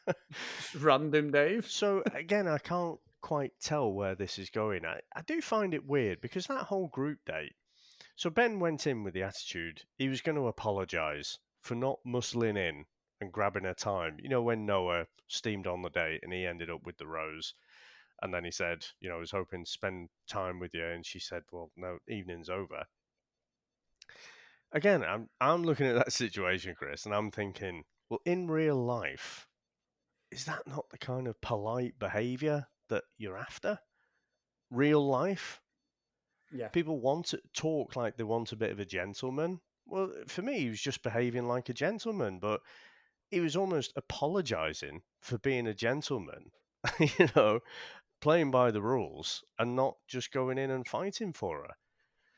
Random, 0.78 1.30
Dave. 1.30 1.70
So 1.70 2.02
again, 2.14 2.48
I 2.48 2.58
can't 2.58 2.98
quite 3.20 3.52
tell 3.60 3.92
where 3.92 4.14
this 4.14 4.38
is 4.38 4.50
going. 4.50 4.84
I, 4.84 5.00
I 5.14 5.22
do 5.22 5.40
find 5.40 5.74
it 5.74 5.86
weird 5.86 6.20
because 6.20 6.46
that 6.46 6.64
whole 6.64 6.88
group 6.88 7.18
date. 7.26 7.54
So 8.16 8.30
Ben 8.30 8.60
went 8.60 8.86
in 8.86 9.04
with 9.04 9.14
the 9.14 9.22
attitude 9.22 9.82
he 9.96 10.08
was 10.08 10.20
going 10.20 10.36
to 10.36 10.48
apologise 10.48 11.38
for 11.60 11.74
not 11.74 12.00
muscling 12.06 12.56
in 12.56 12.84
and 13.20 13.32
grabbing 13.32 13.64
her 13.64 13.74
time. 13.74 14.18
You 14.22 14.28
know 14.28 14.42
when 14.42 14.66
Noah 14.66 15.06
steamed 15.28 15.66
on 15.66 15.82
the 15.82 15.90
date 15.90 16.20
and 16.22 16.32
he 16.32 16.46
ended 16.46 16.70
up 16.70 16.84
with 16.84 16.96
the 16.96 17.06
rose, 17.06 17.54
and 18.22 18.32
then 18.32 18.44
he 18.44 18.50
said, 18.50 18.86
you 19.00 19.08
know, 19.08 19.16
I 19.16 19.20
was 19.20 19.30
hoping 19.30 19.64
to 19.64 19.70
spend 19.70 20.08
time 20.28 20.58
with 20.58 20.74
you, 20.74 20.84
and 20.84 21.04
she 21.04 21.18
said, 21.18 21.42
well, 21.52 21.70
no, 21.76 21.98
evening's 22.08 22.50
over. 22.50 22.84
Again, 24.72 25.02
I'm 25.02 25.28
I'm 25.40 25.64
looking 25.64 25.86
at 25.86 25.96
that 25.96 26.12
situation, 26.12 26.74
Chris, 26.76 27.04
and 27.04 27.14
I'm 27.14 27.30
thinking, 27.30 27.84
well, 28.08 28.20
in 28.24 28.48
real 28.48 28.76
life, 28.76 29.46
is 30.30 30.44
that 30.44 30.66
not 30.66 30.88
the 30.90 30.98
kind 30.98 31.26
of 31.26 31.40
polite 31.40 31.98
behavior 31.98 32.66
that 32.88 33.04
you're 33.18 33.36
after? 33.36 33.78
Real 34.70 35.04
life? 35.04 35.60
Yeah. 36.52 36.68
People 36.68 37.00
want 37.00 37.26
to 37.26 37.40
talk 37.52 37.96
like 37.96 38.16
they 38.16 38.24
want 38.24 38.52
a 38.52 38.56
bit 38.56 38.70
of 38.70 38.80
a 38.80 38.84
gentleman. 38.84 39.60
Well, 39.86 40.12
for 40.26 40.42
me, 40.42 40.60
he 40.60 40.68
was 40.68 40.80
just 40.80 41.02
behaving 41.02 41.46
like 41.46 41.68
a 41.68 41.74
gentleman, 41.74 42.38
but 42.38 42.60
he 43.30 43.40
was 43.40 43.56
almost 43.56 43.92
apologizing 43.96 45.02
for 45.20 45.38
being 45.38 45.66
a 45.66 45.74
gentleman, 45.74 46.50
you 47.00 47.28
know, 47.34 47.60
playing 48.20 48.50
by 48.50 48.70
the 48.70 48.82
rules 48.82 49.42
and 49.58 49.74
not 49.74 49.96
just 50.08 50.32
going 50.32 50.58
in 50.58 50.70
and 50.70 50.86
fighting 50.86 51.32
for 51.32 51.62
her. 51.62 51.74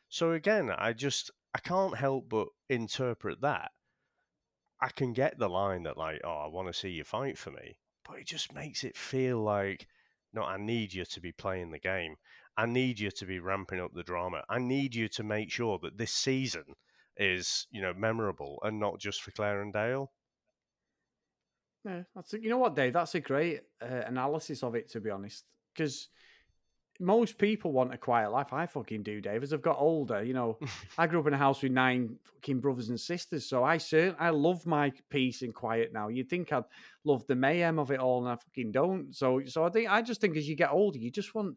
So 0.08 0.32
again, 0.32 0.70
I 0.70 0.92
just 0.92 1.30
I 1.54 1.60
can't 1.60 1.96
help 1.96 2.28
but 2.28 2.48
interpret 2.68 3.40
that. 3.40 3.72
I 4.80 4.90
can 4.90 5.14
get 5.14 5.38
the 5.38 5.48
line 5.48 5.84
that 5.84 5.96
like, 5.96 6.20
oh, 6.24 6.44
I 6.44 6.46
want 6.48 6.68
to 6.68 6.74
see 6.74 6.90
you 6.90 7.04
fight 7.04 7.38
for 7.38 7.50
me, 7.50 7.78
but 8.04 8.18
it 8.18 8.26
just 8.26 8.52
makes 8.52 8.84
it 8.84 8.98
feel 8.98 9.42
like 9.42 9.88
No, 10.30 10.42
I 10.44 10.58
need 10.58 10.92
you 10.92 11.06
to 11.06 11.20
be 11.22 11.32
playing 11.32 11.70
the 11.70 11.78
game. 11.78 12.16
I 12.54 12.66
need 12.66 12.98
you 13.00 13.10
to 13.12 13.24
be 13.24 13.40
ramping 13.40 13.80
up 13.80 13.94
the 13.94 14.02
drama. 14.02 14.44
I 14.50 14.58
need 14.58 14.94
you 14.94 15.08
to 15.08 15.22
make 15.22 15.50
sure 15.50 15.78
that 15.78 15.96
this 15.96 16.12
season 16.12 16.76
is, 17.16 17.66
you 17.70 17.80
know, 17.80 17.94
memorable 17.94 18.58
and 18.62 18.78
not 18.78 18.98
just 19.00 19.22
for 19.22 19.30
Clare 19.30 19.62
and 19.62 19.72
Dale. 19.72 20.12
Yeah, 21.84 22.02
that's 22.14 22.34
a, 22.34 22.40
you 22.40 22.48
know 22.48 22.58
what, 22.58 22.76
Dave. 22.76 22.92
That's 22.92 23.14
a 23.14 23.20
great 23.20 23.62
uh, 23.80 24.02
analysis 24.06 24.62
of 24.62 24.74
it, 24.74 24.88
to 24.90 25.00
be 25.00 25.10
honest. 25.10 25.44
Because 25.74 26.08
most 27.00 27.38
people 27.38 27.72
want 27.72 27.94
a 27.94 27.98
quiet 27.98 28.30
life. 28.30 28.52
I 28.52 28.66
fucking 28.66 29.02
do, 29.02 29.20
Dave. 29.20 29.42
As 29.42 29.52
I've 29.52 29.62
got 29.62 29.78
older, 29.78 30.22
you 30.22 30.34
know, 30.34 30.58
I 30.98 31.06
grew 31.06 31.20
up 31.20 31.26
in 31.26 31.34
a 31.34 31.38
house 31.38 31.62
with 31.62 31.72
nine 31.72 32.16
fucking 32.22 32.60
brothers 32.60 32.88
and 32.88 33.00
sisters, 33.00 33.48
so 33.48 33.64
I 33.64 33.78
certainly 33.78 34.16
I 34.18 34.30
love 34.30 34.66
my 34.66 34.92
peace 35.10 35.42
and 35.42 35.54
quiet 35.54 35.92
now. 35.92 36.08
You'd 36.08 36.28
think 36.28 36.52
I'd 36.52 36.64
love 37.04 37.26
the 37.26 37.34
mayhem 37.34 37.78
of 37.78 37.90
it 37.90 38.00
all, 38.00 38.20
and 38.20 38.28
I 38.28 38.36
fucking 38.36 38.72
don't. 38.72 39.14
So, 39.14 39.42
so 39.46 39.64
I 39.64 39.70
think 39.70 39.90
I 39.90 40.02
just 40.02 40.20
think 40.20 40.36
as 40.36 40.48
you 40.48 40.54
get 40.56 40.70
older, 40.70 40.98
you 40.98 41.10
just 41.10 41.34
want 41.34 41.56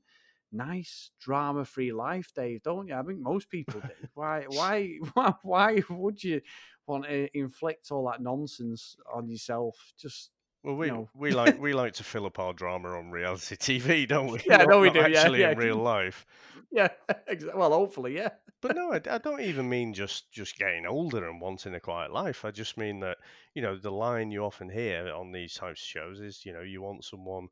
nice 0.51 1.11
drama-free 1.19 1.91
life, 1.91 2.31
Dave, 2.35 2.63
don't 2.63 2.87
you? 2.87 2.95
I 2.95 3.03
think 3.03 3.19
most 3.19 3.49
people 3.49 3.81
do. 3.81 3.89
Why, 4.13 4.45
why, 4.47 4.97
why, 5.13 5.33
why 5.43 5.81
would 5.89 6.23
you 6.23 6.41
want 6.87 7.05
to 7.05 7.37
inflict 7.37 7.91
all 7.91 8.09
that 8.09 8.21
nonsense 8.21 8.95
on 9.13 9.27
yourself? 9.27 9.93
Just 9.99 10.31
well, 10.65 10.75
we 10.75 10.87
no. 10.87 11.09
we 11.13 11.31
like 11.31 11.59
we 11.59 11.73
like 11.73 11.93
to 11.93 12.03
fill 12.03 12.25
up 12.25 12.39
our 12.39 12.51
drama 12.51 12.97
on 12.97 13.11
reality 13.11 13.55
TV, 13.79 14.07
don't 14.07 14.31
we? 14.31 14.39
Yeah, 14.47 14.57
not, 14.57 14.69
no, 14.69 14.79
we 14.79 14.89
do. 14.89 14.99
Yeah, 14.99 15.05
Actually, 15.05 15.41
yeah. 15.41 15.51
in 15.51 15.57
real 15.57 15.77
life. 15.77 16.25
Yeah, 16.71 16.89
exactly. 17.27 17.57
Well, 17.57 17.71
hopefully, 17.71 18.15
yeah. 18.15 18.29
But 18.59 18.75
no, 18.75 18.91
I, 18.91 18.99
I, 19.09 19.17
don't 19.19 19.39
even 19.39 19.69
mean 19.69 19.93
just 19.93 20.29
just 20.31 20.57
getting 20.57 20.85
older 20.85 21.29
and 21.29 21.39
wanting 21.39 21.73
a 21.73 21.79
quiet 21.79 22.11
life. 22.11 22.43
I 22.43 22.51
just 22.51 22.75
mean 22.75 22.99
that 23.01 23.17
you 23.53 23.61
know 23.61 23.77
the 23.77 23.91
line 23.91 24.31
you 24.31 24.43
often 24.43 24.69
hear 24.69 25.13
on 25.13 25.31
these 25.31 25.53
types 25.53 25.81
of 25.81 25.87
shows 25.87 26.19
is 26.19 26.45
you 26.45 26.51
know 26.51 26.61
you 26.61 26.81
want 26.81 27.05
someone 27.05 27.47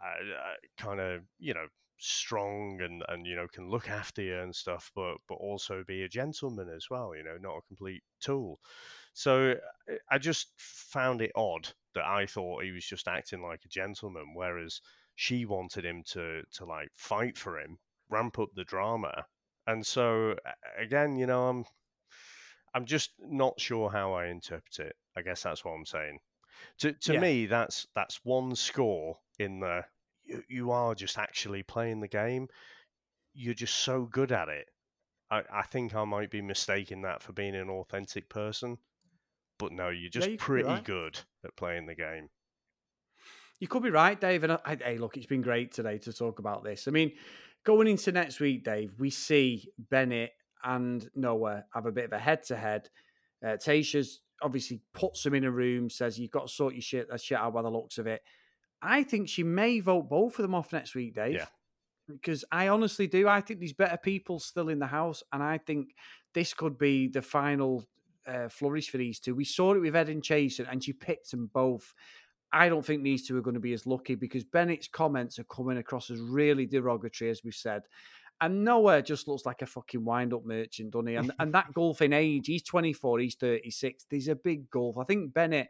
uh, 0.00 0.34
uh, 0.34 0.54
kind 0.76 1.00
of 1.00 1.22
you 1.40 1.54
know 1.54 1.66
strong 1.98 2.80
and 2.82 3.02
and 3.08 3.26
you 3.26 3.34
know 3.34 3.48
can 3.48 3.68
look 3.68 3.88
after 3.88 4.22
you 4.22 4.38
and 4.38 4.54
stuff 4.54 4.92
but 4.94 5.16
but 5.28 5.36
also 5.36 5.82
be 5.88 6.02
a 6.02 6.08
gentleman 6.08 6.68
as 6.68 6.86
well 6.90 7.16
you 7.16 7.24
know 7.24 7.38
not 7.40 7.56
a 7.56 7.66
complete 7.68 8.02
tool 8.20 8.60
so 9.16 9.52
uh, 9.90 9.94
i 10.10 10.18
just 10.18 10.48
found 10.58 11.22
it 11.22 11.32
odd 11.34 11.68
that 11.94 12.04
i 12.04 12.26
thought 12.26 12.62
he 12.62 12.70
was 12.72 12.84
just 12.86 13.08
acting 13.08 13.42
like 13.42 13.64
a 13.64 13.68
gentleman 13.68 14.34
whereas 14.34 14.80
she 15.14 15.44
wanted 15.46 15.84
him 15.84 16.02
to 16.04 16.42
to 16.52 16.64
like 16.64 16.90
fight 16.94 17.38
for 17.38 17.58
him 17.58 17.78
ramp 18.10 18.38
up 18.38 18.50
the 18.54 18.64
drama 18.64 19.26
and 19.66 19.86
so 19.86 20.36
again 20.78 21.16
you 21.16 21.26
know 21.26 21.48
i'm 21.48 21.64
i'm 22.74 22.84
just 22.84 23.12
not 23.18 23.58
sure 23.60 23.90
how 23.90 24.12
i 24.12 24.26
interpret 24.26 24.78
it 24.78 24.96
i 25.16 25.22
guess 25.22 25.42
that's 25.42 25.64
what 25.64 25.72
i'm 25.72 25.86
saying 25.86 26.18
to 26.78 26.92
to 26.94 27.14
Yeah. 27.14 27.20
me 27.20 27.46
that's 27.46 27.86
that's 27.94 28.24
one 28.24 28.56
score 28.56 29.18
in 29.38 29.60
the 29.60 29.84
you, 30.24 30.44
you 30.48 30.72
are 30.72 30.94
just 30.94 31.18
actually 31.18 31.62
playing 31.62 32.00
the 32.00 32.08
game. 32.08 32.48
You're 33.34 33.54
just 33.54 33.76
so 33.76 34.06
good 34.06 34.32
at 34.32 34.48
it. 34.48 34.68
I, 35.30 35.44
I 35.52 35.62
think 35.62 35.94
I 35.94 36.04
might 36.04 36.30
be 36.30 36.42
mistaking 36.42 37.02
that 37.02 37.22
for 37.22 37.32
being 37.32 37.56
an 37.56 37.70
authentic 37.70 38.28
person. 38.28 38.78
But 39.58 39.72
no, 39.72 39.88
you're 39.88 40.10
just 40.10 40.30
you 40.30 40.36
pretty 40.36 40.68
right. 40.68 40.84
good 40.84 41.18
at 41.44 41.56
playing 41.56 41.86
the 41.86 41.94
game. 41.94 42.28
You 43.58 43.68
could 43.68 43.82
be 43.82 43.90
right, 43.90 44.20
Dave. 44.20 44.44
And 44.44 44.52
I, 44.52 44.76
hey, 44.82 44.98
look, 44.98 45.16
it's 45.16 45.26
been 45.26 45.42
great 45.42 45.72
today 45.72 45.98
to 45.98 46.12
talk 46.12 46.38
about 46.38 46.62
this. 46.62 46.86
I 46.88 46.90
mean, 46.90 47.12
going 47.64 47.88
into 47.88 48.12
next 48.12 48.38
week, 48.38 48.64
Dave, 48.64 48.92
we 48.98 49.10
see 49.10 49.70
Bennett 49.78 50.32
and 50.62 51.08
Noah 51.14 51.64
have 51.72 51.86
a 51.86 51.92
bit 51.92 52.04
of 52.04 52.12
a 52.12 52.18
head 52.18 52.42
to 52.44 52.56
head. 52.56 52.90
Uh, 53.44 53.56
Tayshia's 53.56 54.20
obviously 54.42 54.82
puts 54.92 55.22
them 55.22 55.34
in 55.34 55.44
a 55.44 55.50
room, 55.50 55.88
says 55.88 56.18
you've 56.18 56.30
got 56.30 56.48
to 56.48 56.52
sort 56.52 56.74
your 56.74 56.82
shit, 56.82 57.08
that 57.10 57.20
shit 57.20 57.38
out 57.38 57.54
by 57.54 57.62
the 57.62 57.70
looks 57.70 57.98
of 57.98 58.06
it. 58.06 58.22
I 58.82 59.02
think 59.02 59.28
she 59.28 59.42
may 59.42 59.80
vote 59.80 60.08
both 60.10 60.38
of 60.38 60.42
them 60.42 60.54
off 60.54 60.72
next 60.72 60.94
week, 60.94 61.14
Dave. 61.14 61.34
Yeah. 61.34 61.46
Because 62.08 62.44
I 62.52 62.68
honestly 62.68 63.06
do. 63.06 63.26
I 63.26 63.40
think 63.40 63.60
there's 63.60 63.72
better 63.72 63.96
people 63.96 64.38
still 64.38 64.68
in 64.68 64.78
the 64.78 64.86
house, 64.86 65.22
and 65.32 65.42
I 65.42 65.58
think 65.58 65.94
this 66.34 66.54
could 66.54 66.78
be 66.78 67.08
the 67.08 67.22
final 67.22 67.84
uh, 68.26 68.48
flourish 68.48 68.90
for 68.90 68.98
these 68.98 69.20
two. 69.20 69.34
We 69.34 69.44
saw 69.44 69.74
it 69.74 69.80
with 69.80 69.96
Ed 69.96 70.08
and 70.08 70.22
Chasen, 70.22 70.66
and 70.70 70.82
she 70.82 70.92
picked 70.92 71.30
them 71.30 71.50
both. 71.52 71.94
I 72.52 72.68
don't 72.68 72.84
think 72.84 73.02
these 73.02 73.26
two 73.26 73.36
are 73.36 73.42
going 73.42 73.54
to 73.54 73.60
be 73.60 73.72
as 73.72 73.86
lucky 73.86 74.14
because 74.14 74.44
Bennett's 74.44 74.88
comments 74.88 75.38
are 75.38 75.44
coming 75.44 75.78
across 75.78 76.10
as 76.10 76.20
really 76.20 76.66
derogatory, 76.66 77.30
as 77.30 77.42
we've 77.44 77.54
said. 77.54 77.82
And 78.40 78.64
Noah 78.64 79.02
just 79.02 79.28
looks 79.28 79.46
like 79.46 79.62
a 79.62 79.66
fucking 79.66 80.04
wind 80.04 80.34
up 80.34 80.44
merchant, 80.44 80.90
doesn't 80.90 81.06
he? 81.06 81.14
And, 81.14 81.32
and 81.38 81.54
that 81.54 81.72
golfing 81.72 82.12
age, 82.12 82.46
he's 82.46 82.62
24, 82.62 83.20
he's 83.20 83.34
36. 83.34 84.06
There's 84.10 84.28
a 84.28 84.36
big 84.36 84.70
gulf. 84.70 84.98
I 84.98 85.04
think 85.04 85.32
Bennett 85.32 85.68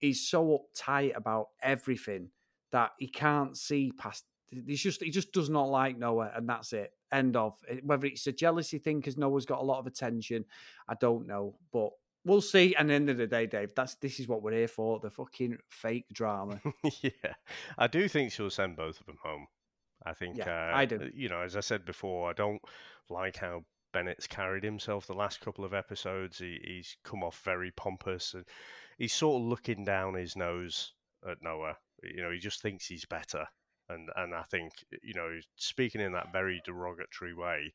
is 0.00 0.28
so 0.28 0.66
uptight 0.76 1.16
about 1.16 1.48
everything 1.62 2.30
that 2.72 2.92
he 2.98 3.08
can't 3.08 3.56
see 3.56 3.92
past. 3.96 4.24
He's 4.48 4.80
just 4.80 5.02
he 5.02 5.10
just 5.10 5.32
does 5.32 5.48
not 5.48 5.68
like 5.68 5.98
Noah, 5.98 6.32
and 6.34 6.48
that's 6.48 6.72
it. 6.72 6.92
End 7.12 7.36
of. 7.36 7.56
Whether 7.82 8.06
it's 8.06 8.26
a 8.26 8.32
jealousy 8.32 8.78
thing 8.78 8.98
because 8.98 9.16
Noah's 9.16 9.46
got 9.46 9.60
a 9.60 9.64
lot 9.64 9.78
of 9.78 9.86
attention, 9.86 10.44
I 10.88 10.94
don't 10.94 11.26
know, 11.26 11.56
but 11.72 11.90
we'll 12.24 12.40
see. 12.40 12.74
And 12.76 12.90
the 12.90 12.94
end 12.94 13.10
of 13.10 13.16
the 13.16 13.26
day, 13.26 13.46
Dave, 13.46 13.74
that's 13.74 13.94
this 13.96 14.20
is 14.20 14.28
what 14.28 14.42
we're 14.42 14.52
here 14.52 14.68
for: 14.68 14.98
the 15.00 15.10
fucking 15.10 15.58
fake 15.68 16.06
drama. 16.12 16.60
yeah, 17.02 17.34
I 17.78 17.86
do 17.86 18.08
think 18.08 18.32
she'll 18.32 18.50
send 18.50 18.76
both 18.76 19.00
of 19.00 19.06
them 19.06 19.18
home. 19.22 19.46
I 20.04 20.14
think. 20.14 20.36
Yeah, 20.36 20.70
uh, 20.72 20.76
I 20.76 20.84
do. 20.84 21.10
You 21.14 21.28
know, 21.28 21.40
as 21.42 21.56
I 21.56 21.60
said 21.60 21.84
before, 21.84 22.30
I 22.30 22.32
don't 22.32 22.62
like 23.08 23.36
how 23.36 23.64
Bennett's 23.92 24.26
carried 24.26 24.64
himself 24.64 25.06
the 25.06 25.14
last 25.14 25.40
couple 25.40 25.64
of 25.64 25.74
episodes. 25.74 26.38
He, 26.38 26.58
he's 26.62 26.96
come 27.04 27.22
off 27.22 27.40
very 27.44 27.72
pompous 27.72 28.34
and 28.34 28.44
he's 28.98 29.12
sort 29.12 29.40
of 29.40 29.48
looking 29.48 29.84
down 29.84 30.14
his 30.14 30.36
nose 30.36 30.92
at 31.28 31.42
Noah. 31.42 31.76
You 32.02 32.22
know, 32.22 32.30
he 32.30 32.38
just 32.38 32.62
thinks 32.62 32.86
he's 32.86 33.04
better. 33.04 33.46
And 33.90 34.08
and 34.16 34.34
I 34.34 34.42
think, 34.44 34.72
you 35.02 35.14
know, 35.14 35.28
speaking 35.56 36.00
in 36.00 36.12
that 36.12 36.32
very 36.32 36.62
derogatory 36.64 37.34
way, 37.34 37.72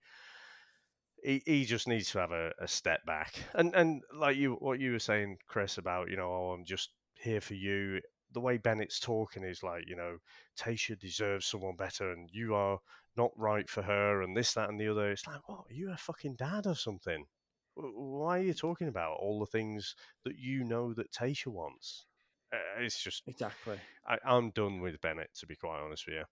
he, 1.23 1.41
he 1.45 1.65
just 1.65 1.87
needs 1.87 2.11
to 2.11 2.19
have 2.19 2.31
a, 2.31 2.51
a 2.59 2.67
step 2.67 3.05
back. 3.05 3.35
And 3.53 3.75
and 3.75 4.01
like 4.13 4.37
you 4.37 4.53
what 4.55 4.79
you 4.79 4.93
were 4.93 4.99
saying, 4.99 5.37
Chris, 5.47 5.77
about, 5.77 6.09
you 6.09 6.17
know, 6.17 6.31
oh, 6.31 6.51
I'm 6.51 6.65
just 6.65 6.91
here 7.15 7.41
for 7.41 7.55
you. 7.55 8.01
The 8.33 8.41
way 8.41 8.57
Bennett's 8.57 8.99
talking 8.99 9.43
is 9.43 9.63
like, 9.63 9.83
you 9.87 9.95
know, 9.95 10.17
Tayshia 10.59 10.99
deserves 10.99 11.45
someone 11.45 11.75
better 11.77 12.11
and 12.11 12.29
you 12.33 12.53
are 12.55 12.79
not 13.15 13.31
right 13.37 13.69
for 13.69 13.81
her 13.81 14.21
and 14.23 14.35
this, 14.35 14.53
that 14.53 14.69
and 14.69 14.79
the 14.79 14.89
other. 14.89 15.11
It's 15.11 15.25
like, 15.25 15.47
what, 15.47 15.65
are 15.69 15.73
you 15.73 15.91
a 15.91 15.97
fucking 15.97 16.35
dad 16.35 16.67
or 16.67 16.75
something? 16.75 17.25
why 17.75 18.39
are 18.39 18.43
you 18.43 18.53
talking 18.53 18.87
about 18.87 19.17
all 19.19 19.39
the 19.39 19.45
things 19.45 19.95
that 20.23 20.37
you 20.37 20.63
know 20.63 20.93
that 20.93 21.11
Tayshia 21.11 21.47
wants? 21.47 22.05
It's 22.79 23.01
just 23.01 23.23
exactly. 23.27 23.77
I, 24.07 24.17
I'm 24.25 24.51
done 24.51 24.81
with 24.81 24.99
Bennett, 25.01 25.29
to 25.39 25.47
be 25.47 25.55
quite 25.55 25.79
honest 25.79 26.05
with 26.07 26.15
you. 26.15 26.23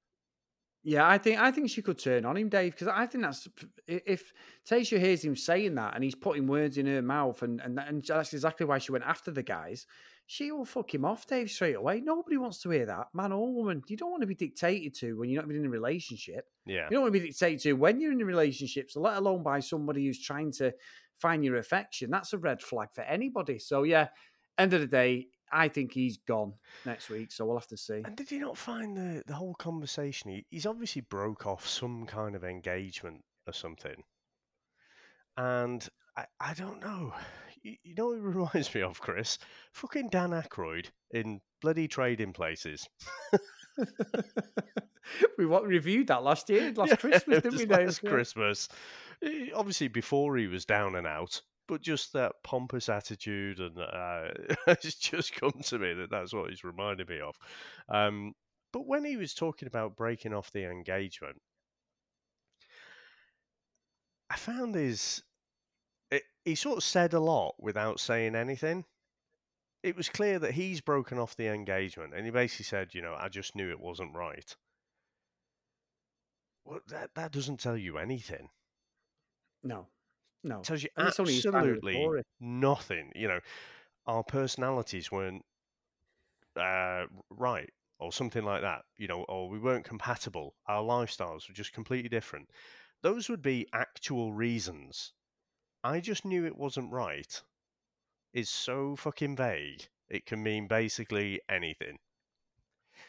Yeah, 0.86 1.07
I 1.07 1.17
think 1.17 1.39
I 1.39 1.49
think 1.51 1.69
she 1.69 1.82
could 1.82 1.97
turn 1.97 2.26
on 2.26 2.36
him, 2.36 2.49
Dave, 2.49 2.74
because 2.74 2.89
I 2.89 3.05
think 3.05 3.24
that's 3.24 3.47
if 3.88 4.34
Tayshia 4.69 4.99
hears 4.99 5.24
him 5.24 5.36
saying 5.36 5.76
that 5.76 5.95
and 5.95 6.03
he's 6.03 6.15
putting 6.15 6.45
words 6.45 6.78
in 6.78 6.88
her 6.88 7.01
mouth, 7.01 7.41
and 7.41 7.61
and 7.61 7.80
and 7.80 8.03
that's 8.03 8.34
exactly 8.34 8.65
why 8.65 8.80
she 8.80 8.91
went 8.91 9.05
after 9.05 9.32
the 9.32 9.43
guys. 9.43 9.86
She 10.26 10.51
will 10.51 10.65
fuck 10.65 10.93
him 10.93 11.05
off, 11.05 11.26
Dave, 11.26 11.49
straight 11.49 11.76
away. 11.76 12.01
Nobody 12.01 12.38
wants 12.38 12.61
to 12.61 12.69
hear 12.69 12.86
that, 12.86 13.07
man 13.13 13.32
or 13.32 13.53
woman. 13.53 13.82
You 13.88 13.95
don't 13.95 14.11
want 14.11 14.21
to 14.21 14.28
be 14.28 14.36
dictated 14.36 14.93
to 14.95 15.17
when 15.17 15.30
you're 15.30 15.41
not 15.41 15.49
even 15.49 15.61
in 15.63 15.67
a 15.67 15.69
relationship. 15.69 16.47
Yeah, 16.65 16.86
you 16.89 16.91
don't 16.91 17.03
want 17.03 17.13
to 17.13 17.19
be 17.19 17.28
dictated 17.28 17.61
to 17.61 17.74
when 17.74 18.01
you're 18.01 18.11
in 18.11 18.21
a 18.21 18.26
relationship, 18.26 18.91
so 18.91 18.99
let 18.99 19.15
alone 19.15 19.41
by 19.41 19.61
somebody 19.61 20.05
who's 20.05 20.21
trying 20.21 20.51
to 20.53 20.74
find 21.15 21.45
your 21.45 21.55
affection. 21.57 22.11
That's 22.11 22.34
a 22.34 22.38
red 22.38 22.61
flag 22.61 22.89
for 22.91 23.01
anybody. 23.01 23.57
So 23.57 23.84
yeah, 23.84 24.09
end 24.57 24.74
of 24.74 24.82
the 24.82 24.88
day, 24.88 25.28
I 25.54 25.68
think 25.68 25.93
he's 25.93 26.18
gone 26.18 26.54
next 26.86 27.10
week, 27.10 27.32
so 27.32 27.45
we'll 27.45 27.58
have 27.58 27.68
to 27.68 27.78
see. 27.78 28.01
And 28.04 28.16
did 28.16 28.32
you 28.32 28.39
not 28.39 28.58
find 28.58 28.97
the 28.97 29.24
the 29.26 29.36
whole 29.36 29.56
conversation? 29.56 30.32
He, 30.32 30.45
he's 30.49 30.66
obviously 30.66 31.01
broke 31.01 31.45
off 31.45 31.68
some 31.68 32.06
kind 32.06 32.36
of 32.36 32.43
engagement 32.43 33.24
or 33.47 33.54
something, 33.54 34.04
and 35.38 35.88
I, 36.18 36.26
I 36.39 36.54
don't 36.56 36.82
know. 36.82 37.14
You, 37.62 37.76
you 37.84 37.95
know, 37.95 38.08
what 38.08 38.18
it 38.18 38.22
reminds 38.22 38.74
me 38.74 38.82
of 38.82 38.99
Chris, 38.99 39.38
fucking 39.74 40.10
Dan 40.10 40.32
Aykroyd 40.32 40.88
in 41.12 41.39
bloody 41.62 41.88
Trading 41.88 42.34
Places. 42.34 42.88
we 45.38 45.45
what 45.45 45.66
reviewed 45.66 46.08
that 46.08 46.24
last 46.24 46.49
year, 46.49 46.74
last 46.76 46.89
Yeah, 46.89 46.95
Christmas, 46.95 47.41
didn't 47.41 47.60
we, 47.60 47.66
last 47.66 48.04
Christmas. 48.04 48.68
Obviously, 49.56 49.88
before 49.88 50.36
he 50.38 50.47
was 50.47 50.66
down 50.66 50.95
and 50.95 51.08
out, 51.08 51.41
but 51.68 51.82
just 51.82 52.14
that 52.14 52.43
pompous 52.43 52.89
attitude, 52.89 53.59
and 53.59 53.78
uh, 53.78 54.30
it's 54.68 54.95
just 54.95 55.34
come 55.36 55.53
to 55.64 55.80
me 55.80 55.93
that 55.93 56.09
that's 56.09 56.34
what 56.34 56.49
he's 56.49 56.64
reminded 56.64 57.09
me 57.09 57.20
of. 57.20 57.38
Um, 57.89 58.34
but 58.72 58.86
when 58.88 59.05
he 59.05 59.18
was 59.18 59.34
talking 59.34 59.68
about 59.68 59.95
breaking 59.95 60.34
off 60.34 60.51
the 60.51 60.66
engagement, 60.66 61.41
I 64.30 64.36
found 64.36 64.76
his. 64.76 65.24
It, 66.11 66.24
he 66.45 66.55
sort 66.55 66.78
of 66.78 66.84
said 66.84 67.14
a 67.14 67.20
lot 67.20 67.55
without 67.59 67.99
saying 67.99 68.36
anything. 68.36 68.86
It 69.84 69.95
was 69.95 70.09
clear 70.09 70.39
that 70.39 70.53
he's 70.53 70.82
broken 70.82 71.20
off 71.20 71.36
the 71.36 71.47
engagement, 71.47 72.14
and 72.14 72.26
he 72.26 72.32
basically 72.32 72.66
said, 72.66 72.93
"You 72.93 73.01
know, 73.01 73.16
I 73.16 73.30
just 73.30 73.55
knew 73.55 73.70
it 73.70 73.80
wasn't 73.80 74.16
right." 74.16 74.55
Well, 76.66 76.82
that 76.88 77.16
that 77.16 77.32
doesn't 77.32 77.61
tell 77.61 77.78
you 77.78 77.97
anything. 77.97 78.49
No, 79.64 79.88
no. 80.43 80.61
tells 80.61 80.83
you 80.83 80.89
And 80.97 81.07
it's 81.07 81.19
only 81.19 81.33
his 81.33 81.43
side 81.43 81.55
of 81.55 81.63
the 81.63 81.69
absolutely 81.69 82.23
nothing. 82.39 83.11
You 83.15 83.27
know, 83.29 83.39
our 84.05 84.23
personalities 84.23 85.11
weren't 85.11 85.43
uh, 86.55 87.05
right, 87.29 87.69
or 87.99 88.11
something 88.11 88.43
like 88.43 88.61
that, 88.61 88.83
you 88.97 89.07
know, 89.07 89.23
or 89.23 89.49
we 89.49 89.59
weren't 89.59 89.85
compatible, 89.85 90.55
our 90.67 90.83
lifestyles 90.83 91.47
were 91.47 91.55
just 91.55 91.73
completely 91.73 92.09
different. 92.09 92.49
Those 93.01 93.29
would 93.29 93.41
be 93.41 93.67
actual 93.73 94.33
reasons. 94.33 95.13
I 95.83 95.99
just 95.99 96.25
knew 96.25 96.45
it 96.45 96.57
wasn't 96.57 96.91
right. 96.91 97.41
Is 98.33 98.49
so 98.49 98.95
fucking 98.95 99.35
vague. 99.35 99.87
It 100.09 100.25
can 100.25 100.41
mean 100.41 100.67
basically 100.67 101.41
anything. 101.49 101.97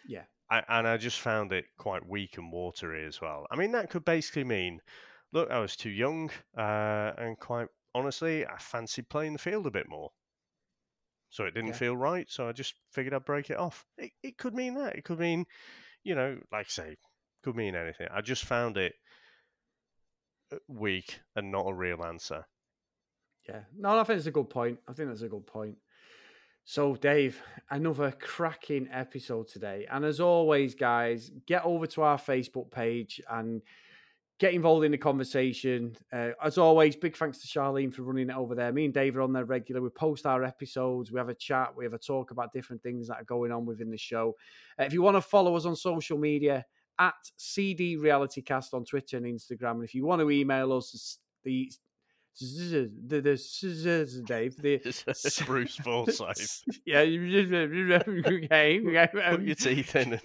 Yeah. 0.07 0.25
I, 0.51 0.63
and 0.69 0.87
I 0.87 0.97
just 0.97 1.21
found 1.21 1.53
it 1.53 1.65
quite 1.79 2.07
weak 2.07 2.37
and 2.37 2.53
watery 2.53 3.07
as 3.07 3.21
well. 3.21 3.47
I 3.51 3.57
mean, 3.57 3.73
that 3.73 3.91
could 3.91 4.05
basically 4.05 4.45
mean, 4.45 4.81
look, 5.35 5.51
I 5.51 5.59
was 5.59 5.77
too 5.77 5.91
young, 5.91 6.31
uh, 6.57 7.13
and 7.19 7.39
quite 7.39 7.67
honestly, 7.95 8.47
I 8.47 8.57
fancied 8.57 9.09
playing 9.11 9.35
the 9.35 9.39
field 9.39 9.67
a 9.67 9.71
bit 9.71 9.89
more. 9.89 10.11
So 11.29 11.45
it 11.45 11.55
didn't 11.55 11.71
Yeah. 11.71 11.79
feel 11.79 11.97
right, 11.97 12.31
so 12.31 12.49
I 12.49 12.53
just 12.53 12.75
figured 12.93 13.13
I'd 13.13 13.25
break 13.25 13.51
it 13.51 13.59
off. 13.59 13.85
It, 13.99 14.13
it 14.23 14.39
could 14.39 14.55
mean 14.55 14.75
that. 14.77 14.95
It 14.97 15.05
could 15.05 15.19
mean, 15.19 15.45
you 16.05 16.15
know, 16.15 16.41
like 16.53 16.67
I 16.67 16.71
say, 16.71 16.97
could 17.43 17.57
mean 17.57 17.75
anything. 17.75 18.09
I 18.11 18.21
just 18.21 18.45
found 18.45 18.77
it 18.77 18.95
uh, 20.53 20.59
weak 20.69 21.19
and 21.35 21.51
not 21.51 21.69
a 21.69 21.75
real 21.75 22.05
answer. 22.05 22.47
Yeah. 23.49 23.65
No, 23.77 23.99
I 23.99 24.05
think 24.05 24.19
it's 24.19 24.27
a 24.27 24.31
good 24.31 24.49
point. 24.49 24.79
I 24.89 24.93
think 24.93 25.09
that's 25.09 25.23
a 25.23 25.29
good 25.29 25.47
point. 25.47 25.77
So, 26.65 26.95
Dave, 26.97 27.43
another 27.69 28.13
cracking 28.13 28.89
episode 28.91 29.49
today. 29.49 29.87
And 29.91 30.05
as 30.05 30.21
always, 30.21 30.75
guys, 30.75 31.31
get 31.47 31.65
over 31.65 31.87
to 31.89 32.03
our 32.03 32.17
Facebook 32.17 32.71
page 32.71 33.21
and 33.29 33.61
get 34.39 34.55
involved 34.55 34.85
in 34.85 34.93
the 34.93 34.99
conversation. 34.99 35.97
Uh, 36.13 36.31
as 36.43 36.59
always, 36.59 36.97
big 36.97 37.17
thanks 37.17 37.39
to 37.39 37.47
Charlene 37.47 37.93
for 37.93 38.03
running 38.03 38.31
it 38.31 38.37
over 38.37 38.55
there. 38.55 38.73
Me 38.73 38.85
and 38.85 38.95
Dave 38.95 39.17
are 39.17 39.23
on 39.23 39.33
there 39.33 39.45
regular. 39.45 39.81
We 39.81 39.91
post 39.91 40.27
our 40.27 40.45
episodes, 40.45 41.13
we 41.13 41.19
have 41.19 41.29
a 41.29 41.35
chat, 41.35 41.73
we 41.77 41.85
have 41.85 41.95
a 41.95 41.99
talk 41.99 42.31
about 42.31 42.53
different 42.53 42.83
things 42.83 43.09
that 43.09 43.17
are 43.17 43.25
going 43.25 43.53
on 43.53 43.65
within 43.65 43.91
the 43.91 43.99
show. 43.99 44.35
Uh, 44.79 44.85
if 44.85 44.93
you 44.93 45.03
want 45.03 45.17
to 45.17 45.21
follow 45.21 45.55
us 45.57 45.67
on 45.67 45.77
social 45.77 46.19
media, 46.19 46.65
at 46.99 47.15
CD 47.37 47.97
Reality 47.97 48.43
Cast 48.43 48.75
on 48.75 48.85
Twitter 48.85 49.17
and 49.17 49.27
Instagram. 49.27 49.73
And 49.73 49.85
if 49.85 49.95
you 49.95 50.05
want 50.07 50.21
to 50.21 50.31
email 50.31 50.73
us, 50.73 51.19
the 51.43 51.71
the 52.41 52.91
the, 53.07 54.23
Dave 54.27 54.57
the 54.57 55.45
Bruce 55.47 55.77
Forsyth. 55.77 56.63
yeah, 56.85 57.03
you 57.03 57.31
just 57.31 57.53
okay. 57.53 58.81
Put 58.81 59.43
your 59.43 59.55
teeth 59.55 59.97
in. 59.97 60.21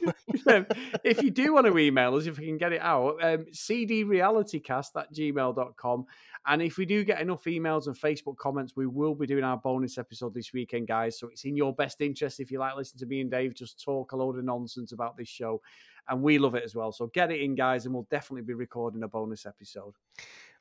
if 1.04 1.22
you 1.22 1.32
do 1.32 1.54
want 1.54 1.68
to 1.68 1.78
email 1.78 2.16
us, 2.16 2.26
if 2.26 2.40
we 2.40 2.48
can 2.48 2.58
get 2.58 2.74
it 2.74 2.82
out, 2.82 3.24
um, 3.24 3.46
cdrealitycast 3.54 4.96
at 4.96 5.14
gmail.com. 5.14 6.06
And 6.48 6.62
if 6.62 6.78
we 6.78 6.86
do 6.86 7.04
get 7.04 7.22
enough 7.22 7.44
emails 7.44 7.88
and 7.88 7.96
Facebook 7.96 8.38
comments, 8.38 8.74
we 8.76 8.88
will 8.88 9.14
be 9.14 9.28
doing 9.28 9.44
our 9.44 9.58
bonus 9.58 9.98
episode 9.98 10.34
this 10.34 10.54
weekend, 10.54 10.88
guys. 10.88 11.20
So 11.20 11.28
it's 11.28 11.44
in 11.46 11.56
your 11.56 11.74
best 11.74 12.02
interest 12.02 12.40
if 12.40 12.50
you 12.50 12.60
like 12.60 12.76
listening 12.76 13.00
to 13.00 13.06
me 13.06 13.22
and 13.22 13.30
Dave 13.30 13.54
just 13.54 13.84
talk 13.84 14.14
a 14.14 14.16
load 14.16 14.38
of 14.38 14.46
nonsense 14.46 14.92
about 14.92 15.18
this 15.18 15.28
show. 15.28 15.62
And 16.10 16.22
we 16.22 16.40
love 16.40 16.56
it 16.56 16.64
as 16.64 16.76
well. 16.76 16.92
So 16.92 17.08
get 17.08 17.32
it 17.32 17.40
in, 17.42 17.56
guys, 17.56 17.86
and 17.86 17.94
we'll 17.94 18.08
definitely 18.10 18.42
be 18.42 18.54
recording 18.54 19.04
a 19.04 19.08
bonus 19.08 19.46
episode. 19.46 19.94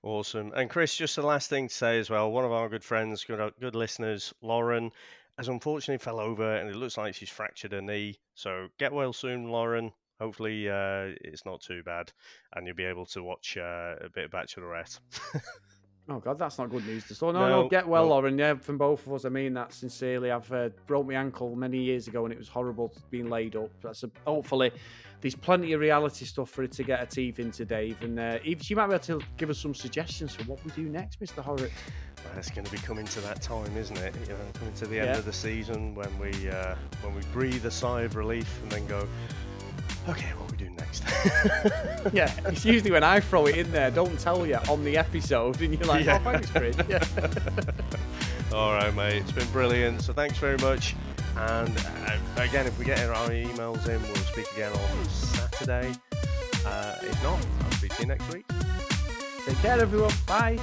Awesome. 0.02 0.52
And 0.54 0.70
Chris, 0.70 0.94
just 0.94 1.16
the 1.16 1.22
last 1.22 1.50
thing 1.50 1.68
to 1.68 1.74
say 1.74 1.98
as 1.98 2.10
well. 2.10 2.30
One 2.30 2.44
of 2.44 2.52
our 2.52 2.68
good 2.68 2.84
friends, 2.84 3.24
good 3.24 3.40
uh, 3.40 3.50
good 3.60 3.74
listeners, 3.74 4.32
Lauren, 4.42 4.92
has 5.38 5.48
unfortunately 5.48 6.02
fell 6.02 6.20
over, 6.20 6.56
and 6.56 6.68
it 6.68 6.76
looks 6.76 6.96
like 6.96 7.14
she's 7.14 7.30
fractured 7.30 7.72
her 7.72 7.82
knee. 7.82 8.18
So 8.34 8.68
get 8.78 8.92
well 8.92 9.12
soon, 9.12 9.48
Lauren. 9.48 9.92
Hopefully, 10.20 10.68
uh, 10.68 11.14
it's 11.20 11.44
not 11.44 11.60
too 11.60 11.82
bad, 11.84 12.12
and 12.52 12.66
you'll 12.66 12.76
be 12.76 12.84
able 12.84 13.06
to 13.06 13.22
watch 13.22 13.56
uh, 13.56 13.94
a 14.00 14.08
bit 14.12 14.24
of 14.24 14.30
Bachelorette. 14.30 14.98
Oh 16.10 16.20
God, 16.20 16.38
that's 16.38 16.56
not 16.58 16.70
good 16.70 16.86
news 16.86 17.06
to 17.08 17.14
store. 17.14 17.32
No, 17.34 17.40
no, 17.40 17.62
No, 17.62 17.68
get 17.68 17.86
well, 17.86 18.04
no. 18.04 18.10
Lauren. 18.10 18.38
Yeah, 18.38 18.54
from 18.54 18.78
both 18.78 19.06
of 19.06 19.12
us. 19.12 19.24
I 19.26 19.28
mean 19.28 19.52
that 19.54 19.74
sincerely. 19.74 20.30
I've 20.30 20.50
uh, 20.52 20.70
broke 20.86 21.06
my 21.06 21.14
ankle 21.14 21.54
many 21.54 21.78
years 21.78 22.08
ago, 22.08 22.24
and 22.24 22.32
it 22.32 22.38
was 22.38 22.48
horrible 22.48 22.92
being 23.10 23.28
laid 23.28 23.56
up. 23.56 23.70
That's 23.82 24.04
a, 24.04 24.10
hopefully 24.26 24.70
there's 25.20 25.34
plenty 25.34 25.72
of 25.74 25.80
reality 25.80 26.24
stuff 26.24 26.48
for 26.48 26.62
her 26.62 26.68
to 26.68 26.82
get 26.82 27.00
her 27.00 27.06
teeth 27.06 27.40
into, 27.40 27.64
Dave. 27.66 28.00
And 28.02 28.18
uh, 28.18 28.38
even 28.42 28.62
she 28.62 28.74
might 28.74 28.86
be 28.86 28.94
able 28.94 29.04
to 29.04 29.20
give 29.36 29.50
us 29.50 29.58
some 29.58 29.74
suggestions 29.74 30.34
for 30.34 30.44
what 30.44 30.64
we 30.64 30.70
do 30.70 30.88
next, 30.88 31.20
Mister 31.20 31.42
Horrocks. 31.42 31.72
Well, 32.24 32.38
it's 32.38 32.50
going 32.50 32.64
to 32.64 32.72
be 32.72 32.78
coming 32.78 33.04
to 33.04 33.20
that 33.20 33.42
time, 33.42 33.76
isn't 33.76 33.98
it? 33.98 34.14
You 34.22 34.28
know, 34.32 34.38
coming 34.54 34.74
to 34.74 34.86
the 34.86 34.98
end 35.00 35.08
Yeah. 35.10 35.18
of 35.18 35.26
the 35.26 35.32
season 35.32 35.94
when 35.94 36.18
we 36.18 36.48
uh, 36.48 36.74
when 37.02 37.14
we 37.14 37.20
breathe 37.34 37.66
a 37.66 37.70
sigh 37.70 38.02
of 38.02 38.16
relief 38.16 38.60
and 38.62 38.72
then 38.72 38.86
go, 38.86 39.06
okay, 40.08 40.30
what 40.36 40.48
are 40.48 40.52
we 40.52 40.56
doing 40.58 40.76
next? 40.76 41.02
yeah, 42.12 42.32
it's 42.46 42.64
usually 42.64 42.90
when 42.90 43.04
I 43.04 43.20
throw 43.20 43.46
it 43.46 43.56
in 43.56 43.70
there, 43.72 43.90
don't 43.90 44.18
tell 44.18 44.46
you 44.46 44.56
on 44.68 44.84
the 44.84 44.96
episode, 44.96 45.60
and 45.60 45.74
you're 45.78 45.86
like, 45.88 46.04
Yeah. 46.04 46.18
oh, 46.20 46.24
thanks, 46.32 46.50
Chris. 46.50 46.76
Yeah. 46.88 47.04
All 48.52 48.72
right, 48.72 48.94
mate. 48.94 49.16
It's 49.22 49.32
been 49.32 49.48
brilliant. 49.50 50.00
So 50.02 50.12
thanks 50.14 50.38
very 50.38 50.56
much. 50.58 50.96
And 51.36 51.76
uh, 51.78 52.16
again, 52.42 52.66
if 52.66 52.78
we 52.78 52.84
get 52.86 52.98
our 53.00 53.28
emails 53.28 53.86
in, 53.88 54.00
we'll 54.02 54.14
speak 54.16 54.50
again 54.52 54.72
on 54.72 55.04
Saturday. 55.10 55.92
Uh, 56.64 56.96
if 57.02 57.22
not, 57.22 57.38
I'll 57.64 57.72
speak 57.72 57.94
to 57.96 58.02
you 58.02 58.08
next 58.08 58.32
week. 58.32 58.46
Take 59.46 59.56
care, 59.58 59.78
everyone. 59.80 60.12
Bye. 60.26 60.58